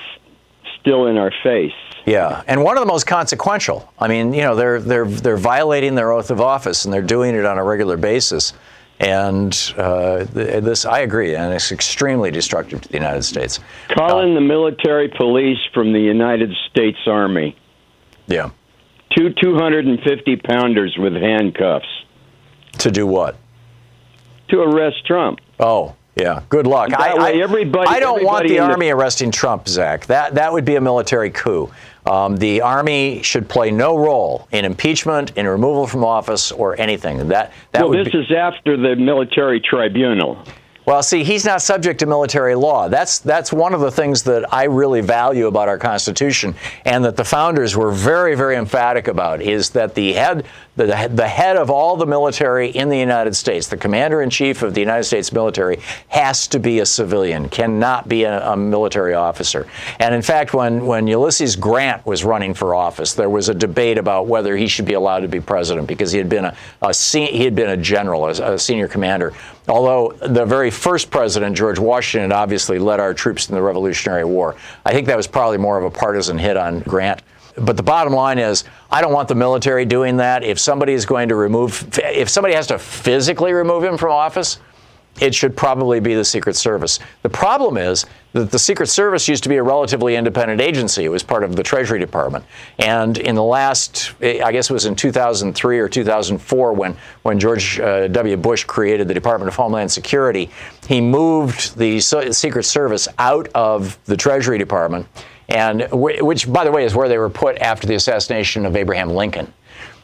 still 0.80 1.08
in 1.08 1.18
our 1.18 1.34
face. 1.44 1.74
Yeah, 2.06 2.44
and 2.48 2.64
one 2.64 2.78
of 2.78 2.82
the 2.82 2.88
most 2.88 3.08
consequential. 3.08 3.92
I 4.00 4.08
mean, 4.08 4.34
you 4.34 4.44
know, 4.44 4.56
they're 4.56 4.80
they're 4.80 5.06
they're 5.06 5.38
violating 5.38 5.96
their 5.96 6.12
oath 6.12 6.32
of 6.32 6.40
office, 6.40 6.86
and 6.86 6.94
they're 6.94 7.02
doing 7.02 7.36
it 7.36 7.46
on 7.46 7.58
a 7.58 7.64
regular 7.64 7.98
basis. 7.98 8.54
And 8.98 9.52
uh, 9.76 10.24
this, 10.24 10.86
I 10.86 11.00
agree, 11.00 11.36
and 11.36 11.54
it's 11.54 11.74
extremely 11.74 12.32
destructive 12.32 12.80
to 12.82 12.88
the 12.88 12.94
United 12.94 13.24
States. 13.24 13.60
Calling 13.90 14.32
uh, 14.32 14.36
the 14.36 14.46
military 14.46 15.10
police 15.10 15.58
from 15.74 15.92
the 15.92 16.00
United 16.00 16.54
States 16.70 17.00
Army. 17.06 17.58
Yeah 18.28 18.52
two 19.16 19.34
250 19.34 20.36
pounders 20.38 20.96
with 20.98 21.14
handcuffs. 21.14 21.88
To 22.80 22.92
do 22.92 23.08
what? 23.08 23.38
To 24.50 24.62
arrest 24.62 25.06
Trump. 25.06 25.40
Oh, 25.60 25.96
yeah. 26.16 26.44
Good 26.50 26.68
luck. 26.68 26.90
That 26.90 27.00
I, 27.00 27.18
way, 27.18 27.42
everybody, 27.42 27.90
I 27.90 28.00
don't 28.00 28.18
everybody 28.18 28.26
want 28.26 28.48
the 28.48 28.60
army 28.60 28.88
the... 28.88 28.92
arresting 28.92 29.32
Trump, 29.32 29.68
Zach. 29.68 30.06
That 30.06 30.36
that 30.36 30.52
would 30.52 30.66
be 30.66 30.76
a 30.76 30.82
military 30.82 31.30
coup. 31.30 31.72
Um, 32.06 32.38
the 32.38 32.62
army 32.62 33.24
should 33.24 33.50
play 33.50 33.72
no 33.72 33.98
role 33.98 34.48
in 34.52 34.64
impeachment, 34.64 35.36
in 35.36 35.48
removal 35.48 35.88
from 35.88 36.06
office, 36.06 36.52
or 36.52 36.80
anything. 36.80 37.28
That 37.28 37.52
that 37.72 37.90
well, 37.90 37.92
this 37.92 38.14
be... 38.14 38.20
is 38.20 38.32
after 38.32 38.78
the 38.78 38.96
military 38.96 39.60
tribunal. 39.60 40.44
Well, 40.86 41.02
see, 41.02 41.24
he's 41.24 41.46
not 41.46 41.64
subject 41.64 42.00
to 42.02 42.06
military 42.06 42.54
law. 42.54 42.90
That's 42.90 43.18
that's 43.18 43.52
one 43.52 43.74
of 43.74 43.82
the 43.82 43.90
things 43.90 44.22
that 44.24 44.54
I 44.54 44.66
really 44.66 45.02
value 45.02 45.48
about 45.48 45.68
our 45.68 45.80
Constitution, 45.80 46.54
and 46.86 47.04
that 47.06 47.18
the 47.18 47.26
founders 47.26 47.76
were 47.76 47.92
very, 47.92 48.36
very 48.36 48.56
emphatic 48.56 49.08
about 49.08 49.42
is 49.42 49.72
that 49.72 49.96
the 49.96 50.14
head 50.14 50.46
the, 50.76 51.10
the 51.12 51.28
head 51.28 51.56
of 51.56 51.70
all 51.70 51.96
the 51.96 52.06
military 52.06 52.70
in 52.70 52.90
the 52.90 52.98
United 52.98 53.36
States, 53.36 53.68
the 53.68 53.78
commander 53.78 54.22
in 54.22 54.30
chief 54.30 54.62
of 54.62 54.74
the 54.74 54.82
United 54.82 55.06
States 55.06 55.32
military, 55.32 55.80
has 56.10 56.48
to 56.48 56.60
be 56.60 56.80
a 56.80 56.86
civilian, 56.86 57.48
cannot 57.48 58.10
be 58.10 58.24
a, 58.24 58.52
a, 58.52 58.58
military 58.58 59.14
officer. 59.14 59.68
And 60.00 60.14
in 60.14 60.22
fact, 60.22 60.54
when, 60.54 60.86
when 60.86 61.08
Ulysses 61.08 61.56
Grant 61.56 62.06
was 62.06 62.24
running 62.24 62.54
for 62.54 62.76
office, 62.76 63.14
there 63.14 63.30
was 63.30 63.48
a 63.48 63.54
debate 63.54 63.98
about 63.98 64.28
whether 64.28 64.58
he 64.58 64.68
should 64.68 64.86
be 64.86 64.94
allowed 64.94 65.22
to 65.22 65.28
be 65.28 65.40
president 65.40 65.88
because 65.88 66.12
he 66.12 66.18
had 66.18 66.30
been 66.30 66.46
a, 66.46 66.56
a 66.82 66.94
he 66.94 67.46
had 67.46 67.56
been 67.56 67.70
a 67.70 67.78
general, 67.78 68.26
a, 68.26 68.54
a 68.54 68.60
senior 68.60 68.88
commander. 68.88 69.34
Although 69.68 70.12
the 70.28 70.46
very 70.46 70.70
first 70.70 71.10
president, 71.10 71.56
George 71.56 71.80
Washington, 71.80 72.32
obviously 72.32 72.80
led 72.80 73.00
our 73.00 73.14
troops 73.14 73.50
in 73.50 73.56
the 73.56 73.62
Revolutionary 73.62 74.26
War. 74.26 74.56
I 74.86 74.92
think 74.92 75.08
that 75.08 75.18
was 75.18 75.28
probably 75.28 75.58
more 75.58 75.78
of 75.78 75.86
a 75.86 75.90
partisan 75.90 76.38
hit 76.38 76.58
on 76.58 76.82
Grant. 76.82 77.22
But 77.58 77.78
the 77.78 77.84
bottom 77.84 78.14
line 78.14 78.38
is, 78.38 78.64
I 78.92 79.02
don't 79.02 79.14
want 79.14 79.28
the 79.28 79.36
military 79.36 79.86
doing 79.86 80.18
that. 80.18 80.44
If 80.44 80.60
somebody 80.60 80.94
is 80.94 81.06
going 81.06 81.30
to 81.30 81.36
remove, 81.36 81.98
if 82.00 82.30
somebody 82.30 82.54
has 82.54 82.68
to 82.68 82.78
physically 82.78 83.54
remove 83.54 83.84
him 83.84 83.98
from 83.98 84.12
office, 84.12 84.60
it 85.20 85.34
should 85.34 85.56
probably 85.56 86.00
be 86.02 86.14
the 86.14 86.26
Secret 86.26 86.56
Service. 86.58 87.00
The 87.22 87.30
problem 87.30 87.78
is 87.78 88.06
that 88.34 88.52
the 88.52 88.60
Secret 88.60 88.88
Service 88.88 89.30
used 89.30 89.44
to 89.44 89.50
be 89.50 89.56
a 89.56 89.64
relatively 89.64 90.18
independent 90.18 90.60
agency. 90.60 91.06
It 91.06 91.10
was 91.10 91.24
part 91.24 91.44
of 91.44 91.56
the 91.56 91.64
Treasury 91.64 92.00
Department. 92.00 92.44
And 92.80 93.18
in 93.18 93.36
the 93.36 93.44
last, 93.44 94.14
I 94.22 94.52
guess 94.52 94.70
it 94.70 94.74
was 94.74 94.86
in 94.86 94.96
2003 94.96 95.80
or 95.80 95.88
2004 95.88 96.74
when, 96.74 96.98
when 97.24 97.40
George 97.40 97.80
uh, 97.80 98.10
W. 98.10 98.36
Bush 98.36 98.66
created 98.66 99.08
the 99.08 99.14
Department 99.14 99.48
of 99.48 99.56
Homeland 99.56 99.90
Security, 99.90 100.50
he 100.88 101.00
moved 101.00 101.78
the 101.78 102.02
Secret 102.02 102.64
Service 102.64 103.08
out 103.18 103.48
of 103.56 103.98
the 104.06 104.18
Treasury 104.18 104.58
Department 104.58 105.08
and 105.50 105.88
which, 105.92 106.52
by 106.52 106.64
the 106.64 106.72
way, 106.72 106.86
is 106.86 106.96
where 106.96 107.08
they 107.08 107.18
were 107.18 107.30
put 107.30 107.58
after 107.58 107.88
the 107.88 107.96
assassination 107.96 108.66
of 108.66 108.76
Abraham 108.76 109.10
Lincoln, 109.10 109.54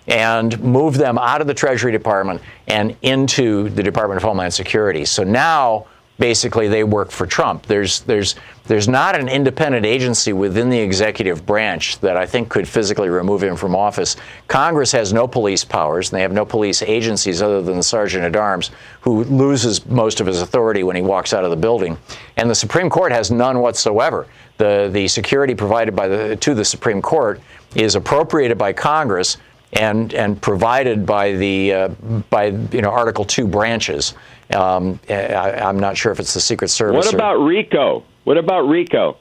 and 0.07 0.59
moved 0.59 0.97
them 0.97 1.17
out 1.17 1.41
of 1.41 1.47
the 1.47 1.53
Treasury 1.53 1.91
Department 1.91 2.41
and 2.67 2.95
into 3.01 3.69
the 3.69 3.83
Department 3.83 4.17
of 4.17 4.23
Homeland 4.23 4.53
Security. 4.53 5.05
So 5.05 5.23
now 5.23 5.87
basically 6.19 6.67
they 6.67 6.83
work 6.83 7.11
for 7.11 7.25
Trump. 7.25 7.65
There's 7.65 8.01
there's 8.01 8.35
there's 8.65 8.87
not 8.87 9.19
an 9.19 9.27
independent 9.27 9.85
agency 9.85 10.33
within 10.33 10.69
the 10.69 10.77
executive 10.77 11.45
branch 11.45 11.99
that 11.99 12.15
I 12.15 12.25
think 12.25 12.49
could 12.49 12.67
physically 12.67 13.09
remove 13.09 13.43
him 13.43 13.55
from 13.55 13.75
office. 13.75 14.15
Congress 14.47 14.91
has 14.91 15.11
no 15.11 15.27
police 15.27 15.63
powers, 15.63 16.09
and 16.09 16.17
they 16.17 16.21
have 16.21 16.31
no 16.31 16.45
police 16.45 16.81
agencies 16.83 17.41
other 17.41 17.61
than 17.61 17.77
the 17.77 17.83
sergeant 17.83 18.23
at 18.23 18.35
arms, 18.35 18.71
who 19.01 19.23
loses 19.25 19.85
most 19.87 20.21
of 20.21 20.27
his 20.27 20.41
authority 20.41 20.83
when 20.83 20.95
he 20.95 21.01
walks 21.01 21.33
out 21.33 21.43
of 21.43 21.49
the 21.49 21.57
building. 21.57 21.97
And 22.37 22.49
the 22.49 22.55
Supreme 22.55 22.89
Court 22.89 23.11
has 23.11 23.31
none 23.31 23.59
whatsoever. 23.59 24.27
The 24.57 24.89
the 24.93 25.07
security 25.07 25.55
provided 25.55 25.95
by 25.95 26.07
the 26.07 26.35
to 26.35 26.53
the 26.53 26.65
Supreme 26.65 27.01
Court 27.01 27.41
is 27.75 27.95
appropriated 27.95 28.57
by 28.57 28.73
Congress 28.73 29.37
and 29.73 30.13
and 30.13 30.41
provided 30.41 31.05
by 31.05 31.33
the 31.33 31.73
uh, 31.73 31.87
by 32.29 32.47
you 32.47 32.81
know 32.81 32.89
Article 32.89 33.25
Two 33.25 33.47
branches. 33.47 34.13
Um, 34.53 34.99
I, 35.09 35.69
am 35.69 35.79
not 35.79 35.95
sure 35.95 36.11
if 36.11 36.19
it's 36.19 36.33
the 36.33 36.41
Secret 36.41 36.67
Service. 36.69 37.05
What 37.05 37.13
about 37.13 37.35
RICO? 37.35 38.03
What 38.25 38.37
about 38.37 38.67
RICO? 38.67 39.17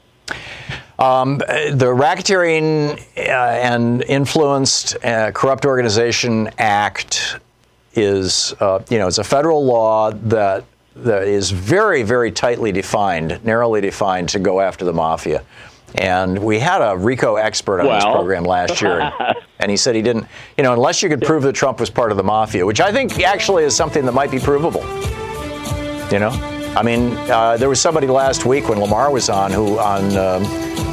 Um, 0.99 1.39
the 1.39 1.95
Racketeering 1.97 3.01
uh, 3.17 3.21
and 3.21 4.03
Influenced 4.03 5.03
uh, 5.03 5.31
Corrupt 5.33 5.65
Organization 5.65 6.51
Act 6.59 7.39
is, 7.95 8.55
uh, 8.61 8.83
you 8.91 8.99
know, 8.99 9.07
it's 9.07 9.19
a 9.19 9.25
federal 9.25 9.65
law 9.65 10.11
that 10.11 10.65
that 10.97 11.27
is 11.27 11.51
very, 11.51 12.03
very 12.03 12.31
tightly 12.31 12.73
defined, 12.73 13.43
narrowly 13.45 13.81
defined 13.81 14.29
to 14.31 14.39
go 14.39 14.61
after 14.61 14.85
the 14.85 14.93
mafia. 14.93 15.43
And 15.97 16.39
we 16.39 16.59
had 16.59 16.81
a 16.83 16.97
RICO 16.97 17.37
expert 17.37 17.81
on 17.81 17.87
well. 17.87 17.97
this 17.97 18.05
program 18.05 18.45
last 18.45 18.81
year, 18.81 19.01
and, 19.01 19.37
and, 19.59 19.71
he 19.71 19.77
said 19.77 19.95
he 19.95 20.03
didn't, 20.03 20.27
you 20.57 20.65
know, 20.65 20.73
unless 20.73 21.03
you 21.03 21.09
could 21.09 21.23
prove 21.23 21.43
that 21.43 21.55
Trump 21.55 21.81
was 21.81 21.91
part 21.91 22.11
of 22.11 22.17
the 22.17 22.23
mafia, 22.23 22.65
which 22.65 22.81
I 22.81 22.93
think 22.93 23.21
actually 23.23 23.65
is 23.65 23.75
something 23.75 24.05
that 24.07 24.13
might 24.13 24.31
be 24.31 24.39
provable. 24.39 24.83
You 26.11 26.19
know, 26.19 26.31
I 26.77 26.83
mean, 26.83 27.13
uh, 27.31 27.57
there 27.57 27.69
was 27.69 27.81
somebody 27.81 28.07
last 28.07 28.47
week 28.47 28.69
when 28.69 28.79
Lamar 28.81 29.11
was 29.13 29.29
on 29.29 29.51
who 29.51 29.79
on 29.79 30.17
um, 30.17 30.45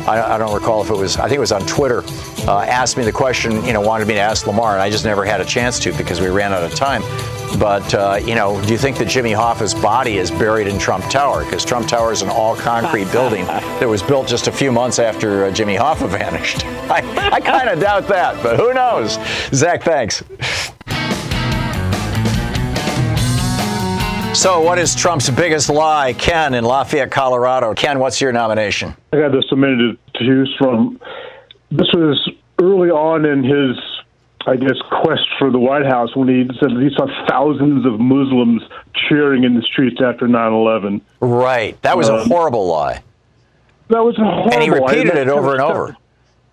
I, 0.07 0.35
I, 0.35 0.37
don't 0.37 0.53
recall 0.53 0.81
if 0.81 0.89
it 0.89 0.95
was 0.95 1.17
I 1.17 1.23
think 1.23 1.37
it 1.37 1.39
was 1.39 1.51
on 1.51 1.65
Twitter 1.65 2.03
uh, 2.47 2.61
asked 2.61 2.97
me 2.97 3.03
the 3.03 3.11
question. 3.11 3.63
You 3.65 3.73
know, 3.73 3.81
wanted 3.81 4.07
me 4.07 4.13
to 4.15 4.19
ask 4.19 4.47
Lamar, 4.47 4.73
and 4.73 4.81
I 4.81 4.89
just 4.89 5.05
never 5.05 5.25
had 5.25 5.41
a 5.41 5.45
chance 5.45 5.79
to 5.79 5.91
because 5.93 6.21
we 6.21 6.27
ran 6.27 6.53
out 6.53 6.63
of 6.63 6.73
time. 6.73 7.01
But 7.59 7.93
uh, 7.93 8.19
you 8.23 8.35
know, 8.35 8.63
do 8.65 8.71
you 8.71 8.77
think 8.77 8.97
that 8.97 9.07
Jimmy 9.07 9.31
Hoffa's 9.31 9.73
body 9.73 10.17
is 10.17 10.31
buried 10.31 10.67
in 10.67 10.77
Trump 10.79 11.05
Tower? 11.05 11.43
Because 11.43 11.65
Trump 11.65 11.87
Tower 11.87 12.11
is 12.11 12.21
an 12.21 12.29
all-concrete 12.29 13.11
building 13.11 13.45
that 13.45 13.87
was 13.87 14.01
built 14.03 14.27
just 14.27 14.47
a 14.47 14.51
few 14.51 14.71
months 14.71 14.99
after 14.99 15.45
uh, 15.45 15.51
Jimmy 15.51 15.75
Hoffa 15.75 16.09
vanished. 16.09 16.65
I, 16.89 17.29
I 17.31 17.39
kind 17.39 17.69
of 17.69 17.79
doubt 17.79 18.07
that, 18.07 18.41
but 18.43 18.57
who 18.57 18.73
knows? 18.73 19.17
Zach, 19.53 19.83
thanks. 19.83 20.23
So, 24.37 24.61
what 24.61 24.77
is 24.77 24.93
Trump's 24.93 25.31
biggest 25.31 25.67
lie? 25.67 26.13
Ken 26.13 26.53
in 26.53 26.63
Lafayette, 26.63 27.09
Colorado. 27.09 27.73
Ken, 27.73 27.97
what's 27.97 28.21
your 28.21 28.31
nomination? 28.31 28.95
I 29.11 29.17
got 29.17 29.31
this 29.31 29.49
submitted 29.49 29.97
to 30.13 30.19
choose 30.19 30.55
from. 30.59 31.01
This 31.71 31.87
was 31.91 32.31
early 32.61 32.91
on 32.91 33.25
in 33.25 33.43
his, 33.43 33.75
I 34.45 34.55
guess, 34.55 34.77
quest 35.01 35.25
for 35.39 35.49
the 35.49 35.57
White 35.57 35.87
House 35.87 36.15
when 36.15 36.27
he 36.27 36.47
said 36.59 36.69
he 36.69 36.91
saw 36.95 37.07
thousands 37.27 37.87
of 37.87 37.99
Muslims 37.99 38.61
cheering 39.09 39.43
in 39.43 39.55
the 39.55 39.63
streets 39.63 39.99
after 40.05 40.27
9 40.27 40.53
11. 40.53 41.01
Right. 41.19 41.81
That 41.81 41.97
was 41.97 42.07
um, 42.07 42.19
a 42.19 42.23
horrible 42.25 42.67
lie. 42.67 43.01
That 43.87 44.03
was 44.03 44.19
a 44.19 44.23
horrible 44.23 44.49
lie 44.49 44.53
And 44.53 44.63
he 44.63 44.69
repeated 44.69 45.15
lie. 45.15 45.21
it 45.21 45.29
over 45.29 45.53
and 45.53 45.61
over. 45.61 45.97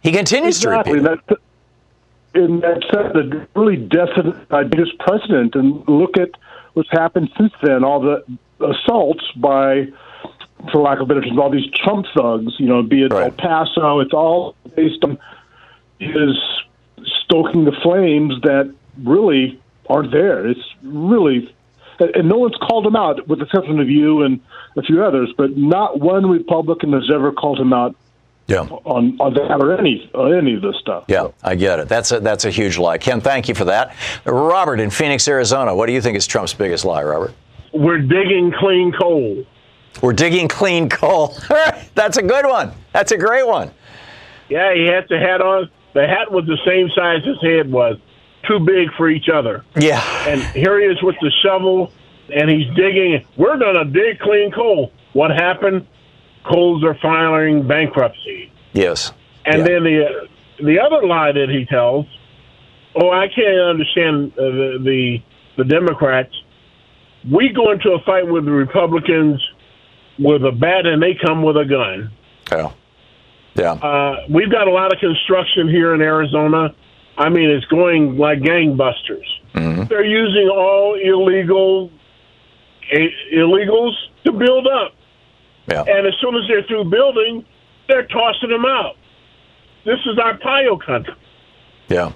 He 0.01 0.11
continues 0.11 0.57
exactly. 0.57 1.01
to 1.01 1.11
repeat 1.11 1.33
it. 1.33 1.39
And 2.37 2.63
that 2.63 2.83
set 2.91 3.13
the 3.13 3.47
really 3.55 3.77
definite 3.77 4.51
ideas 4.51 4.91
precedent. 5.01 5.55
And 5.55 5.87
look 5.87 6.17
at 6.17 6.31
what's 6.75 6.91
happened 6.91 7.31
since 7.39 7.53
then. 7.63 7.83
All 7.85 8.01
the 8.01 8.25
assaults 8.61 9.25
by, 9.37 9.89
for 10.71 10.81
lack 10.81 11.01
of 11.01 11.09
better 11.09 11.23
terms, 11.23 11.39
all 11.39 11.51
these 11.51 11.71
Trump 11.71 12.07
thugs. 12.17 12.55
You 12.59 12.67
know, 12.67 12.83
be 12.83 13.03
it 13.05 13.13
right. 13.13 13.25
El 13.25 13.33
Paso. 13.33 14.01
It's 14.01 14.13
all 14.13 14.55
based 14.77 15.03
on 15.03 15.19
his 15.99 16.37
stoking 17.25 17.65
the 17.65 17.73
flames 17.83 18.35
that 18.43 18.73
really 19.03 19.61
aren't 19.89 20.13
there. 20.13 20.47
It's 20.47 20.61
really, 20.83 21.55
and 21.99 22.29
no 22.29 22.39
one's 22.39 22.57
called 22.57 22.87
him 22.87 22.97
out, 22.97 23.27
with 23.29 23.39
the 23.39 23.47
exception 23.47 23.81
of 23.81 23.89
you 23.89 24.23
and 24.23 24.41
a 24.77 24.83
few 24.83 25.03
others. 25.03 25.33
But 25.37 25.57
not 25.57 26.01
one 26.01 26.29
Republican 26.29 26.93
has 26.93 27.11
ever 27.13 27.33
called 27.33 27.61
him 27.61 27.73
out 27.73 27.97
yeah. 28.47 28.61
on, 28.61 29.17
on 29.21 29.35
that 29.35 29.61
or 29.61 29.79
any 29.79 30.11
any 30.15 30.55
of 30.55 30.63
this 30.63 30.77
stuff. 30.81 31.05
Yeah, 31.09 31.29
I 31.43 31.55
get 31.55 31.79
it. 31.79 31.89
That's 31.89 32.13
a 32.13 32.21
that's 32.21 32.45
a 32.45 32.51
huge 32.51 32.79
lie. 32.79 32.99
Ken, 32.99 33.21
thank 33.21 33.49
you 33.49 33.55
for 33.55 33.65
that. 33.67 33.95
Robert 34.25 34.81
in 34.81 34.91
Phoenix, 34.91 35.27
Arizona. 35.29 35.75
What 35.75 35.87
do 35.87 35.93
you 35.93 36.01
think 36.01 36.17
is 36.17 36.27
Trump's 36.27 36.55
biggest 36.55 36.85
lie, 36.85 37.03
Robert? 37.03 37.33
We're 37.73 37.99
digging 37.99 38.53
clean 38.59 38.93
coal. 38.93 39.45
We're 40.03 40.13
digging 40.13 40.49
clean 40.49 40.89
coal. 40.89 41.37
that's 41.95 42.17
a 42.17 42.23
good 42.23 42.47
one. 42.47 42.73
That's 42.93 43.13
a 43.13 43.19
great 43.19 43.47
one. 43.47 43.71
Yeah, 44.49 44.75
he 44.75 44.87
had 44.87 45.07
the 45.09 45.19
hat 45.19 45.41
on. 45.41 45.71
The 45.95 46.07
hat 46.07 46.31
was 46.31 46.45
the 46.47 46.59
same 46.67 46.91
size 46.91 47.25
his 47.25 47.41
head 47.41 47.71
was, 47.71 47.97
too 48.49 48.59
big 48.59 48.93
for 48.97 49.09
each 49.09 49.29
other. 49.29 49.65
Yeah. 49.77 50.03
And 50.29 50.43
here 50.43 50.81
he 50.81 50.87
is 50.87 51.01
with 51.03 51.15
the 51.21 51.31
shovel, 51.43 51.93
and 52.35 52.51
he's 52.51 52.67
digging. 52.75 53.25
We're 53.37 53.59
gonna 53.59 53.85
dig 53.85 54.19
clean 54.19 54.51
coal. 54.51 54.93
What 55.13 55.31
happened? 55.31 55.87
Coals 56.45 56.85
are 56.85 56.97
filing 57.01 57.67
bankruptcy. 57.67 58.53
Yes. 58.73 59.13
And 59.45 59.59
yeah. 59.59 59.65
then 59.65 59.85
the 59.85 60.29
the 60.63 60.81
other 60.81 61.07
lie 61.07 61.33
that 61.33 61.49
he 61.51 61.65
tells, 61.67 62.07
oh, 62.95 63.11
I 63.11 63.27
can't 63.29 63.59
understand 63.59 64.33
uh, 64.33 64.43
the, 64.43 64.79
the 64.85 65.23
the 65.57 65.65
Democrats. 65.65 66.35
We 67.31 67.51
go 67.51 67.71
into 67.73 67.93
a 67.93 68.01
fight 68.05 68.27
with 68.29 68.45
the 68.45 68.53
Republicans 68.53 69.41
with 70.19 70.45
a 70.45 70.53
bat, 70.53 70.87
and 70.87 71.03
they 71.03 71.15
come 71.15 71.43
with 71.43 71.57
a 71.57 71.65
gun. 71.65 72.13
Yeah. 72.53 72.73
Yeah. 73.55 73.73
Uh, 73.73 74.27
we've 74.29 74.51
got 74.51 74.69
a 74.69 74.71
lot 74.71 74.93
of 74.93 74.99
construction 75.01 75.69
here 75.69 75.95
in 75.95 76.03
Arizona. 76.03 76.75
I 77.17 77.29
mean, 77.29 77.49
it's 77.49 77.65
going 77.67 78.19
like 78.19 78.41
gangbusters. 78.41 79.27
Mm-hmm. 79.55 79.85
They're 79.85 80.05
using 80.05 80.49
all 80.49 80.99
illegal 81.01 81.91
a- 82.93 83.15
illegals 83.33 83.95
to 84.25 84.33
build 84.33 84.67
up. 84.67 84.95
Yeah. 85.67 85.83
And 85.83 86.07
as 86.07 86.15
soon 86.21 86.35
as 86.37 86.43
they're 86.49 86.63
through 86.65 86.85
building, 86.91 87.45
they're 87.89 88.07
tossing 88.07 88.51
them 88.51 88.65
out. 88.65 88.97
This 89.85 89.99
is 90.07 90.19
our 90.19 90.37
PIO 90.39 90.79
country. 90.79 91.15
Yeah. 91.89 92.13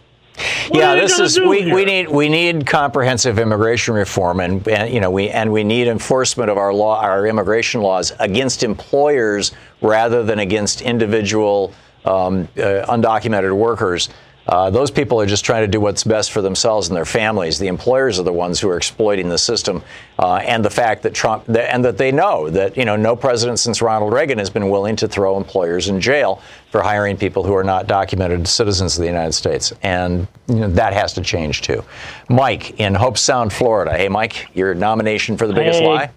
What 0.69 0.79
yeah, 0.79 0.95
this 0.95 1.19
is 1.19 1.41
we, 1.41 1.63
here? 1.63 1.75
we 1.75 1.85
need 1.85 2.09
we 2.09 2.29
need 2.29 2.67
comprehensive 2.67 3.39
immigration 3.39 3.95
reform 3.95 4.39
and, 4.39 4.67
and 4.69 4.93
you 4.93 5.01
know 5.01 5.11
we 5.11 5.31
and 5.31 5.51
we 5.51 5.65
need 5.65 5.89
enforcement 5.89 6.49
of 6.51 6.57
our 6.57 6.73
law 6.73 7.01
our 7.01 7.27
immigration 7.27 7.81
laws 7.81 8.13
against 8.21 8.63
employers 8.63 9.53
rather 9.81 10.23
than 10.23 10.39
against 10.39 10.81
individual 10.83 11.73
um, 12.05 12.49
uh, 12.57 12.87
undocumented 12.89 13.57
workers. 13.57 14.11
Uh, 14.49 14.71
those 14.71 14.91
people 14.91 15.21
are 15.21 15.27
just 15.27 15.45
trying 15.45 15.63
to 15.63 15.69
do 15.69 15.79
what's 15.79 16.05
best 16.05 16.33
for 16.33 16.41
themselves 16.41 16.89
and 16.89 16.97
their 16.97 17.05
families. 17.05 17.59
The 17.59 17.67
employers 17.67 18.19
are 18.19 18.23
the 18.23 18.33
ones 18.33 18.59
who 18.59 18.69
are 18.71 18.79
exploiting 18.79 19.29
the 19.29 19.37
system, 19.37 19.83
uh, 20.19 20.37
and 20.37 20.65
the 20.65 20.71
fact 20.71 21.03
that 21.03 21.13
Trump 21.13 21.47
and 21.49 21.85
that 21.85 21.99
they 21.99 22.11
know 22.11 22.49
that 22.49 22.77
you 22.77 22.87
know 22.87 22.97
no 22.97 23.15
president 23.15 23.59
since 23.59 23.83
Ronald 23.83 24.15
Reagan 24.15 24.39
has 24.39 24.49
been 24.49 24.71
willing 24.71 24.97
to 24.97 25.09
throw 25.09 25.37
employers 25.37 25.89
in 25.89 26.01
jail 26.01 26.41
for 26.71 26.83
hiring 26.83 27.19
people 27.19 27.43
who 27.43 27.55
are 27.55 27.65
not 27.65 27.87
documented 27.87 28.49
citizens 28.49 28.97
of 28.97 29.03
the 29.03 29.07
United 29.07 29.33
States, 29.33 29.75
and 29.83 30.27
you 30.47 30.57
know, 30.57 30.69
that 30.69 30.95
has 30.95 31.13
to 31.13 31.21
change 31.21 31.61
too. 31.61 31.85
Mike 32.31 32.81
in 32.81 32.95
Hobe 32.95 33.19
Sound, 33.19 33.53
Florida. 33.53 33.95
Hey, 33.95 34.09
Mike, 34.09 34.49
your 34.55 34.75
nomination 34.75 35.37
for 35.37 35.47
the 35.47 35.53
biggest 35.53 35.81
hey. 35.81 35.87
lie. 35.87 36.11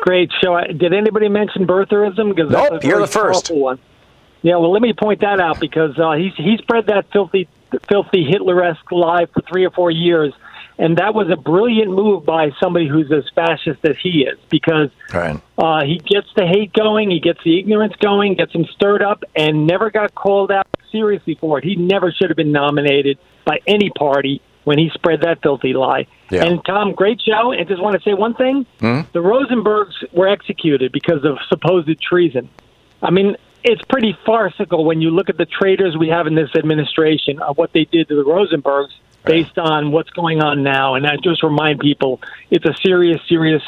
Great 0.00 0.30
show. 0.42 0.58
Did 0.60 0.94
anybody 0.94 1.28
mention 1.28 1.66
birtherism? 1.66 2.34
Because 2.34 2.50
nope, 2.50 2.82
you're 2.82 3.00
the 3.00 3.06
first. 3.06 3.50
One. 3.50 3.78
Yeah, 4.42 4.56
well, 4.56 4.70
let 4.70 4.82
me 4.82 4.92
point 4.92 5.20
that 5.20 5.40
out 5.40 5.58
because 5.60 5.98
uh, 5.98 6.12
he's 6.12 6.34
he 6.36 6.56
spread 6.58 6.86
that 6.86 7.10
filthy, 7.12 7.48
filthy 7.88 8.24
Hitler-esque 8.24 8.92
lie 8.92 9.26
for 9.26 9.42
three 9.42 9.64
or 9.64 9.70
four 9.70 9.90
years, 9.90 10.32
and 10.78 10.98
that 10.98 11.14
was 11.14 11.30
a 11.30 11.36
brilliant 11.36 11.90
move 11.90 12.24
by 12.24 12.50
somebody 12.60 12.86
who's 12.86 13.10
as 13.10 13.24
fascist 13.34 13.84
as 13.84 13.96
he 14.02 14.24
is 14.24 14.38
because 14.50 14.90
right. 15.12 15.40
uh, 15.58 15.84
he 15.84 15.98
gets 15.98 16.28
the 16.36 16.46
hate 16.46 16.72
going, 16.72 17.10
he 17.10 17.18
gets 17.18 17.42
the 17.44 17.58
ignorance 17.58 17.94
going, 17.96 18.34
gets 18.34 18.52
him 18.52 18.66
stirred 18.66 19.02
up, 19.02 19.24
and 19.34 19.66
never 19.66 19.90
got 19.90 20.14
called 20.14 20.52
out 20.52 20.66
seriously 20.92 21.36
for 21.40 21.58
it. 21.58 21.64
He 21.64 21.76
never 21.76 22.12
should 22.12 22.30
have 22.30 22.36
been 22.36 22.52
nominated 22.52 23.18
by 23.44 23.60
any 23.66 23.90
party 23.90 24.42
when 24.64 24.78
he 24.78 24.90
spread 24.94 25.20
that 25.22 25.40
filthy 25.42 25.72
lie. 25.72 26.06
Yeah. 26.30 26.44
And 26.44 26.64
Tom, 26.64 26.92
great 26.92 27.20
show. 27.20 27.52
And 27.52 27.66
just 27.68 27.80
want 27.80 27.96
to 27.96 28.02
say 28.02 28.14
one 28.14 28.34
thing: 28.34 28.66
mm-hmm. 28.80 29.08
the 29.12 29.20
Rosenbergs 29.20 30.12
were 30.12 30.28
executed 30.28 30.92
because 30.92 31.24
of 31.24 31.38
supposed 31.48 32.00
treason. 32.02 32.50
I 33.02 33.10
mean, 33.10 33.36
it's 33.66 33.82
pretty 33.82 34.16
farcical 34.24 34.84
when 34.84 35.00
you 35.00 35.10
look 35.10 35.28
at 35.28 35.36
the 35.36 35.44
traitors 35.44 35.96
we 35.96 36.08
have 36.08 36.26
in 36.26 36.36
this 36.36 36.50
administration 36.56 37.40
of 37.40 37.58
what 37.58 37.72
they 37.72 37.84
did 37.84 38.08
to 38.08 38.14
the 38.14 38.22
Rosenbergs 38.22 38.92
based 39.24 39.58
on 39.58 39.90
what's 39.90 40.10
going 40.10 40.40
on 40.40 40.62
now. 40.62 40.94
And 40.94 41.04
I 41.04 41.16
just 41.16 41.42
remind 41.42 41.80
people 41.80 42.20
it's 42.48 42.64
a 42.64 42.74
serious, 42.80 43.20
serious 43.28 43.62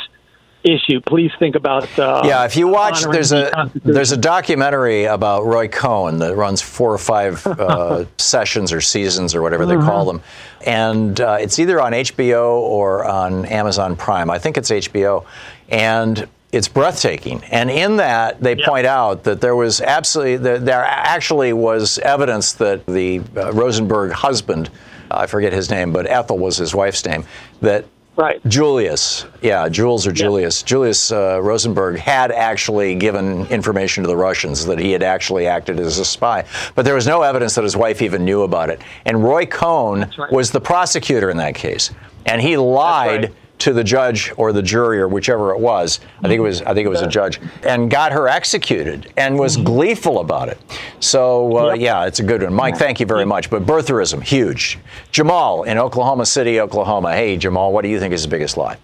issue. 0.63 1.01
Please 1.01 1.33
think 1.41 1.57
about. 1.57 1.99
Uh, 1.99 2.23
yeah, 2.25 2.45
if 2.45 2.57
you 2.57 2.69
watch, 2.69 3.03
there's 3.03 3.33
a 3.33 3.71
there's 3.75 4.13
a 4.13 4.17
documentary 4.17 5.05
about 5.05 5.45
Roy 5.45 5.67
Cohn 5.67 6.19
that 6.19 6.37
runs 6.37 6.63
four 6.63 6.93
or 6.93 6.99
five 6.99 7.45
uh, 7.47 8.05
sessions 8.19 8.73
or 8.73 8.81
seasons 8.81 9.35
or 9.35 9.43
whatever 9.43 9.67
they 9.67 9.77
call 9.77 10.05
them, 10.05 10.23
and 10.65 11.21
uh, 11.21 11.39
it's 11.41 11.59
either 11.59 11.81
on 11.81 11.93
HBO 11.93 12.59
or 12.61 13.05
on 13.05 13.47
Amazon 13.47 13.97
Prime. 13.97 14.31
I 14.31 14.39
think 14.39 14.57
it's 14.57 14.71
HBO, 14.71 15.25
and 15.69 16.29
it's 16.53 16.69
breathtaking. 16.69 17.43
And 17.51 17.71
in 17.71 17.97
that, 17.97 18.41
they 18.41 18.57
point 18.57 18.87
out 18.87 19.25
that 19.25 19.41
there 19.41 19.55
was 19.55 19.81
absolutely, 19.81 20.37
that 20.39 20.65
there 20.65 20.85
actually 20.85 21.53
was 21.53 21.99
evidence 21.99 22.53
that 22.55 22.87
the 22.87 23.21
uh, 23.37 23.53
Rosenberg 23.53 24.13
husband, 24.13 24.71
I 25.11 25.27
forget 25.27 25.53
his 25.53 25.71
name, 25.71 25.93
but 25.93 26.07
Ethel 26.07 26.39
was 26.39 26.57
his 26.57 26.75
wife's 26.75 27.05
name, 27.05 27.25
that 27.61 27.85
Right. 28.19 28.45
Julius, 28.49 29.27
yeah, 29.43 29.69
Jules 29.69 30.05
or 30.05 30.11
Julius, 30.11 30.65
Julius 30.65 31.13
uh, 31.13 31.41
Rosenberg 31.41 31.99
had 31.99 32.33
actually 32.33 32.97
given 32.97 33.47
information 33.47 34.03
to 34.03 34.09
the 34.09 34.17
Russians 34.17 34.67
that 34.67 34.81
he 34.81 34.91
had 34.91 35.05
actually 35.05 35.47
acted 35.47 35.79
as 35.79 36.01
a 36.01 36.05
spy. 36.05 36.45
But 36.75 36.85
there 36.85 36.97
was 36.97 37.07
no 37.07 37.23
evidence 37.23 37.55
that 37.55 37.63
his 37.63 37.77
wife 37.77 38.03
even 38.03 38.25
knew 38.25 38.43
about 38.43 38.71
it. 38.71 38.83
And 39.07 39.23
Roy 39.23 39.47
Cohn 39.47 40.13
was 40.33 40.51
the 40.51 40.61
prosecutor 40.61 41.31
in 41.31 41.37
that 41.37 41.55
case. 41.55 41.93
And 42.27 42.43
he 42.43 42.57
lied 42.57 43.33
to 43.59 43.73
the 43.73 43.85
judge 43.85 44.33
or 44.37 44.53
the 44.53 44.63
jury 44.63 44.99
or 44.99 45.09
whichever 45.09 45.53
it 45.53 45.59
was. 45.59 46.01
I 46.19 46.29
think 46.29 46.39
it 46.39 46.43
was 46.43 46.63
I 46.63 46.75
think 46.75 46.87
it 46.87 46.91
was 46.91 47.03
a 47.03 47.09
judge 47.09 47.41
and 47.65 47.91
got 47.91 48.13
her 48.13 48.29
executed 48.29 49.13
and 49.17 49.39
was 49.39 49.57
gleeful 49.57 50.21
about 50.21 50.49
it. 50.49 50.59
So 51.01 51.71
uh, 51.71 51.75
yeah, 51.75 52.07
it's 52.07 52.21
a 52.21 52.25
good 52.25 52.43
one. 52.43 52.55
Mike, 52.55 52.77
thank 52.77 53.01
you 53.01 53.07
very 53.07 53.25
much. 53.25 53.51
But 53.51 53.67
birtherism, 53.67 54.23
huge. 54.23 54.79
Jamal 55.13 55.65
in 55.65 55.79
Oklahoma 55.79 56.27
City, 56.27 56.61
Oklahoma. 56.61 57.13
Hey, 57.13 57.37
Jamal, 57.37 57.73
what 57.73 57.83
do 57.83 57.89
you 57.89 57.99
think 57.99 58.15
is 58.15 58.23
the 58.23 58.29
biggest 58.29 58.57
lie? 58.57 58.79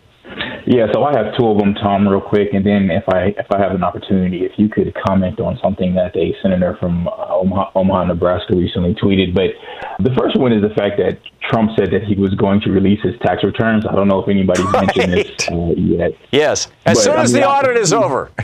Yeah, 0.66 0.86
so 0.94 1.04
I 1.04 1.12
have 1.16 1.36
two 1.38 1.46
of 1.46 1.58
them, 1.58 1.74
Tom, 1.74 2.08
real 2.08 2.20
quick, 2.20 2.54
and 2.54 2.64
then 2.64 2.90
if 2.90 3.04
I 3.08 3.34
if 3.38 3.46
I 3.52 3.58
have 3.60 3.72
an 3.72 3.84
opportunity, 3.84 4.44
if 4.44 4.52
you 4.56 4.68
could 4.70 4.94
comment 5.06 5.38
on 5.38 5.58
something 5.62 5.94
that 5.94 6.16
a 6.16 6.34
senator 6.42 6.76
from 6.80 7.06
uh, 7.08 7.10
Omaha, 7.28 7.70
Omaha, 7.74 8.04
Nebraska, 8.04 8.56
recently 8.56 8.94
tweeted. 8.94 9.34
But 9.34 9.50
the 10.02 10.14
first 10.18 10.38
one 10.38 10.52
is 10.52 10.62
the 10.62 10.74
fact 10.74 10.96
that 10.96 11.18
Trump 11.50 11.72
said 11.78 11.90
that 11.92 12.04
he 12.04 12.14
was 12.14 12.34
going 12.36 12.62
to 12.62 12.70
release 12.70 13.00
his 13.02 13.14
tax 13.20 13.44
returns. 13.44 13.84
I 13.86 13.94
don't 13.94 14.08
know 14.08 14.20
if 14.22 14.28
anybody's 14.28 14.70
mentioned 14.72 15.12
this 15.12 15.48
uh, 15.50 15.72
yet. 15.76 16.12
Yes, 16.32 16.68
as 16.86 16.96
But, 16.96 17.02
soon 17.04 17.16
I 17.16 17.22
as 17.22 17.32
mean, 17.34 17.42
the 17.42 17.48
I- 17.48 17.58
audit 17.58 17.76
is 17.76 17.92
over. 17.92 18.30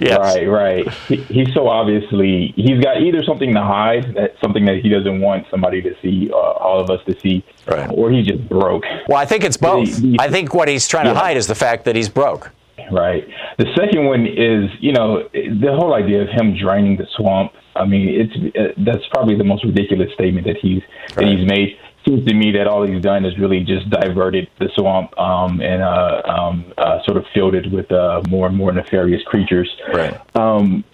Right, 0.00 0.46
right. 0.46 0.92
He, 1.08 1.16
he's 1.16 1.54
so 1.54 1.68
obviously 1.68 2.52
he's 2.56 2.80
got 2.82 3.00
either 3.02 3.22
something 3.24 3.54
to 3.54 3.62
hide, 3.62 4.14
that 4.14 4.34
something 4.42 4.64
that 4.66 4.78
he 4.82 4.88
doesn't 4.88 5.20
want 5.20 5.46
somebody 5.50 5.82
to 5.82 5.94
see, 6.02 6.30
uh, 6.32 6.36
all 6.36 6.80
of 6.80 6.90
us 6.90 7.00
to 7.06 7.18
see, 7.20 7.44
right. 7.66 7.90
or 7.92 8.10
he's 8.10 8.26
just 8.26 8.48
broke. 8.48 8.84
Well, 9.08 9.18
I 9.18 9.24
think 9.24 9.44
it's 9.44 9.56
both. 9.56 9.88
I 10.18 10.28
think 10.28 10.54
what 10.54 10.68
he's 10.68 10.86
trying 10.88 11.06
to 11.06 11.14
hide 11.14 11.36
is 11.36 11.46
the 11.46 11.54
fact 11.54 11.84
that 11.84 11.96
he's 11.96 12.08
broke. 12.08 12.50
Right. 12.90 13.26
The 13.58 13.66
second 13.74 14.04
one 14.06 14.26
is, 14.26 14.70
you 14.80 14.92
know, 14.92 15.28
the 15.32 15.74
whole 15.74 15.94
idea 15.94 16.22
of 16.22 16.28
him 16.28 16.56
draining 16.56 16.96
the 16.96 17.06
swamp. 17.16 17.52
I 17.74 17.84
mean, 17.84 18.08
it's 18.08 18.56
uh, 18.56 18.80
that's 18.84 19.04
probably 19.12 19.36
the 19.36 19.44
most 19.44 19.64
ridiculous 19.64 20.12
statement 20.14 20.46
that 20.46 20.56
he's 20.58 20.82
that 21.14 21.24
he's 21.24 21.46
made. 21.46 21.78
Seems 22.06 22.24
to 22.26 22.34
me 22.34 22.52
that 22.52 22.68
all 22.68 22.86
he's 22.86 23.02
done 23.02 23.24
is 23.24 23.36
really 23.36 23.64
just 23.64 23.90
diverted 23.90 24.48
the 24.60 24.68
swamp 24.76 25.18
um, 25.18 25.60
and 25.60 25.82
uh, 25.82 26.22
um, 26.24 26.72
uh, 26.78 27.02
sort 27.04 27.16
of 27.16 27.24
filled 27.34 27.54
it 27.54 27.70
with 27.72 27.90
uh, 27.90 28.22
more 28.28 28.46
and 28.46 28.56
more 28.56 28.70
nefarious 28.70 29.22
creatures. 29.24 29.68
Right. 29.92 30.16
Um, 30.36 30.84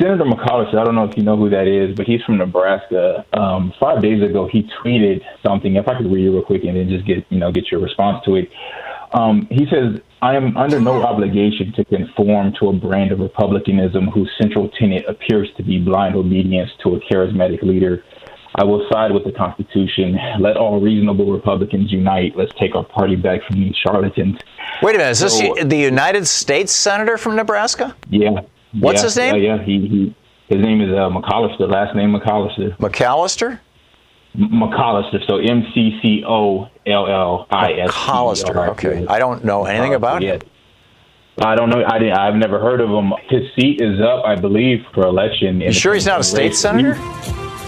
Senator 0.00 0.24
McCollister, 0.24 0.78
I 0.78 0.84
don't 0.84 0.94
know 0.94 1.04
if 1.04 1.16
you 1.16 1.22
know 1.22 1.36
who 1.36 1.50
that 1.50 1.66
is, 1.66 1.96
but 1.96 2.06
he's 2.06 2.22
from 2.22 2.38
Nebraska. 2.38 3.26
Um, 3.32 3.72
five 3.80 4.00
days 4.02 4.22
ago, 4.22 4.48
he 4.50 4.68
tweeted 4.82 5.20
something. 5.44 5.76
If 5.76 5.88
I 5.88 5.96
could 5.96 6.10
read 6.10 6.26
it 6.26 6.30
real 6.30 6.42
quick 6.42 6.64
and 6.64 6.76
then 6.76 6.88
just 6.88 7.06
get 7.06 7.26
you 7.30 7.38
know 7.38 7.50
get 7.50 7.70
your 7.70 7.80
response 7.80 8.24
to 8.26 8.36
it. 8.36 8.50
Um, 9.12 9.46
he 9.50 9.66
says, 9.66 10.00
"I 10.22 10.36
am 10.36 10.56
under 10.56 10.80
no 10.80 11.02
obligation 11.02 11.72
to 11.74 11.84
conform 11.84 12.54
to 12.60 12.68
a 12.68 12.72
brand 12.72 13.12
of 13.12 13.20
republicanism 13.20 14.06
whose 14.08 14.30
central 14.40 14.68
tenet 14.70 15.04
appears 15.08 15.48
to 15.56 15.62
be 15.62 15.78
blind 15.78 16.14
obedience 16.14 16.70
to 16.84 16.94
a 16.94 17.00
charismatic 17.00 17.62
leader." 17.62 18.04
I 18.56 18.64
will 18.64 18.86
side 18.90 19.10
with 19.12 19.24
the 19.24 19.32
Constitution. 19.32 20.16
Let 20.40 20.56
all 20.56 20.80
reasonable 20.80 21.32
Republicans 21.32 21.90
unite. 21.90 22.36
Let's 22.36 22.52
take 22.58 22.74
our 22.76 22.84
party 22.84 23.16
back 23.16 23.42
from 23.46 23.56
these 23.60 23.74
charlatans. 23.76 24.38
Wait 24.82 24.94
a 24.94 24.98
minute, 24.98 25.10
is 25.10 25.20
this 25.20 25.38
So- 25.38 25.54
the 25.64 25.76
United 25.76 26.26
States 26.26 26.72
senator 26.72 27.16
from 27.18 27.36
Nebraska? 27.36 27.96
Yeah. 28.10 28.40
What's 28.78 29.00
Yeah, 29.00 29.04
his 29.04 29.16
name? 29.16 29.36
Yeah, 29.36 29.56
yeah. 29.56 29.62
He, 29.64 29.86
he 29.88 30.14
his 30.48 30.62
name 30.62 30.80
is 30.82 30.90
uh, 30.90 31.08
McCollister. 31.08 31.68
Last 31.70 31.96
name 31.96 32.12
McAllister. 32.14 32.76
McAllister. 32.78 33.58
McAllister. 34.36 35.26
So 35.26 35.38
M 35.38 35.64
C 35.74 35.98
C 36.02 36.24
O 36.26 36.68
L 36.86 37.06
L 37.06 37.46
I 37.50 37.72
S. 37.72 37.90
McCollister. 37.90 38.68
Okay, 38.70 39.06
I 39.08 39.18
don't 39.18 39.44
know 39.44 39.64
anything 39.64 39.94
about 39.94 40.22
him. 40.22 40.40
I 41.38 41.54
don't 41.56 41.70
know. 41.70 41.82
I 41.84 41.98
didn't, 41.98 42.16
I've 42.16 42.34
never 42.36 42.60
heard 42.60 42.80
of 42.80 42.90
him. 42.90 43.12
His 43.28 43.42
seat 43.58 43.80
is 43.80 44.00
up, 44.00 44.24
I 44.24 44.36
believe, 44.36 44.84
for 44.92 45.04
election. 45.06 45.60
You 45.60 45.72
sure 45.72 45.94
he's 45.94 46.06
not 46.06 46.20
a 46.20 46.24
state 46.24 46.54
senator? 46.54 46.94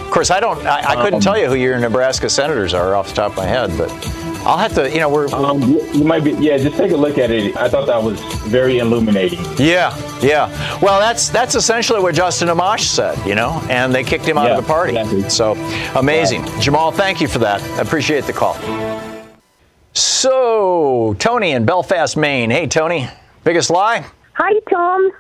Of 0.07 0.13
course, 0.13 0.31
I 0.31 0.41
don't. 0.41 0.65
I, 0.67 0.91
I 0.93 0.95
couldn't 0.97 1.15
Um, 1.15 1.21
tell 1.21 1.37
you 1.37 1.47
who 1.47 1.57
your 1.57 1.79
Nebraska 1.79 2.31
senators 2.31 2.73
are 2.73 2.95
off 2.95 3.09
the 3.09 3.15
top 3.15 3.33
of 3.33 3.37
my 3.39 3.45
head, 3.45 3.77
but 3.77 3.91
I'll 4.47 4.57
have 4.57 4.73
to. 4.75 4.89
You 4.91 5.01
know, 5.01 5.09
we're. 5.11 5.29
Um, 5.35 5.61
you 5.63 5.83
you 5.93 6.05
might 6.05 6.23
be. 6.25 6.31
Yeah, 6.33 6.57
just 6.59 6.77
take 6.77 6.93
a 6.93 6.97
look 6.97 7.19
at 7.19 7.31
it. 7.31 7.57
I 7.57 7.69
thought 7.69 7.87
that 7.87 8.03
was 8.03 8.19
very 8.45 8.79
illuminating. 8.79 9.41
Yeah, 9.59 9.95
yeah. 10.23 10.49
Well, 10.81 11.01
that's 11.01 11.29
that's 11.29 11.55
essentially 11.57 12.01
what 12.01 12.15
Justin 12.15 12.49
Amash 12.49 12.83
said, 12.83 13.19
you 13.27 13.35
know, 13.35 13.61
and 13.69 13.93
they 13.95 14.05
kicked 14.05 14.25
him 14.25 14.39
out 14.39 14.47
Yeah, 14.47 14.57
of 14.57 14.63
the 14.65 14.69
party. 14.69 14.97
Exactly. 14.97 15.29
So 15.29 15.53
amazing, 15.97 16.47
Jamal. 16.61 16.93
Thank 16.93 17.21
you 17.21 17.29
for 17.29 17.41
that. 17.41 17.61
I 17.63 17.83
appreciate 17.83 18.25
the 18.25 18.33
call. 18.33 18.55
So 19.93 21.15
Tony 21.19 21.51
in 21.51 21.65
Belfast, 21.67 22.17
Maine. 22.17 22.51
Hey, 22.51 22.67
Tony. 22.69 23.09
Biggest 23.45 23.71
lie? 23.71 24.07
Hi, 24.35 24.53
Tom. 24.71 25.11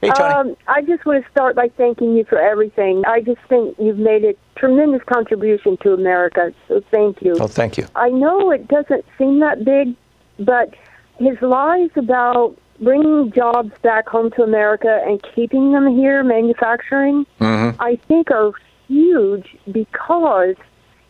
Hey, 0.00 0.10
Tony. 0.10 0.34
Um, 0.34 0.56
I 0.68 0.82
just 0.82 1.04
want 1.04 1.24
to 1.24 1.30
start 1.30 1.56
by 1.56 1.68
thanking 1.76 2.16
you 2.16 2.24
for 2.24 2.38
everything. 2.38 3.02
I 3.06 3.20
just 3.20 3.40
think 3.48 3.76
you've 3.78 3.98
made 3.98 4.24
a 4.24 4.34
tremendous 4.56 5.02
contribution 5.04 5.76
to 5.78 5.92
America, 5.92 6.52
so 6.68 6.82
thank 6.90 7.20
you. 7.22 7.36
Oh, 7.40 7.48
thank 7.48 7.76
you. 7.76 7.86
I 7.96 8.10
know 8.10 8.50
it 8.50 8.68
doesn't 8.68 9.04
seem 9.16 9.40
that 9.40 9.64
big, 9.64 9.94
but 10.38 10.74
his 11.18 11.40
lies 11.42 11.90
about 11.96 12.56
bringing 12.80 13.32
jobs 13.32 13.72
back 13.82 14.08
home 14.08 14.30
to 14.32 14.42
America 14.42 15.02
and 15.04 15.20
keeping 15.34 15.72
them 15.72 15.88
here 15.96 16.22
manufacturing, 16.22 17.26
Mm-hmm. 17.40 17.80
I 17.80 17.96
think 18.08 18.30
are 18.30 18.52
huge 18.86 19.56
because 19.70 20.54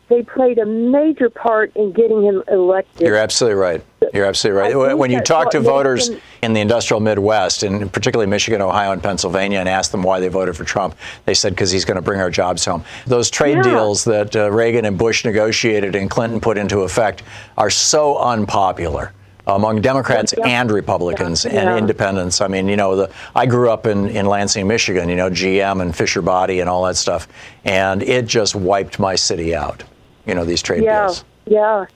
they 0.09 0.23
played 0.23 0.59
a 0.59 0.65
major 0.67 1.29
part 1.29 1.71
in 1.77 1.93
getting 1.93 2.23
him 2.23 2.43
elected. 2.49 3.01
You're 3.07 3.17
absolutely 3.17 3.61
right. 3.61 3.85
You're 4.15 4.25
absolutely 4.25 4.75
right. 4.77 4.95
When 4.97 5.11
you 5.11 5.21
talk 5.21 5.51
to 5.51 5.61
voters 5.61 6.11
in 6.43 6.53
the 6.55 6.61
industrial 6.61 7.01
Midwest, 7.01 7.63
and 7.63 7.93
particularly 7.93 8.29
Michigan, 8.31 8.63
Ohio, 8.63 8.93
and 8.93 9.03
Pennsylvania, 9.03 9.59
and 9.59 9.69
ask 9.69 9.91
them 9.91 10.03
why 10.03 10.19
they 10.21 10.29
voted 10.29 10.57
for 10.57 10.65
Trump, 10.65 10.97
they 11.27 11.35
said 11.35 11.53
because 11.53 11.71
he's 11.71 11.85
going 11.85 11.97
to 11.97 12.03
bring 12.03 12.21
our 12.21 12.31
jobs 12.31 12.65
home. 12.65 12.85
Those 13.07 13.31
trade 13.31 13.57
Yeah. 13.57 13.63
deals 13.65 14.05
that 14.05 14.35
uh, 14.35 14.51
Reagan 14.51 14.85
and 14.87 14.97
Bush 14.97 15.25
negotiated 15.27 15.95
and 15.95 16.09
Clinton 16.11 16.41
put 16.41 16.57
into 16.57 16.81
effect 16.81 17.23
are 17.59 17.71
so 17.71 18.17
unpopular 18.19 19.13
among 19.47 19.81
Democrats 19.81 20.33
Yeah. 20.37 20.47
and 20.47 20.71
Republicans 20.71 21.45
Yeah. 21.45 21.61
and 21.71 21.79
independents. 21.79 22.41
I 22.41 22.49
mean, 22.49 22.69
you 22.69 22.77
know, 22.77 22.97
the, 22.97 23.11
I 23.35 23.47
grew 23.47 23.71
up 23.71 23.87
in, 23.87 24.09
in 24.09 24.27
Lansing, 24.27 24.67
Michigan, 24.67 25.09
you 25.09 25.17
know, 25.17 25.31
GM 25.31 25.81
and 25.83 25.95
Fisher 25.97 26.21
Body 26.23 26.61
and 26.61 26.69
all 26.71 26.85
that 26.85 26.97
stuff, 26.97 27.27
and 27.65 28.03
it 28.03 28.27
just 28.27 28.55
wiped 28.55 28.99
my 28.99 29.15
city 29.15 29.55
out, 29.55 29.85
you 30.29 30.35
know, 30.35 30.45
these 30.45 30.63
trade 30.63 30.85
yeah, 30.85 31.07
deals. 31.07 31.25
Yeah, 31.47 31.87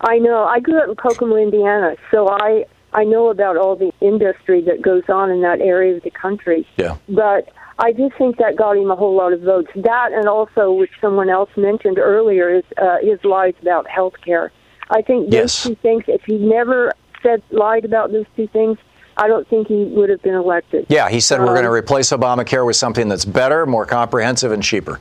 I 0.00 0.18
know. 0.18 0.44
I 0.44 0.60
grew 0.60 0.78
up 0.80 0.88
in 0.88 0.94
Kokomo, 0.94 1.36
Indiana, 1.36 1.96
so 2.10 2.28
I 2.30 2.64
I 2.92 3.04
know 3.04 3.28
about 3.28 3.56
all 3.56 3.74
the 3.76 3.92
industry 4.00 4.62
that 4.62 4.80
goes 4.80 5.02
on 5.08 5.30
in 5.30 5.42
that 5.42 5.60
area 5.60 5.96
of 5.96 6.02
the 6.04 6.10
country. 6.10 6.66
Yeah. 6.76 6.96
But 7.08 7.48
I 7.80 7.90
do 7.90 8.08
think 8.16 8.36
that 8.38 8.54
got 8.56 8.76
him 8.76 8.90
a 8.90 8.96
whole 8.96 9.16
lot 9.16 9.32
of 9.32 9.40
votes. 9.40 9.68
That 9.74 10.12
and 10.12 10.28
also, 10.28 10.72
which 10.72 10.92
someone 11.00 11.28
else 11.28 11.50
mentioned 11.56 11.98
earlier, 11.98 12.54
is 12.54 12.64
uh, 12.80 12.98
his 13.02 13.22
lies 13.24 13.54
about 13.60 13.88
health 13.90 14.14
care. 14.24 14.52
I 14.90 15.02
think 15.02 15.24
those 15.26 15.34
Yes. 15.34 15.62
two 15.64 15.74
things. 15.74 16.04
If 16.06 16.22
he 16.22 16.38
never 16.38 16.92
said 17.22 17.42
lied 17.50 17.84
about 17.84 18.12
those 18.12 18.26
two 18.36 18.46
things, 18.46 18.78
I 19.16 19.26
don't 19.26 19.48
think 19.48 19.66
he 19.66 19.84
would 19.86 20.10
have 20.10 20.22
been 20.22 20.34
elected. 20.34 20.86
Yeah, 20.88 21.08
he 21.08 21.18
said 21.20 21.40
we're 21.40 21.48
Um, 21.48 21.54
going 21.54 21.64
to 21.64 21.72
replace 21.72 22.10
Obamacare 22.10 22.64
with 22.66 22.76
something 22.76 23.08
that's 23.08 23.24
better, 23.24 23.64
more 23.66 23.86
comprehensive, 23.86 24.52
and 24.52 24.62
cheaper. 24.62 25.00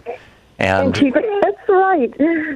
And 0.58 0.96
And. 0.98 1.14
That's 1.14 1.43
right. 1.70 2.14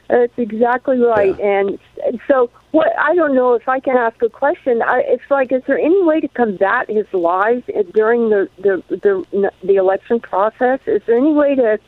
That's 0.10 0.38
exactly 0.38 1.00
right. 1.00 1.40
And 1.40 1.80
so, 2.28 2.50
what 2.72 2.88
I 2.98 3.16
don't 3.16 3.36
know 3.36 3.54
if 3.54 3.68
I 3.68 3.80
can 3.80 3.98
ask 3.98 4.22
a 4.22 4.30
question. 4.30 4.82
I, 4.82 5.04
it's 5.06 5.30
like, 5.30 5.52
is 5.52 5.64
there 5.68 5.78
any 5.78 6.04
way 6.04 6.22
to 6.22 6.28
combat 6.30 6.90
his 6.90 7.06
lies 7.14 7.64
during 7.94 8.30
the 8.30 8.50
the 8.58 8.84
the, 8.90 9.52
the 9.64 9.76
election 9.76 10.20
process? 10.20 10.80
Is 10.86 11.02
there 11.06 11.18
any 11.18 11.34
way 11.34 11.56
to? 11.56 11.80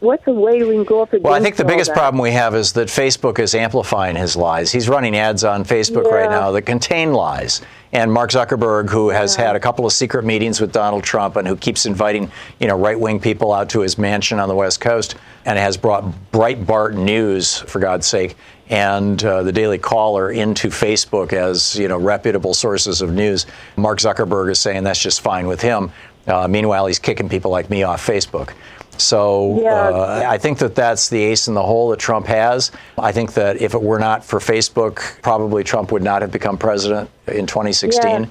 What's 0.00 0.26
a 0.26 0.32
way 0.32 0.62
we 0.62 0.76
can 0.76 0.84
go 0.84 1.02
up 1.02 1.10
against? 1.10 1.24
well, 1.24 1.34
I 1.34 1.40
think 1.40 1.56
the 1.56 1.64
biggest 1.64 1.90
that? 1.90 1.96
problem 1.96 2.22
we 2.22 2.30
have 2.30 2.54
is 2.54 2.72
that 2.72 2.88
Facebook 2.88 3.38
is 3.38 3.54
amplifying 3.54 4.16
his 4.16 4.34
lies. 4.34 4.72
He's 4.72 4.88
running 4.88 5.14
ads 5.14 5.44
on 5.44 5.62
Facebook 5.62 6.10
right 6.10 6.30
now 6.30 6.52
that 6.52 6.62
contain 6.62 7.12
lies. 7.12 7.60
And 7.92 8.10
Mark 8.10 8.30
Zuckerberg, 8.30 8.88
who 8.88 9.10
has 9.10 9.36
had 9.36 9.56
a 9.56 9.60
couple 9.60 9.84
of 9.84 9.92
secret 9.92 10.24
meetings 10.24 10.58
with 10.58 10.72
Donald 10.72 11.04
Trump 11.04 11.36
and 11.36 11.46
who 11.46 11.54
keeps 11.54 11.84
inviting, 11.84 12.32
you 12.60 12.66
know, 12.66 12.78
right-wing 12.78 13.20
people 13.20 13.52
out 13.52 13.68
to 13.70 13.80
his 13.80 13.98
mansion 13.98 14.38
on 14.38 14.48
the 14.48 14.54
West 14.54 14.80
Coast, 14.80 15.16
and 15.50 15.58
has 15.58 15.76
brought 15.76 16.04
Breitbart 16.30 16.94
News, 16.94 17.58
for 17.58 17.80
God's 17.80 18.06
sake, 18.06 18.36
and 18.68 19.22
uh, 19.24 19.42
the 19.42 19.50
Daily 19.50 19.78
Caller 19.78 20.30
into 20.30 20.68
Facebook 20.68 21.32
as, 21.32 21.76
you 21.76 21.88
know, 21.88 21.98
reputable 21.98 22.54
sources 22.54 23.02
of 23.02 23.12
news. 23.12 23.46
Mark 23.74 23.98
Zuckerberg 23.98 24.52
is 24.52 24.60
saying 24.60 24.84
that's 24.84 25.02
just 25.02 25.22
fine 25.22 25.48
with 25.48 25.60
him. 25.60 25.90
Uh, 26.28 26.46
meanwhile, 26.46 26.86
he's 26.86 27.00
kicking 27.00 27.28
people 27.28 27.50
like 27.50 27.68
me 27.68 27.82
off 27.82 28.06
Facebook. 28.06 28.52
So 28.96 29.66
uh, 29.66 30.24
I 30.24 30.38
think 30.38 30.58
that 30.58 30.76
that's 30.76 31.08
the 31.08 31.20
ace 31.20 31.48
in 31.48 31.54
the 31.54 31.62
hole 31.62 31.90
that 31.90 31.98
Trump 31.98 32.26
has. 32.26 32.70
I 32.96 33.10
think 33.10 33.32
that 33.34 33.60
if 33.60 33.74
it 33.74 33.82
were 33.82 33.98
not 33.98 34.24
for 34.24 34.38
Facebook, 34.38 35.20
probably 35.20 35.64
Trump 35.64 35.90
would 35.90 36.04
not 36.04 36.22
have 36.22 36.30
become 36.30 36.58
president 36.58 37.10
in 37.26 37.46
2016. 37.46 38.04
Yeah. 38.04 38.26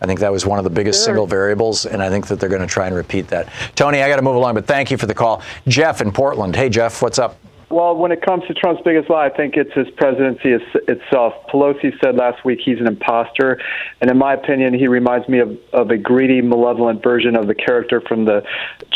I 0.00 0.06
think 0.06 0.20
that 0.20 0.32
was 0.32 0.46
one 0.46 0.58
of 0.58 0.64
the 0.64 0.70
biggest 0.70 1.00
Sure. 1.00 1.06
single 1.06 1.26
variables, 1.26 1.86
and 1.86 2.02
I 2.02 2.08
think 2.08 2.28
that 2.28 2.40
they're 2.40 2.48
going 2.48 2.62
to 2.62 2.66
try 2.66 2.86
and 2.86 2.96
repeat 2.96 3.28
that. 3.28 3.48
Tony, 3.74 4.02
I 4.02 4.08
got 4.08 4.16
to 4.16 4.22
move 4.22 4.36
along, 4.36 4.54
but 4.54 4.66
thank 4.66 4.90
you 4.90 4.96
for 4.96 5.06
the 5.06 5.14
call. 5.14 5.42
Jeff 5.68 6.00
in 6.00 6.10
Portland. 6.12 6.56
Hey, 6.56 6.68
Jeff, 6.68 7.02
what's 7.02 7.18
up? 7.18 7.36
Well, 7.70 7.94
when 7.94 8.10
it 8.10 8.20
comes 8.20 8.44
to 8.48 8.54
Trump's 8.54 8.82
biggest 8.82 9.08
lie, 9.08 9.26
I 9.26 9.28
think 9.28 9.56
it's 9.56 9.72
his 9.74 9.88
presidency 9.90 10.50
is, 10.50 10.62
itself. 10.88 11.34
Pelosi 11.52 11.92
said 12.02 12.16
last 12.16 12.44
week 12.44 12.58
he's 12.64 12.80
an 12.80 12.88
imposter, 12.88 13.60
and 14.00 14.10
in 14.10 14.18
my 14.18 14.34
opinion, 14.34 14.74
he 14.74 14.88
reminds 14.88 15.28
me 15.28 15.38
of, 15.38 15.56
of 15.72 15.90
a 15.90 15.96
greedy, 15.96 16.40
malevolent 16.42 17.00
version 17.00 17.36
of 17.36 17.46
the 17.46 17.54
character 17.54 18.00
from 18.00 18.24
the 18.24 18.42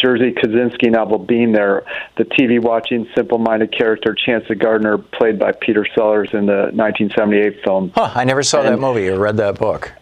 Jerzy 0.02 0.36
Kosinski 0.36 0.90
novel 0.90 1.18
Being 1.20 1.52
There, 1.52 1.84
the 2.16 2.24
TV 2.24 2.60
watching, 2.60 3.06
simple 3.14 3.38
minded 3.38 3.70
character 3.70 4.12
Chance 4.12 4.46
Gardner, 4.58 4.98
played 4.98 5.38
by 5.38 5.52
Peter 5.52 5.86
Sellers 5.94 6.30
in 6.32 6.46
the 6.46 6.72
1978 6.74 7.62
film. 7.62 7.92
Huh, 7.94 8.10
I 8.12 8.24
never 8.24 8.42
saw 8.42 8.62
that 8.62 8.80
movie 8.80 9.08
or 9.08 9.20
read 9.20 9.36
that 9.36 9.56
book. 9.56 9.92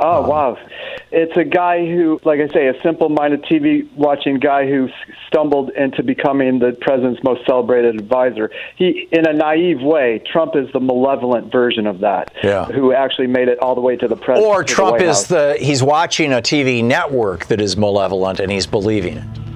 Oh 0.00 0.22
um, 0.22 0.28
wow! 0.28 0.58
It's 1.10 1.36
a 1.36 1.44
guy 1.44 1.84
who, 1.86 2.20
like 2.24 2.38
I 2.38 2.48
say, 2.52 2.68
a 2.68 2.80
simple-minded 2.82 3.42
TV-watching 3.44 4.38
guy 4.38 4.68
who 4.68 4.88
stumbled 5.26 5.70
into 5.70 6.02
becoming 6.02 6.60
the 6.60 6.76
president's 6.80 7.22
most 7.24 7.44
celebrated 7.46 7.96
advisor. 7.96 8.50
He, 8.76 9.08
in 9.10 9.26
a 9.26 9.32
naive 9.32 9.80
way, 9.80 10.22
Trump 10.30 10.54
is 10.54 10.70
the 10.72 10.80
malevolent 10.80 11.50
version 11.50 11.86
of 11.86 12.00
that. 12.00 12.32
Yeah. 12.44 12.66
Who 12.66 12.92
actually 12.92 13.26
made 13.26 13.48
it 13.48 13.58
all 13.60 13.74
the 13.74 13.80
way 13.80 13.96
to 13.96 14.06
the 14.06 14.16
president. 14.16 14.46
Or 14.46 14.62
to 14.62 14.70
the 14.70 14.74
Trump 14.74 15.00
is 15.00 15.06
House. 15.06 15.26
the 15.26 15.56
he's 15.58 15.82
watching 15.82 16.32
a 16.32 16.42
TV 16.42 16.84
network 16.84 17.46
that 17.46 17.60
is 17.60 17.76
malevolent 17.76 18.38
and 18.38 18.52
he's 18.52 18.66
believing 18.66 19.16
it. 19.16 19.48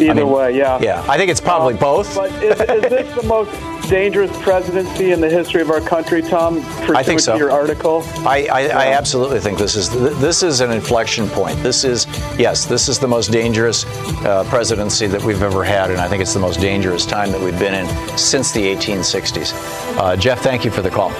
Either 0.00 0.26
way, 0.26 0.56
yeah. 0.56 0.78
Yeah, 0.80 1.04
I 1.08 1.16
think 1.16 1.30
it's 1.30 1.40
probably 1.40 1.74
um, 1.74 1.80
both. 1.80 2.14
But 2.14 2.30
is, 2.42 2.60
is 2.60 2.90
this 2.90 3.22
the 3.22 3.22
most 3.26 3.75
dangerous 3.88 4.30
presidency 4.42 5.12
in 5.12 5.20
the 5.20 5.28
history 5.28 5.62
of 5.62 5.70
our 5.70 5.80
country, 5.80 6.22
Tom? 6.22 6.58
I 6.94 7.02
think 7.02 7.20
so. 7.20 7.36
Your 7.36 7.50
article. 7.50 8.02
I, 8.18 8.46
I, 8.52 8.60
I 8.68 8.86
absolutely 8.92 9.40
think 9.40 9.58
this 9.58 9.76
is 9.76 9.90
this 10.18 10.42
is 10.42 10.60
an 10.60 10.70
inflection 10.70 11.28
point. 11.28 11.62
This 11.62 11.84
is 11.84 12.06
yes, 12.38 12.64
this 12.66 12.88
is 12.88 12.98
the 12.98 13.08
most 13.08 13.30
dangerous 13.30 13.84
uh, 14.24 14.44
presidency 14.48 15.06
that 15.06 15.22
we've 15.22 15.42
ever 15.42 15.64
had, 15.64 15.90
and 15.90 16.00
I 16.00 16.08
think 16.08 16.22
it's 16.22 16.34
the 16.34 16.40
most 16.40 16.60
dangerous 16.60 17.06
time 17.06 17.32
that 17.32 17.40
we've 17.40 17.58
been 17.58 17.74
in 17.74 18.18
since 18.18 18.52
the 18.52 18.60
1860s. 18.74 19.52
Uh, 19.98 20.16
Jeff, 20.16 20.40
thank 20.40 20.64
you 20.64 20.70
for 20.70 20.82
the 20.82 20.90
call. 20.90 21.10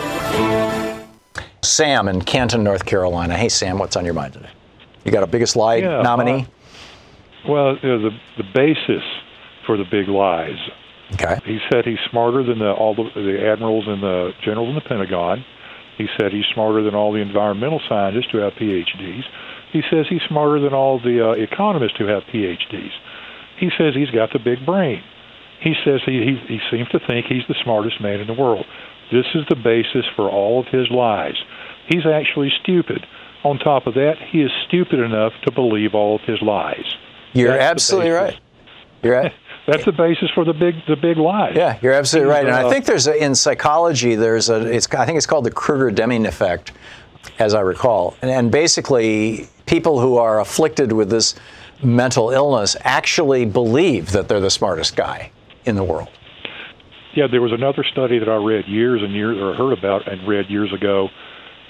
Sam 1.62 2.08
in 2.08 2.22
Canton, 2.22 2.62
North 2.62 2.84
Carolina. 2.84 3.36
Hey, 3.36 3.48
Sam, 3.48 3.78
what's 3.78 3.96
on 3.96 4.04
your 4.04 4.14
mind 4.14 4.34
today? 4.34 4.50
You 5.04 5.12
got 5.12 5.22
a 5.22 5.26
biggest 5.26 5.56
lie 5.56 5.76
Yeah, 5.76 6.02
nominee? 6.02 6.46
Well, 7.48 7.76
you 7.82 7.88
know, 7.88 8.10
the 8.10 8.18
the 8.38 8.44
basis 8.54 9.02
for 9.66 9.76
the 9.76 9.84
big 9.84 10.08
lies. 10.08 10.58
Okay. 11.14 11.38
He 11.44 11.58
said 11.70 11.84
he's 11.84 12.02
smarter 12.10 12.42
than 12.42 12.58
the, 12.58 12.72
all 12.72 12.94
the, 12.94 13.10
the 13.14 13.46
admirals 13.46 13.84
and 13.86 14.02
the 14.02 14.32
generals 14.42 14.70
in 14.70 14.74
the 14.74 14.80
Pentagon. 14.80 15.44
He 15.96 16.06
said 16.18 16.32
he's 16.32 16.44
smarter 16.52 16.82
than 16.82 16.94
all 16.94 17.12
the 17.12 17.20
environmental 17.20 17.80
scientists 17.88 18.28
who 18.32 18.38
have 18.38 18.52
PhDs. 18.54 19.22
He 19.72 19.82
says 19.90 20.06
he's 20.08 20.22
smarter 20.28 20.60
than 20.60 20.74
all 20.74 20.98
the 20.98 21.30
uh, 21.30 21.32
economists 21.32 21.96
who 21.98 22.06
have 22.06 22.24
PhDs. 22.24 22.92
He 23.58 23.70
says 23.78 23.94
he's 23.94 24.10
got 24.10 24.32
the 24.32 24.38
big 24.38 24.66
brain. 24.66 25.02
He 25.60 25.74
says 25.84 26.00
he, 26.04 26.20
he 26.20 26.58
he 26.58 26.60
seems 26.70 26.88
to 26.90 27.00
think 27.06 27.26
he's 27.26 27.46
the 27.48 27.54
smartest 27.64 28.00
man 28.00 28.20
in 28.20 28.26
the 28.26 28.34
world. 28.34 28.66
This 29.10 29.24
is 29.34 29.44
the 29.48 29.56
basis 29.56 30.04
for 30.14 30.28
all 30.28 30.60
of 30.60 30.66
his 30.66 30.90
lies. 30.90 31.36
He's 31.88 32.04
actually 32.04 32.52
stupid. 32.62 33.06
On 33.44 33.58
top 33.58 33.86
of 33.86 33.94
that, 33.94 34.16
he 34.30 34.42
is 34.42 34.50
stupid 34.66 34.98
enough 34.98 35.32
to 35.44 35.52
believe 35.52 35.94
all 35.94 36.16
of 36.16 36.22
his 36.22 36.42
lies. 36.42 36.84
You're 37.32 37.52
That's 37.52 37.70
absolutely 37.70 38.10
right. 38.10 38.38
You're 39.02 39.14
right. 39.14 39.32
That's 39.66 39.84
the 39.84 39.92
basis 39.92 40.30
for 40.34 40.44
the 40.44 40.52
big 40.52 40.74
the 40.86 40.96
big 40.96 41.16
lies. 41.16 41.54
Yeah, 41.56 41.78
you're 41.82 41.92
absolutely 41.92 42.30
right. 42.30 42.46
And 42.46 42.54
I 42.54 42.64
Uh, 42.64 42.70
think 42.70 42.84
there's 42.84 43.06
a, 43.08 43.22
in 43.22 43.34
psychology 43.34 44.14
there's 44.14 44.48
a 44.48 44.64
it's 44.64 44.88
I 44.94 45.04
think 45.04 45.16
it's 45.16 45.26
called 45.26 45.44
the 45.44 45.50
Kruger-Deming 45.50 46.24
effect, 46.26 46.72
as 47.38 47.52
I 47.52 47.60
recall. 47.60 48.16
And, 48.22 48.30
and 48.30 48.50
basically, 48.50 49.48
people 49.66 50.00
who 50.00 50.18
are 50.18 50.40
afflicted 50.40 50.92
with 50.92 51.10
this 51.10 51.34
mental 51.82 52.30
illness 52.30 52.76
actually 52.82 53.44
believe 53.44 54.12
that 54.12 54.28
they're 54.28 54.40
the 54.40 54.50
smartest 54.50 54.96
guy 54.96 55.30
in 55.64 55.74
the 55.74 55.84
world. 55.84 56.08
Yeah, 57.14 57.26
there 57.26 57.42
was 57.42 57.52
another 57.52 57.82
study 57.82 58.18
that 58.18 58.28
I 58.28 58.36
read 58.36 58.66
years 58.66 59.02
and 59.02 59.12
years, 59.12 59.38
or 59.38 59.54
heard 59.54 59.76
about 59.76 60.06
and 60.06 60.28
read 60.28 60.48
years 60.48 60.72
ago, 60.72 61.08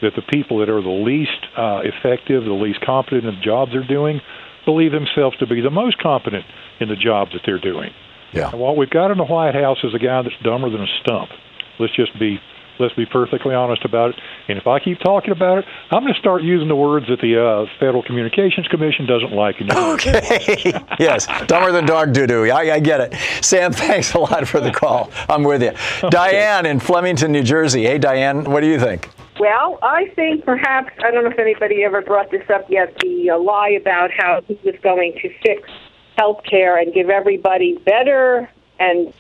that 0.02 0.14
the 0.14 0.22
people 0.22 0.58
that 0.58 0.68
are 0.68 0.82
the 0.82 0.88
least 0.88 1.30
uh, 1.56 1.80
effective, 1.82 2.44
the 2.44 2.52
least 2.52 2.80
competent 2.82 3.24
in 3.24 3.34
the 3.34 3.40
jobs 3.40 3.72
they're 3.72 3.86
doing, 3.86 4.20
believe 4.66 4.92
themselves 4.92 5.38
to 5.38 5.46
be 5.46 5.62
the 5.62 5.70
most 5.70 5.96
competent 5.96 6.44
in 6.78 6.90
the 6.90 6.96
job 6.96 7.28
that 7.32 7.40
they're 7.46 7.58
doing. 7.58 7.90
Yeah. 8.34 8.50
And 8.50 8.60
what 8.60 8.76
we've 8.76 8.90
got 8.90 9.10
in 9.10 9.16
the 9.16 9.24
White 9.24 9.54
House 9.54 9.78
is 9.82 9.94
a 9.94 9.98
guy 9.98 10.20
that's 10.20 10.36
dumber 10.42 10.68
than 10.68 10.82
a 10.82 10.92
stump. 11.00 11.30
Let's 11.78 11.96
just 11.96 12.18
be 12.18 12.38
let's 12.78 12.94
be 12.94 13.06
perfectly 13.06 13.54
honest 13.54 13.84
about 13.84 14.10
it. 14.10 14.20
And 14.48 14.58
if 14.58 14.66
I 14.66 14.78
keep 14.78 14.98
talking 15.00 15.30
about 15.30 15.58
it, 15.58 15.64
I'm 15.90 16.02
going 16.02 16.12
to 16.12 16.18
start 16.18 16.42
using 16.42 16.68
the 16.68 16.76
words 16.76 17.06
that 17.08 17.20
the 17.20 17.42
uh, 17.42 17.66
Federal 17.78 18.02
Communications 18.02 18.68
Commission 18.68 19.06
doesn't 19.06 19.32
like. 19.32 19.60
And 19.60 19.72
Okay. 19.72 20.72
yes, 20.98 21.26
dumber 21.46 21.72
than 21.72 21.86
dog 21.86 22.12
doo 22.12 22.26
doo. 22.26 22.50
I, 22.50 22.74
I 22.74 22.80
get 22.80 23.00
it. 23.00 23.44
Sam, 23.44 23.72
thanks 23.86 24.14
a 24.14 24.18
lot 24.18 24.46
for 24.46 24.60
the 24.60 24.70
call. 24.72 25.10
I'm 25.28 25.42
with 25.42 25.62
you. 25.62 25.72
Diane 26.10 26.66
in 26.66 26.80
Flemington, 26.80 27.32
New 27.32 27.42
Jersey. 27.42 27.84
Hey, 27.84 27.98
Diane, 27.98 28.44
what 28.44 28.60
do 28.60 28.66
you 28.66 28.78
think? 28.78 29.10
Well, 29.38 29.78
I 29.82 30.06
think 30.14 30.44
perhaps, 30.44 30.92
I 31.04 31.10
don't 31.10 31.24
know 31.24 31.30
if 31.30 31.38
anybody 31.38 31.84
ever 31.84 32.00
brought 32.00 32.30
this 32.30 32.48
up 32.48 32.70
yet, 32.70 32.96
the 33.00 33.30
uh, 33.30 33.38
lie 33.38 33.70
about 33.70 34.10
how 34.10 34.40
he 34.46 34.58
was 34.64 34.74
going 34.82 35.12
to 35.20 35.28
fix 35.42 35.68
health 36.16 36.42
care 36.48 36.78
and 36.78 36.92
give 36.94 37.10
everybody 37.10 37.76
better 37.84 38.50
and 38.78 39.12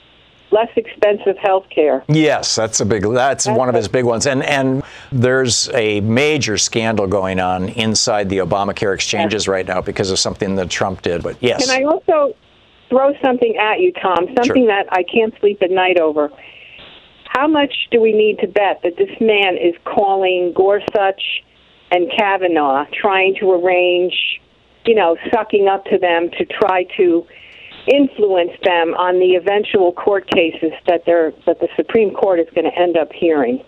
less 0.50 0.68
expensive 0.76 1.36
health 1.38 1.66
care. 1.74 2.04
Yes, 2.08 2.54
that's 2.54 2.80
a 2.80 2.86
big. 2.86 3.02
That's 3.02 3.46
one 3.46 3.68
of 3.68 3.74
his 3.74 3.88
big 3.88 4.04
ones, 4.04 4.26
and 4.26 4.42
and 4.42 4.82
there's 5.12 5.68
a 5.70 6.00
major 6.00 6.58
scandal 6.58 7.06
going 7.06 7.40
on 7.40 7.68
inside 7.70 8.28
the 8.28 8.38
Obamacare 8.38 8.94
exchanges 8.94 9.48
right 9.48 9.66
now 9.66 9.80
because 9.80 10.10
of 10.10 10.18
something 10.18 10.56
that 10.56 10.70
Trump 10.70 11.02
did. 11.02 11.22
But 11.22 11.36
yes, 11.40 11.66
Can 11.66 11.82
I 11.82 11.84
also 11.84 12.36
throw 12.88 13.12
something 13.22 13.56
at 13.56 13.80
you, 13.80 13.92
Tom? 13.92 14.26
Something 14.36 14.66
that 14.66 14.86
I 14.90 15.02
can't 15.02 15.34
sleep 15.40 15.62
at 15.62 15.70
night 15.70 15.98
over. 15.98 16.30
How 17.24 17.46
much 17.46 17.74
do 17.90 18.00
we 18.00 18.12
need 18.12 18.38
to 18.38 18.46
bet 18.46 18.80
that 18.82 18.96
this 18.96 19.10
man 19.20 19.56
is 19.56 19.74
calling 19.84 20.52
Gorsuch 20.54 21.22
and 21.90 22.10
Kavanaugh, 22.16 22.86
trying 22.92 23.36
to 23.40 23.52
arrange, 23.52 24.14
you 24.86 24.94
know, 24.94 25.16
sucking 25.32 25.68
up 25.68 25.84
to 25.86 25.98
them 25.98 26.30
to 26.38 26.44
try 26.46 26.84
to 26.96 27.26
influence 27.88 28.52
them 28.62 28.94
on 28.94 29.18
the 29.18 29.34
eventual 29.34 29.92
court 29.92 30.28
cases 30.30 30.72
that 30.86 31.04
they're 31.04 31.32
that 31.46 31.60
the 31.60 31.68
Supreme 31.76 32.12
Court 32.14 32.40
is 32.40 32.48
going 32.54 32.70
to 32.70 32.78
end 32.78 32.96
up 32.96 33.12
hearing? 33.12 33.62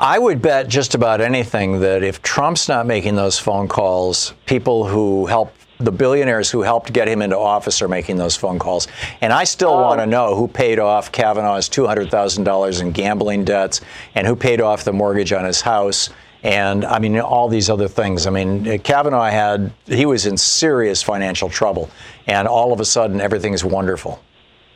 I 0.00 0.18
would 0.18 0.42
bet 0.42 0.68
just 0.68 0.94
about 0.94 1.20
anything 1.20 1.80
that 1.80 2.02
if 2.02 2.20
Trump's 2.20 2.68
not 2.68 2.86
making 2.86 3.14
those 3.14 3.38
phone 3.38 3.68
calls, 3.68 4.34
people 4.44 4.86
who 4.86 5.26
help 5.26 5.54
the 5.78 5.92
billionaires 5.92 6.50
who 6.50 6.62
helped 6.62 6.92
get 6.92 7.08
him 7.08 7.22
into 7.22 7.38
office 7.38 7.82
are 7.82 7.88
making 7.88 8.16
those 8.16 8.36
phone 8.36 8.58
calls. 8.58 8.88
And 9.20 9.32
I 9.32 9.44
still 9.44 9.70
oh. 9.70 9.82
want 9.82 10.00
to 10.00 10.06
know 10.06 10.34
who 10.34 10.48
paid 10.48 10.78
off 10.78 11.12
Kavanaugh's 11.12 11.68
$200,000 11.68 12.80
in 12.80 12.92
gambling 12.92 13.44
debts 13.44 13.80
and 14.14 14.26
who 14.26 14.36
paid 14.36 14.60
off 14.60 14.84
the 14.84 14.92
mortgage 14.92 15.32
on 15.32 15.44
his 15.44 15.60
house. 15.60 16.10
And 16.44 16.84
I 16.84 16.98
mean, 16.98 17.18
all 17.18 17.48
these 17.48 17.70
other 17.70 17.88
things. 17.88 18.26
I 18.26 18.30
mean, 18.30 18.78
Kavanaugh 18.80 19.30
had, 19.30 19.72
he 19.86 20.04
was 20.04 20.26
in 20.26 20.36
serious 20.36 21.02
financial 21.02 21.48
trouble. 21.48 21.90
And 22.26 22.46
all 22.46 22.72
of 22.72 22.80
a 22.80 22.84
sudden, 22.84 23.20
everything's 23.20 23.64
wonderful. 23.64 24.22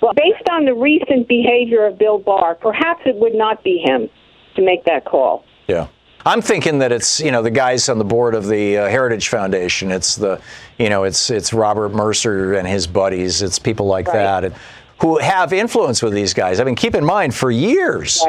Well, 0.01 0.14
based 0.14 0.49
on 0.51 0.64
the 0.64 0.75
recent 0.75 1.29
behavior 1.29 1.85
of 1.87 1.99
Bill 1.99 2.19
Barr, 2.19 2.55
perhaps 2.55 3.03
it 3.05 3.16
would 3.16 3.35
not 3.35 3.62
be 3.62 3.79
him 3.79 4.09
to 4.57 4.62
make 4.62 4.85
that 4.85 5.05
call. 5.05 5.45
Yeah. 5.66 5.89
I'm 6.25 6.41
thinking 6.43 6.79
that 6.81 6.91
it's 6.91 7.21
you 7.21 7.31
know 7.31 7.43
the 7.43 7.51
guys 7.51 7.89
on 7.89 7.99
the 7.99 8.05
board 8.05 8.35
of 8.35 8.49
the 8.49 8.77
uh, 8.77 8.89
Heritage 8.89 9.29
Foundation. 9.29 9.91
It's 9.91 10.16
the 10.16 10.41
you 10.77 10.91
know 10.91 11.05
it's 11.05 11.31
it's 11.31 11.53
Robert 11.53 11.91
Mercer 11.91 12.55
and 12.55 12.66
his 12.66 12.87
buddies. 12.87 13.41
It's 13.41 13.59
people 13.59 13.87
like 13.87 14.07
that 14.07 14.45
and, 14.45 14.55
who 15.01 15.19
have 15.19 15.53
influence 15.53 16.03
with 16.03 16.12
these 16.12 16.35
guys. 16.35 16.61
I 16.61 16.64
mean, 16.64 16.75
keep 16.75 16.95
in 16.95 17.05
mind 17.05 17.35
for 17.35 17.51
years, 17.51 18.23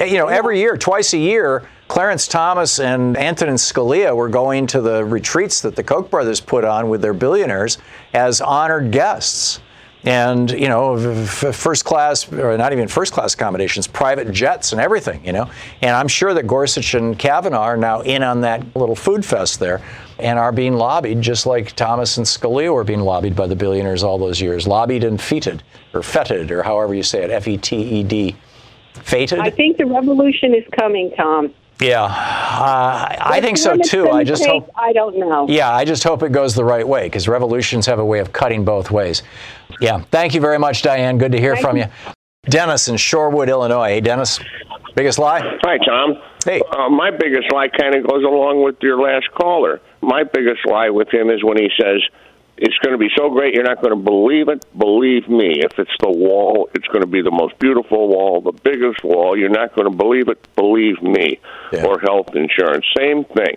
you 0.00 0.18
know, 0.18 0.26
every 0.26 0.58
year, 0.58 0.76
twice 0.76 1.14
a 1.14 1.18
year, 1.18 1.66
Clarence 1.88 2.26
Thomas 2.26 2.80
and 2.80 3.16
Antonin 3.16 3.54
Scalia 3.54 4.14
were 4.14 4.28
going 4.28 4.66
to 4.68 4.80
the 4.80 5.04
retreats 5.04 5.60
that 5.60 5.76
the 5.76 5.84
Koch 5.84 6.10
brothers 6.10 6.40
put 6.40 6.64
on 6.64 6.88
with 6.88 7.00
their 7.00 7.14
billionaires 7.14 7.78
as 8.12 8.40
honored 8.40 8.90
guests. 8.90 9.60
And 10.04 10.50
you 10.52 10.68
know 10.68 11.26
first 11.26 11.84
class 11.84 12.32
or 12.32 12.56
not 12.56 12.72
even 12.72 12.86
first 12.86 13.12
class 13.12 13.34
accommodations 13.34 13.88
private 13.88 14.30
jets 14.30 14.70
and 14.70 14.80
everything 14.80 15.24
you 15.24 15.32
know. 15.32 15.50
And 15.82 15.96
i'm 15.96 16.06
sure 16.06 16.32
that 16.32 16.46
gorsuch 16.46 16.94
and 16.94 17.18
kavanaugh 17.18 17.62
are 17.62 17.76
now 17.76 18.02
in 18.02 18.22
on 18.22 18.42
that 18.42 18.76
little 18.76 18.94
food 18.94 19.24
fest 19.24 19.58
there 19.58 19.82
and 20.20 20.38
are 20.38 20.52
being 20.52 20.74
lobbied 20.74 21.22
just 21.22 21.44
like 21.44 21.74
thomas 21.74 22.18
and 22.18 22.26
scalia 22.26 22.72
were 22.72 22.84
being 22.84 23.00
lobbied 23.00 23.34
by 23.34 23.48
the 23.48 23.56
billionaires 23.56 24.04
all 24.04 24.16
those 24.16 24.40
years 24.40 24.68
lobbied 24.68 25.02
and 25.02 25.20
feted 25.20 25.64
or 25.92 26.04
feted 26.04 26.52
or 26.52 26.62
however 26.62 26.94
you 26.94 27.02
say 27.02 27.24
it 27.24 27.30
f-e-t-e-d. 27.32 28.36
Fated 28.94 29.40
I 29.40 29.50
think 29.50 29.76
the 29.76 29.86
revolution 29.86 30.54
is 30.54 30.62
coming, 30.78 31.10
Tom. 31.16 31.52
Yeah 31.80 32.04
uh, 32.04 33.16
i 33.20 33.40
think 33.40 33.58
so 33.58 33.76
too 33.76 34.08
i 34.10 34.24
just 34.24 34.42
take, 34.42 34.50
hope 34.50 34.70
I 34.76 34.92
don't 34.92 35.18
know. 35.18 35.46
yeah, 35.48 35.74
I 35.74 35.84
just 35.84 36.04
hope 36.04 36.22
it 36.22 36.32
goes 36.32 36.54
the 36.54 36.64
right 36.64 36.86
way 36.86 37.04
because 37.06 37.28
revolutions 37.28 37.86
have 37.86 37.98
a 37.98 38.04
way 38.04 38.20
of 38.20 38.32
cutting 38.32 38.64
both 38.64 38.90
ways. 38.90 39.22
Yeah, 39.80 40.00
thank 40.10 40.32
you 40.34 40.40
very 40.40 40.58
much, 40.58 40.82
Diane. 40.82 41.18
Good 41.18 41.32
to 41.32 41.40
hear 41.40 41.54
Thank 41.54 41.66
from 41.66 41.76
you. 41.76 41.84
you. 41.84 42.12
Dennis 42.48 42.88
in 42.88 42.94
Shorewood, 42.94 43.48
Illinois. 43.48 43.88
Hey, 43.88 44.00
Dennis, 44.00 44.38
biggest 44.94 45.18
lie? 45.18 45.40
Hi, 45.62 45.78
Tom. 45.84 46.14
Hey. 46.44 46.62
Uh, 46.70 46.88
my 46.88 47.10
biggest 47.10 47.50
lie 47.52 47.68
kind 47.68 47.94
of 47.96 48.06
goes 48.06 48.22
along 48.22 48.62
with 48.62 48.76
your 48.80 49.00
last 49.00 49.28
caller. 49.34 49.80
My 50.02 50.22
biggest 50.22 50.64
lie 50.66 50.90
with 50.90 51.12
him 51.12 51.28
is 51.30 51.42
when 51.42 51.56
he 51.58 51.68
says, 51.80 52.00
it's 52.58 52.76
going 52.78 52.92
to 52.92 52.98
be 52.98 53.10
so 53.16 53.30
great 53.30 53.54
you're 53.54 53.64
not 53.64 53.82
going 53.82 53.96
to 53.96 54.02
believe 54.02 54.48
it. 54.48 54.64
Believe 54.78 55.28
me, 55.28 55.60
if 55.60 55.78
it's 55.78 55.90
the 56.00 56.10
wall, 56.10 56.70
it's 56.74 56.86
going 56.88 57.02
to 57.02 57.06
be 57.06 57.20
the 57.22 57.30
most 57.30 57.58
beautiful 57.58 58.08
wall, 58.08 58.40
the 58.40 58.52
biggest 58.52 59.04
wall. 59.04 59.36
You're 59.36 59.50
not 59.50 59.74
going 59.74 59.90
to 59.90 59.96
believe 59.96 60.28
it. 60.28 60.54
Believe 60.56 61.02
me. 61.02 61.38
Or 61.84 62.00
health 62.00 62.34
insurance, 62.34 62.86
same 62.96 63.24
thing. 63.24 63.56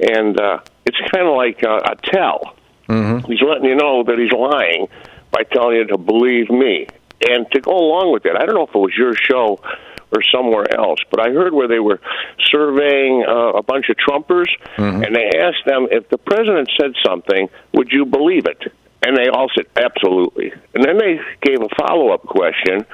And 0.00 0.40
uh, 0.40 0.60
it's 0.86 0.98
kind 1.12 1.26
of 1.26 1.36
like 1.36 1.62
uh, 1.62 1.80
a 1.84 1.96
tell. 1.96 2.56
Mm-hmm. 2.88 3.30
He's 3.30 3.42
letting 3.42 3.66
you 3.66 3.76
know 3.76 4.02
that 4.02 4.18
he's 4.18 4.32
lying 4.32 4.88
by 5.30 5.44
telling 5.44 5.76
you 5.76 5.86
to 5.86 5.98
believe 5.98 6.50
me. 6.50 6.88
And 7.28 7.46
to 7.52 7.60
go 7.60 7.72
along 7.72 8.12
with 8.12 8.24
it, 8.26 8.34
I 8.34 8.46
don't 8.46 8.54
know 8.54 8.66
if 8.66 8.74
it 8.74 8.78
was 8.78 8.94
your 8.96 9.14
show 9.14 9.60
or 10.12 10.22
somewhere 10.34 10.66
else, 10.76 10.98
but 11.10 11.20
I 11.20 11.30
heard 11.30 11.52
where 11.54 11.68
they 11.68 11.78
were 11.78 12.00
surveying 12.50 13.24
uh, 13.26 13.52
a 13.58 13.62
bunch 13.62 13.88
of 13.88 13.96
Trumpers, 13.96 14.48
and 14.76 15.14
they 15.14 15.30
asked 15.38 15.64
them 15.66 15.86
if 15.90 16.08
the 16.08 16.18
president 16.18 16.68
said 16.80 16.92
something, 17.04 17.48
would 17.74 17.90
you 17.92 18.04
believe 18.06 18.46
it? 18.46 18.72
And 19.02 19.16
they 19.16 19.28
all 19.28 19.48
said 19.56 19.64
absolutely. 19.76 20.52
And 20.74 20.84
then 20.84 20.98
they 20.98 21.18
gave 21.40 21.62
a 21.62 21.68
follow 21.78 22.10
up 22.12 22.22
question: 22.22 22.84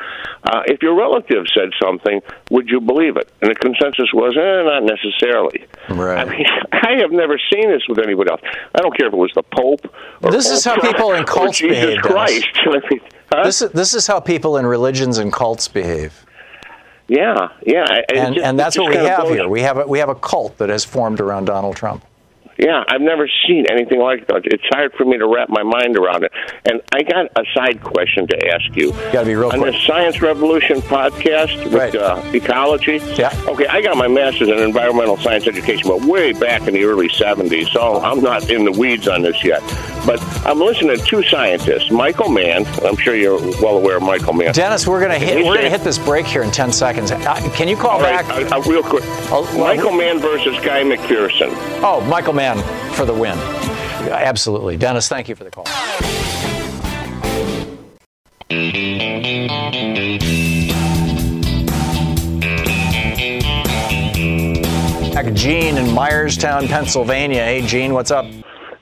uh, 0.44 0.62
If 0.66 0.80
your 0.80 0.94
relative 0.96 1.46
said 1.52 1.70
something, 1.82 2.20
would 2.50 2.68
you 2.68 2.80
believe 2.80 3.16
it? 3.16 3.28
And 3.42 3.50
the 3.50 3.56
consensus 3.56 4.12
was, 4.14 4.36
eh, 4.36 4.62
not 4.62 4.84
necessarily. 4.84 5.66
Right. 5.88 6.18
I 6.18 6.24
mean, 6.30 6.46
I 6.72 6.92
have 7.00 7.10
never 7.10 7.40
seen 7.52 7.68
this 7.70 7.82
with 7.88 7.98
anybody 7.98 8.30
else. 8.30 8.40
I 8.74 8.82
don't 8.82 8.96
care 8.96 9.08
if 9.08 9.14
it 9.14 9.16
was 9.16 9.32
the 9.34 9.42
Pope. 9.42 9.92
Or 10.22 10.30
This 10.30 10.48
is 10.48 10.64
how 10.64 10.78
people 10.80 11.12
in 11.12 11.24
cults 11.24 11.60
behave. 11.60 11.98
Christ. 12.02 12.48
I 12.66 12.70
mean, 12.88 13.00
huh? 13.32 13.42
This 13.42 13.62
is 13.62 13.70
this 13.72 13.94
is 13.94 14.06
how 14.06 14.20
people 14.20 14.58
in 14.58 14.66
religions 14.66 15.18
and 15.18 15.32
cults 15.32 15.66
behave. 15.66 16.25
Yeah, 17.08 17.48
yeah, 17.64 17.84
And, 18.08 18.34
just- 18.34 18.46
and 18.46 18.58
that's 18.58 18.76
what 18.78 18.88
we 18.88 18.96
have 18.96 19.28
here. 19.28 19.48
We 19.48 19.62
have 19.62 19.78
a, 19.78 19.86
we 19.86 19.98
have 20.00 20.08
a 20.08 20.14
cult 20.14 20.58
that 20.58 20.68
has 20.70 20.84
formed 20.84 21.20
around 21.20 21.44
Donald 21.46 21.76
Trump. 21.76 22.04
Yeah, 22.58 22.84
I've 22.88 23.00
never 23.00 23.28
seen 23.46 23.66
anything 23.70 24.00
like 24.00 24.26
that. 24.28 24.42
It's 24.44 24.64
hard 24.70 24.92
for 24.94 25.04
me 25.04 25.18
to 25.18 25.26
wrap 25.26 25.48
my 25.48 25.62
mind 25.62 25.96
around 25.96 26.24
it. 26.24 26.32
And 26.64 26.80
I 26.92 27.02
got 27.02 27.26
a 27.36 27.44
side 27.54 27.82
question 27.82 28.26
to 28.28 28.48
ask 28.48 28.74
you. 28.74 28.92
Got 29.12 29.20
to 29.20 29.24
be 29.26 29.34
real 29.34 29.50
On 29.52 29.58
quick. 29.60 29.74
the 29.74 29.80
Science 29.80 30.22
Revolution 30.22 30.78
podcast 30.82 31.70
with 31.72 31.94
uh, 31.94 32.20
ecology. 32.32 32.98
Yeah. 33.14 33.30
Okay, 33.48 33.66
I 33.66 33.82
got 33.82 33.96
my 33.96 34.08
master's 34.08 34.48
in 34.48 34.58
environmental 34.58 35.16
science 35.18 35.46
education, 35.46 35.88
but 35.88 36.02
way 36.02 36.32
back 36.32 36.66
in 36.66 36.74
the 36.74 36.84
early 36.84 37.08
70s, 37.08 37.68
so 37.72 38.00
I'm 38.00 38.20
not 38.22 38.48
in 38.50 38.64
the 38.64 38.72
weeds 38.72 39.06
on 39.08 39.22
this 39.22 39.42
yet. 39.44 39.60
But 40.06 40.22
I'm 40.46 40.60
listening 40.60 40.96
to 40.96 41.04
two 41.04 41.22
scientists, 41.24 41.90
Michael 41.90 42.28
Mann. 42.30 42.64
I'm 42.84 42.96
sure 42.96 43.16
you're 43.16 43.40
well 43.60 43.76
aware 43.76 43.96
of 43.96 44.02
Michael 44.04 44.32
Mann. 44.34 44.52
Dennis, 44.54 44.86
we're 44.86 45.00
gonna 45.00 45.18
hit 45.18 45.44
we're 45.44 45.56
gonna 45.56 45.68
hit 45.68 45.80
this 45.82 45.98
break 45.98 46.24
here 46.26 46.42
in 46.44 46.52
ten 46.52 46.70
seconds. 46.72 47.10
Uh, 47.10 47.34
Can 47.54 47.66
you 47.66 47.76
call 47.76 47.92
All 47.92 48.00
right, 48.00 48.24
back? 48.26 48.52
uh, 48.52 48.56
uh, 48.56 48.62
real 48.70 48.84
quick. 48.84 49.02
Michael 49.58 49.90
Mann 49.90 50.20
versus 50.20 50.54
Guy 50.64 50.84
McPherson. 50.84 51.48
Oh, 51.82 52.00
Michael 52.08 52.34
Mann 52.34 52.45
for 52.92 53.04
the 53.04 53.14
win. 53.14 53.38
Absolutely, 54.08 54.76
Dennis. 54.76 55.08
Thank 55.08 55.28
you 55.28 55.34
for 55.34 55.44
the 55.44 55.50
call. 55.50 55.64
Back 65.12 65.32
Gene 65.34 65.76
in 65.76 65.86
Myerstown, 65.86 66.68
Pennsylvania. 66.68 67.42
Hey, 67.42 67.62
Gene, 67.66 67.94
what's 67.94 68.10
up? 68.10 68.26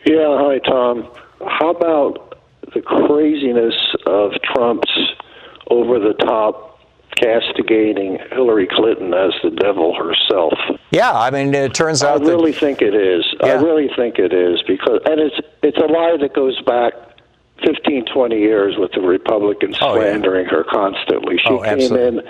Yeah, 0.04 0.36
hi, 0.36 0.58
Tom. 0.58 1.08
How 1.40 1.70
about 1.70 2.38
the 2.74 2.82
craziness 2.82 3.74
of 4.06 4.32
Trump's 4.42 4.92
over 5.70 5.98
the 5.98 6.12
top 6.24 6.73
castigating 7.16 8.18
Hillary 8.32 8.66
Clinton 8.70 9.12
as 9.14 9.32
the 9.42 9.50
devil 9.50 9.94
herself? 9.94 10.54
Yeah, 10.90 11.12
I 11.12 11.30
mean, 11.30 11.54
it 11.54 11.74
turns 11.74 12.02
I 12.02 12.12
out 12.12 12.20
that 12.22 12.26
really 12.30 12.52
think 12.52 12.82
it 12.82 12.94
is. 12.94 13.24
I 13.42 13.52
really 13.54 13.88
think 13.96 14.18
it 14.18 14.32
is 14.32 14.62
because, 14.66 15.00
and 15.06 15.20
it's 15.20 15.36
it's 15.62 15.78
a 15.78 15.86
lie 15.86 16.16
that 16.20 16.34
goes 16.34 16.60
back 16.62 16.92
15, 17.64 18.06
20 18.12 18.36
years 18.38 18.74
with 18.78 18.92
the 18.92 19.00
Republicans 19.00 19.76
Oh, 19.80 19.94
yeah. 19.94 20.02
slandering 20.10 20.46
her 20.46 20.64
constantly. 20.64 21.36
She 21.38 21.48
Oh, 21.48 21.60
came 21.60 21.78
absolutely. 21.80 22.18
in 22.18 22.24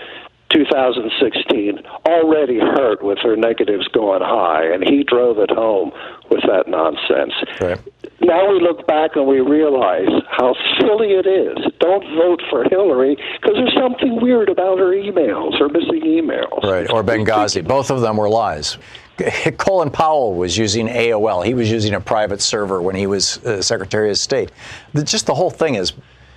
2016 0.52 1.78
already 2.06 2.58
hurt 2.60 3.02
with 3.02 3.18
her 3.22 3.36
negatives 3.36 3.88
going 3.88 4.22
high, 4.22 4.64
and 4.72 4.84
he 4.86 5.02
drove 5.02 5.38
it 5.38 5.50
home 5.50 5.90
with 6.30 6.42
that 6.42 6.68
nonsense. 6.68 7.32
Right. 7.60 7.78
Now 8.20 8.50
we 8.50 8.60
look 8.60 8.86
back 8.86 9.16
and 9.16 9.26
we 9.26 9.40
realize 9.40 10.08
how 10.30 10.54
silly 10.80 11.12
it 11.12 11.26
is. 11.26 11.56
Don't 11.80 12.04
vote 12.16 12.40
for 12.50 12.64
Hillary 12.70 13.16
because 13.16 13.54
there's 13.56 13.74
something 13.74 14.20
weird 14.20 14.48
about 14.48 14.78
her 14.78 14.92
emails, 14.92 15.58
her 15.58 15.68
missing 15.68 16.02
emails. 16.02 16.62
Right, 16.62 16.88
or 16.90 17.02
Benghazi. 17.02 17.66
Both 17.66 17.90
of 17.90 18.00
them 18.00 18.16
were 18.16 18.28
lies. 18.28 18.78
Colin 19.58 19.90
Powell 19.90 20.34
was 20.34 20.56
using 20.56 20.86
AOL. 20.88 21.44
He 21.44 21.54
was 21.54 21.70
using 21.70 21.94
a 21.94 22.00
private 22.00 22.40
server 22.40 22.80
when 22.82 22.94
he 22.96 23.06
was 23.06 23.44
uh, 23.44 23.60
Secretary 23.62 24.10
of 24.10 24.16
State. 24.18 24.50
The- 24.92 25.04
Just 25.04 25.26
the 25.26 25.34
whole 25.34 25.50
thing 25.50 25.74
is 25.74 25.92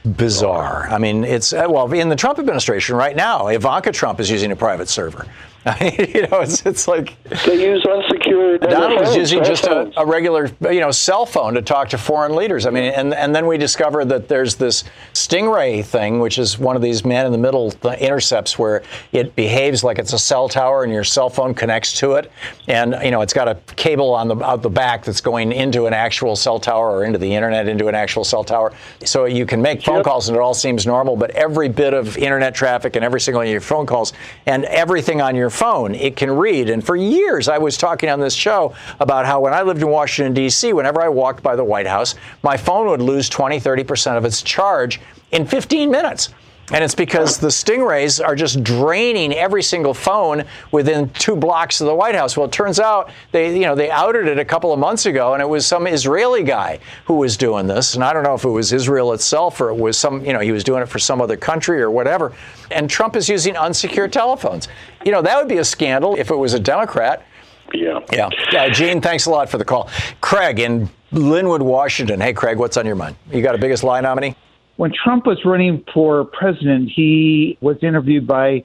bizarre. 0.05 0.87
I 0.89 0.97
mean, 0.99 1.23
it's 1.23 1.53
uh, 1.53 1.65
well 1.69 1.91
in 1.91 2.09
the 2.09 2.15
Trump 2.15 2.39
administration 2.39 2.95
right 2.95 3.15
now. 3.15 3.47
Ivanka 3.47 3.91
Trump 3.91 4.19
is 4.19 4.29
using 4.29 4.51
a 4.51 4.55
private 4.55 4.87
server. 4.89 5.25
I 5.67 5.83
mean, 5.97 6.11
you 6.15 6.21
know, 6.27 6.39
it's 6.39 6.65
it's 6.65 6.87
like 6.87 7.15
They 7.45 7.69
use 7.69 7.85
unsecured. 7.85 8.61
Donald 8.61 8.99
was 8.99 9.09
phones, 9.09 9.17
using 9.17 9.43
just 9.43 9.65
a, 9.65 9.91
a 9.99 10.05
regular, 10.05 10.49
you 10.71 10.79
know, 10.79 10.91
cell 10.91 11.25
phone 11.25 11.53
to 11.55 11.61
talk 11.61 11.89
to 11.89 11.97
foreign 11.97 12.35
leaders. 12.35 12.65
I 12.65 12.69
mean, 12.69 12.85
and 12.85 13.13
and 13.13 13.35
then 13.35 13.47
we 13.47 13.57
discovered 13.57 14.05
that 14.05 14.27
there's 14.27 14.55
this 14.55 14.85
Stingray 15.13 15.83
thing, 15.83 16.19
which 16.19 16.39
is 16.39 16.57
one 16.57 16.75
of 16.75 16.81
these 16.81 17.03
man-in-the-middle 17.03 17.71
th- 17.71 17.99
intercepts 17.99 18.57
where 18.57 18.83
it 19.11 19.35
behaves 19.35 19.83
like 19.83 19.99
it's 19.99 20.13
a 20.13 20.19
cell 20.19 20.47
tower, 20.47 20.83
and 20.83 20.93
your 20.93 21.03
cell 21.03 21.29
phone 21.29 21.53
connects 21.53 21.93
to 21.99 22.13
it, 22.13 22.31
and 22.67 22.95
you 23.03 23.11
know, 23.11 23.21
it's 23.21 23.33
got 23.33 23.47
a 23.47 23.55
cable 23.75 24.13
on 24.13 24.27
the 24.27 24.37
out 24.45 24.61
the 24.61 24.69
back 24.69 25.03
that's 25.03 25.21
going 25.21 25.51
into 25.51 25.85
an 25.85 25.93
actual 25.93 26.35
cell 26.35 26.59
tower 26.59 26.91
or 26.91 27.03
into 27.03 27.19
the 27.19 27.33
internet 27.33 27.67
into 27.67 27.87
an 27.87 27.95
actual 27.95 28.23
cell 28.23 28.43
tower, 28.43 28.71
so 29.03 29.25
you 29.25 29.45
can 29.45 29.61
make 29.61 29.83
phone 29.83 30.03
calls 30.03 30.29
and 30.29 30.37
it 30.37 30.41
all 30.41 30.53
seems 30.53 30.85
normal. 30.85 31.15
But 31.15 31.31
every 31.31 31.67
bit 31.67 31.93
of 31.93 32.17
internet 32.17 32.55
traffic 32.55 32.95
and 32.95 33.03
every 33.03 33.19
single 33.19 33.39
one 33.39 33.47
of 33.47 33.51
your 33.51 33.61
phone 33.61 33.85
calls 33.85 34.13
and 34.45 34.65
everything 34.65 35.21
on 35.21 35.35
your 35.35 35.49
phone, 35.57 35.95
it 35.95 36.15
can 36.15 36.31
read. 36.31 36.69
And 36.69 36.85
for 36.85 36.95
years, 36.95 37.49
I 37.49 37.57
was 37.57 37.77
talking 37.77 38.09
on 38.09 38.19
this 38.19 38.35
show 38.35 38.75
about 38.99 39.25
how 39.25 39.41
when 39.41 39.53
I 39.53 39.63
lived 39.63 39.81
in 39.81 39.89
Washington, 39.89 40.33
D.C., 40.33 40.71
whenever 40.71 41.01
I 41.01 41.09
walked 41.09 41.41
by 41.41 41.55
the 41.55 41.63
White 41.63 41.87
House, 41.87 42.13
my 42.43 42.55
phone 42.55 42.87
would 42.87 43.01
lose 43.01 43.27
20, 43.27 43.59
30% 43.59 44.17
of 44.17 44.23
its 44.23 44.43
charge 44.43 45.01
in 45.31 45.47
15 45.47 45.89
minutes. 45.89 46.29
And 46.73 46.83
it's 46.83 46.95
because 46.95 47.37
the 47.37 47.47
stingrays 47.47 48.23
are 48.23 48.35
just 48.35 48.61
draining 48.61 49.33
every 49.33 49.63
single 49.63 49.93
phone 49.93 50.43
within 50.71 51.09
two 51.11 51.35
blocks 51.37 51.79
of 51.79 51.87
the 51.87 51.95
White 51.95 52.13
House. 52.13 52.35
Well, 52.35 52.47
it 52.47 52.51
turns 52.51 52.77
out 52.77 53.09
they, 53.31 53.53
you 53.53 53.65
know, 53.65 53.73
they 53.73 53.89
outed 53.89 54.27
it 54.27 54.37
a 54.37 54.43
couple 54.43 54.73
of 54.73 54.79
months 54.79 55.05
ago, 55.05 55.33
and 55.33 55.41
it 55.41 55.47
was 55.47 55.65
some 55.65 55.87
Israeli 55.87 56.43
guy 56.43 56.79
who 57.05 57.13
was 57.13 57.37
doing 57.37 57.67
this. 57.67 57.95
And 57.95 58.03
I 58.03 58.11
don't 58.11 58.23
know 58.23 58.33
if 58.33 58.43
it 58.43 58.49
was 58.49 58.73
Israel 58.73 59.13
itself 59.13 59.61
or 59.61 59.69
it 59.69 59.77
was 59.77 59.97
some, 59.97 60.25
you 60.25 60.33
know, 60.33 60.41
he 60.41 60.51
was 60.51 60.65
doing 60.65 60.81
it 60.81 60.89
for 60.89 60.99
some 60.99 61.21
other 61.21 61.37
country 61.37 61.81
or 61.81 61.89
whatever. 61.89 62.33
And 62.69 62.89
Trump 62.89 63.15
is 63.15 63.29
using 63.29 63.55
unsecured 63.55 64.11
telephones. 64.11 64.67
You 65.05 65.13
know, 65.13 65.21
that 65.21 65.37
would 65.37 65.47
be 65.47 65.59
a 65.59 65.65
scandal 65.65 66.15
if 66.17 66.31
it 66.31 66.35
was 66.35 66.53
a 66.53 66.59
Democrat. 66.59 67.25
Yeah. 67.73 68.01
Yeah. 68.11 68.29
Yeah. 68.51 68.69
Gene, 68.69 68.99
thanks 68.99 69.25
a 69.25 69.29
lot 69.29 69.49
for 69.49 69.57
the 69.57 69.65
call. 69.65 69.89
Craig 70.19 70.59
in 70.59 70.89
Lynnwood, 71.13 71.61
Washington. 71.61 72.19
Hey, 72.19 72.33
Craig, 72.33 72.57
what's 72.57 72.75
on 72.75 72.85
your 72.85 72.95
mind? 72.97 73.15
You 73.31 73.41
got 73.41 73.55
a 73.55 73.57
biggest 73.57 73.85
lie 73.85 74.01
nominee? 74.01 74.35
When 74.77 74.91
Trump 75.03 75.25
was 75.25 75.43
running 75.43 75.83
for 75.93 76.23
president, 76.23 76.89
he 76.95 77.57
was 77.61 77.77
interviewed 77.81 78.25
by 78.27 78.63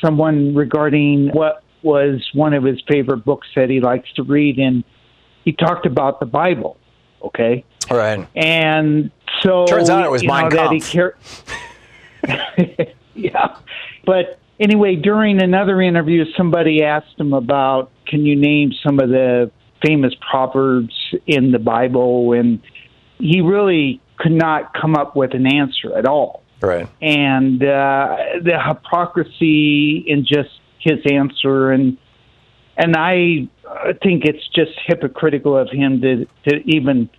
someone 0.00 0.54
regarding 0.54 1.28
what 1.32 1.62
was 1.82 2.24
one 2.34 2.52
of 2.54 2.62
his 2.62 2.80
favorite 2.88 3.24
books 3.24 3.48
that 3.56 3.70
he 3.70 3.80
likes 3.80 4.10
to 4.14 4.22
read, 4.22 4.58
and 4.58 4.84
he 5.44 5.52
talked 5.52 5.86
about 5.86 6.20
the 6.20 6.26
Bible. 6.26 6.76
Okay, 7.22 7.64
All 7.90 7.96
right. 7.96 8.26
and 8.36 9.10
so 9.42 9.66
Turns 9.66 9.88
out 9.88 10.04
it 10.04 10.10
was 10.10 10.22
you 10.22 10.28
know, 10.28 10.70
he 10.70 10.80
Kampf. 10.80 11.44
car- 12.26 12.46
yeah, 13.14 13.56
but 14.04 14.38
anyway, 14.60 14.96
during 14.96 15.42
another 15.42 15.80
interview, 15.80 16.24
somebody 16.36 16.82
asked 16.82 17.18
him 17.18 17.32
about, 17.32 17.90
"Can 18.06 18.26
you 18.26 18.36
name 18.36 18.72
some 18.84 19.00
of 19.00 19.08
the 19.08 19.50
famous 19.84 20.12
proverbs 20.30 20.94
in 21.26 21.52
the 21.52 21.58
Bible?" 21.58 22.32
And 22.32 22.60
he 23.18 23.40
really 23.40 24.00
could 24.18 24.32
not 24.32 24.74
come 24.74 24.94
up 24.94 25.16
with 25.16 25.34
an 25.34 25.46
answer 25.46 25.96
at 25.96 26.06
all. 26.06 26.42
Right. 26.60 26.88
And 27.02 27.62
uh, 27.62 28.16
the 28.42 28.58
hypocrisy 28.64 30.04
in 30.06 30.24
just 30.26 30.50
his 30.80 30.98
answer, 31.10 31.70
and 31.70 31.98
and 32.76 32.96
I 32.96 33.48
uh, 33.68 33.92
think 34.02 34.24
it's 34.24 34.46
just 34.54 34.72
hypocritical 34.86 35.56
of 35.56 35.68
him 35.70 36.00
to 36.00 36.26
to 36.48 36.56
even 36.64 37.10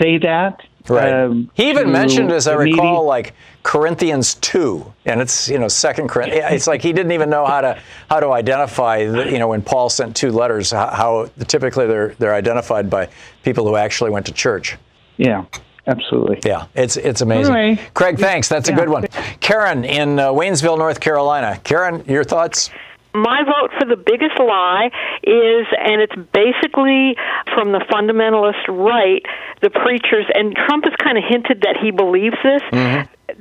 say 0.00 0.18
that. 0.18 0.60
Right. 0.88 1.12
um, 1.12 1.50
he 1.54 1.70
even 1.70 1.92
mentioned, 1.92 2.32
as 2.32 2.48
I 2.48 2.56
the 2.56 2.64
media. 2.64 2.82
recall, 2.82 3.04
like 3.04 3.34
Corinthians 3.62 4.34
two, 4.34 4.92
and 5.04 5.20
it's 5.20 5.48
you 5.48 5.58
know 5.58 5.68
Second 5.68 6.08
Corinthians. 6.08 6.46
It's 6.50 6.66
like 6.66 6.82
he 6.82 6.92
didn't 6.92 7.12
even 7.12 7.30
know 7.30 7.46
how 7.46 7.60
to 7.60 7.80
how 8.10 8.18
to 8.18 8.32
identify. 8.32 9.06
The, 9.06 9.30
you 9.30 9.38
know, 9.38 9.48
when 9.48 9.62
Paul 9.62 9.90
sent 9.90 10.16
two 10.16 10.32
letters, 10.32 10.72
how, 10.72 10.88
how 10.88 11.30
typically 11.46 11.86
they're 11.86 12.14
they're 12.18 12.34
identified 12.34 12.90
by 12.90 13.10
people 13.44 13.66
who 13.68 13.76
actually 13.76 14.10
went 14.10 14.26
to 14.26 14.32
church. 14.32 14.76
Yeah. 15.18 15.44
Absolutely. 15.86 16.38
Yeah, 16.44 16.66
it's 16.74 16.96
it's 16.96 17.20
amazing. 17.22 17.54
Anyway, 17.54 17.82
Craig, 17.94 18.18
thanks. 18.18 18.48
That's 18.48 18.68
a 18.68 18.72
good 18.72 18.88
one. 18.88 19.06
Karen 19.40 19.84
in 19.84 20.18
uh, 20.18 20.30
Waynesville, 20.30 20.78
North 20.78 21.00
Carolina. 21.00 21.60
Karen, 21.64 22.04
your 22.06 22.24
thoughts? 22.24 22.70
my 23.14 23.42
vote 23.44 23.70
for 23.78 23.86
the 23.86 23.96
biggest 23.96 24.38
lie 24.38 24.90
is, 25.22 25.66
and 25.78 26.00
it's 26.00 26.14
basically 26.32 27.16
from 27.54 27.72
the 27.72 27.80
fundamentalist 27.90 28.66
right, 28.68 29.22
the 29.60 29.70
preachers, 29.70 30.24
and 30.32 30.54
Trump 30.54 30.84
has 30.84 30.94
kind 30.96 31.18
of 31.18 31.24
hinted 31.28 31.62
that 31.62 31.76
he 31.82 31.90
believes 31.90 32.36
this. 32.42 32.62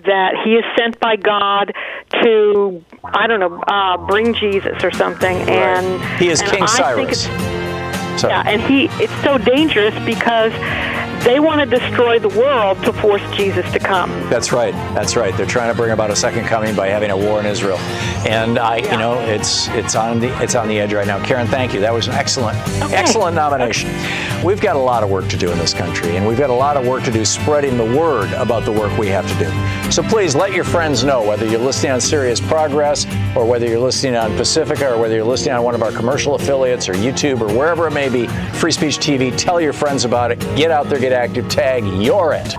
That 0.06 0.36
he 0.44 0.56
is 0.56 0.64
sent 0.78 1.00
by 1.00 1.16
God 1.18 1.74
to, 2.24 2.84
I 3.04 3.28
don't 3.28 3.40
know, 3.40 3.62
uh, 3.62 3.98
bring 4.08 4.34
Jesus 4.34 4.84
or 4.84 4.92
something, 4.92 5.38
and 5.50 6.02
He 6.18 6.30
is 6.30 6.42
and 6.42 6.50
King 6.50 6.64
I 6.64 6.66
Cyrus. 6.66 6.96
Think 6.96 7.12
it's, 7.12 8.22
Sorry. 8.22 8.34
yeah, 8.34 8.44
and 8.48 8.62
he 8.62 8.86
it's 9.04 9.14
so 9.24 9.38
dangerous 9.38 9.94
because 10.06 10.54
they 11.24 11.40
want 11.40 11.60
to 11.60 11.66
destroy 11.66 12.20
the 12.20 12.30
world 12.30 12.82
to 12.84 12.94
force 12.94 13.22
Jesus 13.36 13.70
to 13.72 13.80
come. 13.80 14.10
That's 14.30 14.52
right. 14.52 14.74
That's 14.94 15.16
right. 15.16 15.36
They're 15.38 15.46
trying 15.46 15.72
to 15.72 15.78
bring 15.78 15.92
about 15.92 16.10
a 16.10 16.16
second 16.16 16.46
coming 16.46 16.76
by 16.76 16.88
having 16.88 17.12
a 17.12 17.18
war 17.18 17.40
in 17.40 17.46
Israel, 17.46 17.78
and 18.28 18.58
I, 18.58 18.78
you 18.78 18.98
know, 18.98 19.20
it's 19.20 19.68
it's 19.70 19.96
on 19.96 20.20
the 20.20 20.30
it's 20.42 20.56
on 20.56 20.68
the 20.68 20.80
edge 20.80 20.94
right 20.94 21.08
now. 21.08 21.24
Karen, 21.24 21.48
thank 21.48 21.74
you. 21.74 21.80
That 21.82 21.94
was 21.94 22.08
an 22.08 22.14
excellent, 22.14 22.58
excellent 22.92 23.36
nomination. 23.36 23.90
We've 24.44 24.62
got 24.62 24.76
a 24.76 24.80
lot 24.80 25.04
of 25.04 25.10
work 25.10 25.28
to 25.30 25.38
do 25.38 25.52
in 25.52 25.58
this 25.58 25.74
country, 25.74 26.16
and 26.18 26.28
we've 26.28 26.38
got 26.38 26.50
a 26.50 26.54
lot 26.54 26.78
of 26.78 26.88
work 26.88 27.04
to 27.04 27.12
do 27.12 27.24
spreading 27.26 27.78
the 27.78 27.98
word 27.98 28.32
about 28.34 28.66
the 28.66 28.72
work 28.72 28.98
we 28.98 29.08
have 29.10 29.28
to 29.28 29.46
do. 29.46 29.92
So 29.92 30.02
please 30.02 30.36
let 30.36 30.54
your 30.54 30.64
friends 30.64 31.04
know 31.04 31.22
whether 31.22 31.46
you're 31.46 31.60
listening 31.60 31.92
on 31.92 32.02
Sirius 32.02 32.40
Progress, 32.40 33.06
or 33.36 33.46
whether 33.46 33.68
you're 33.68 33.80
listening 33.80 34.16
on 34.16 34.36
Pacifica, 34.38 34.94
or 34.94 35.00
whether 35.00 35.16
you're 35.16 35.24
listening 35.24 35.54
on 35.54 35.64
one 35.64 35.76
of 35.76 35.84
our 35.84 35.92
commercial 35.92 36.36
affiliates, 36.36 36.90
or 36.90 36.94
YouTube, 36.94 37.42
or 37.42 37.48
wherever 37.56 37.88
it 37.88 37.92
may 37.92 38.10
be. 38.10 38.28
Free 38.54 38.72
Speech 38.72 38.98
TV. 38.98 39.36
Tell 39.38 39.62
your 39.62 39.74
friends 39.74 40.06
about 40.06 40.32
it. 40.32 40.40
Get 40.56 40.72
out 40.72 40.90
there, 40.90 41.00
get 41.12 41.30
active. 41.30 41.50
Tag. 41.50 41.86
You're 41.86 42.34
it. 42.34 42.54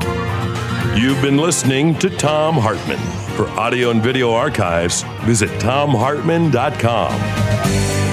You've 0.99 1.23
been 1.23 1.39
listening 1.39 1.99
to 2.01 2.11
Thom 2.11 2.57
Hartmann. 2.57 2.99
For 3.37 3.49
audio 3.59 3.91
and 3.91 4.03
video 4.03 4.33
archives, 4.33 5.05
visit 5.25 5.49
thomhartmann.com. 5.61 8.12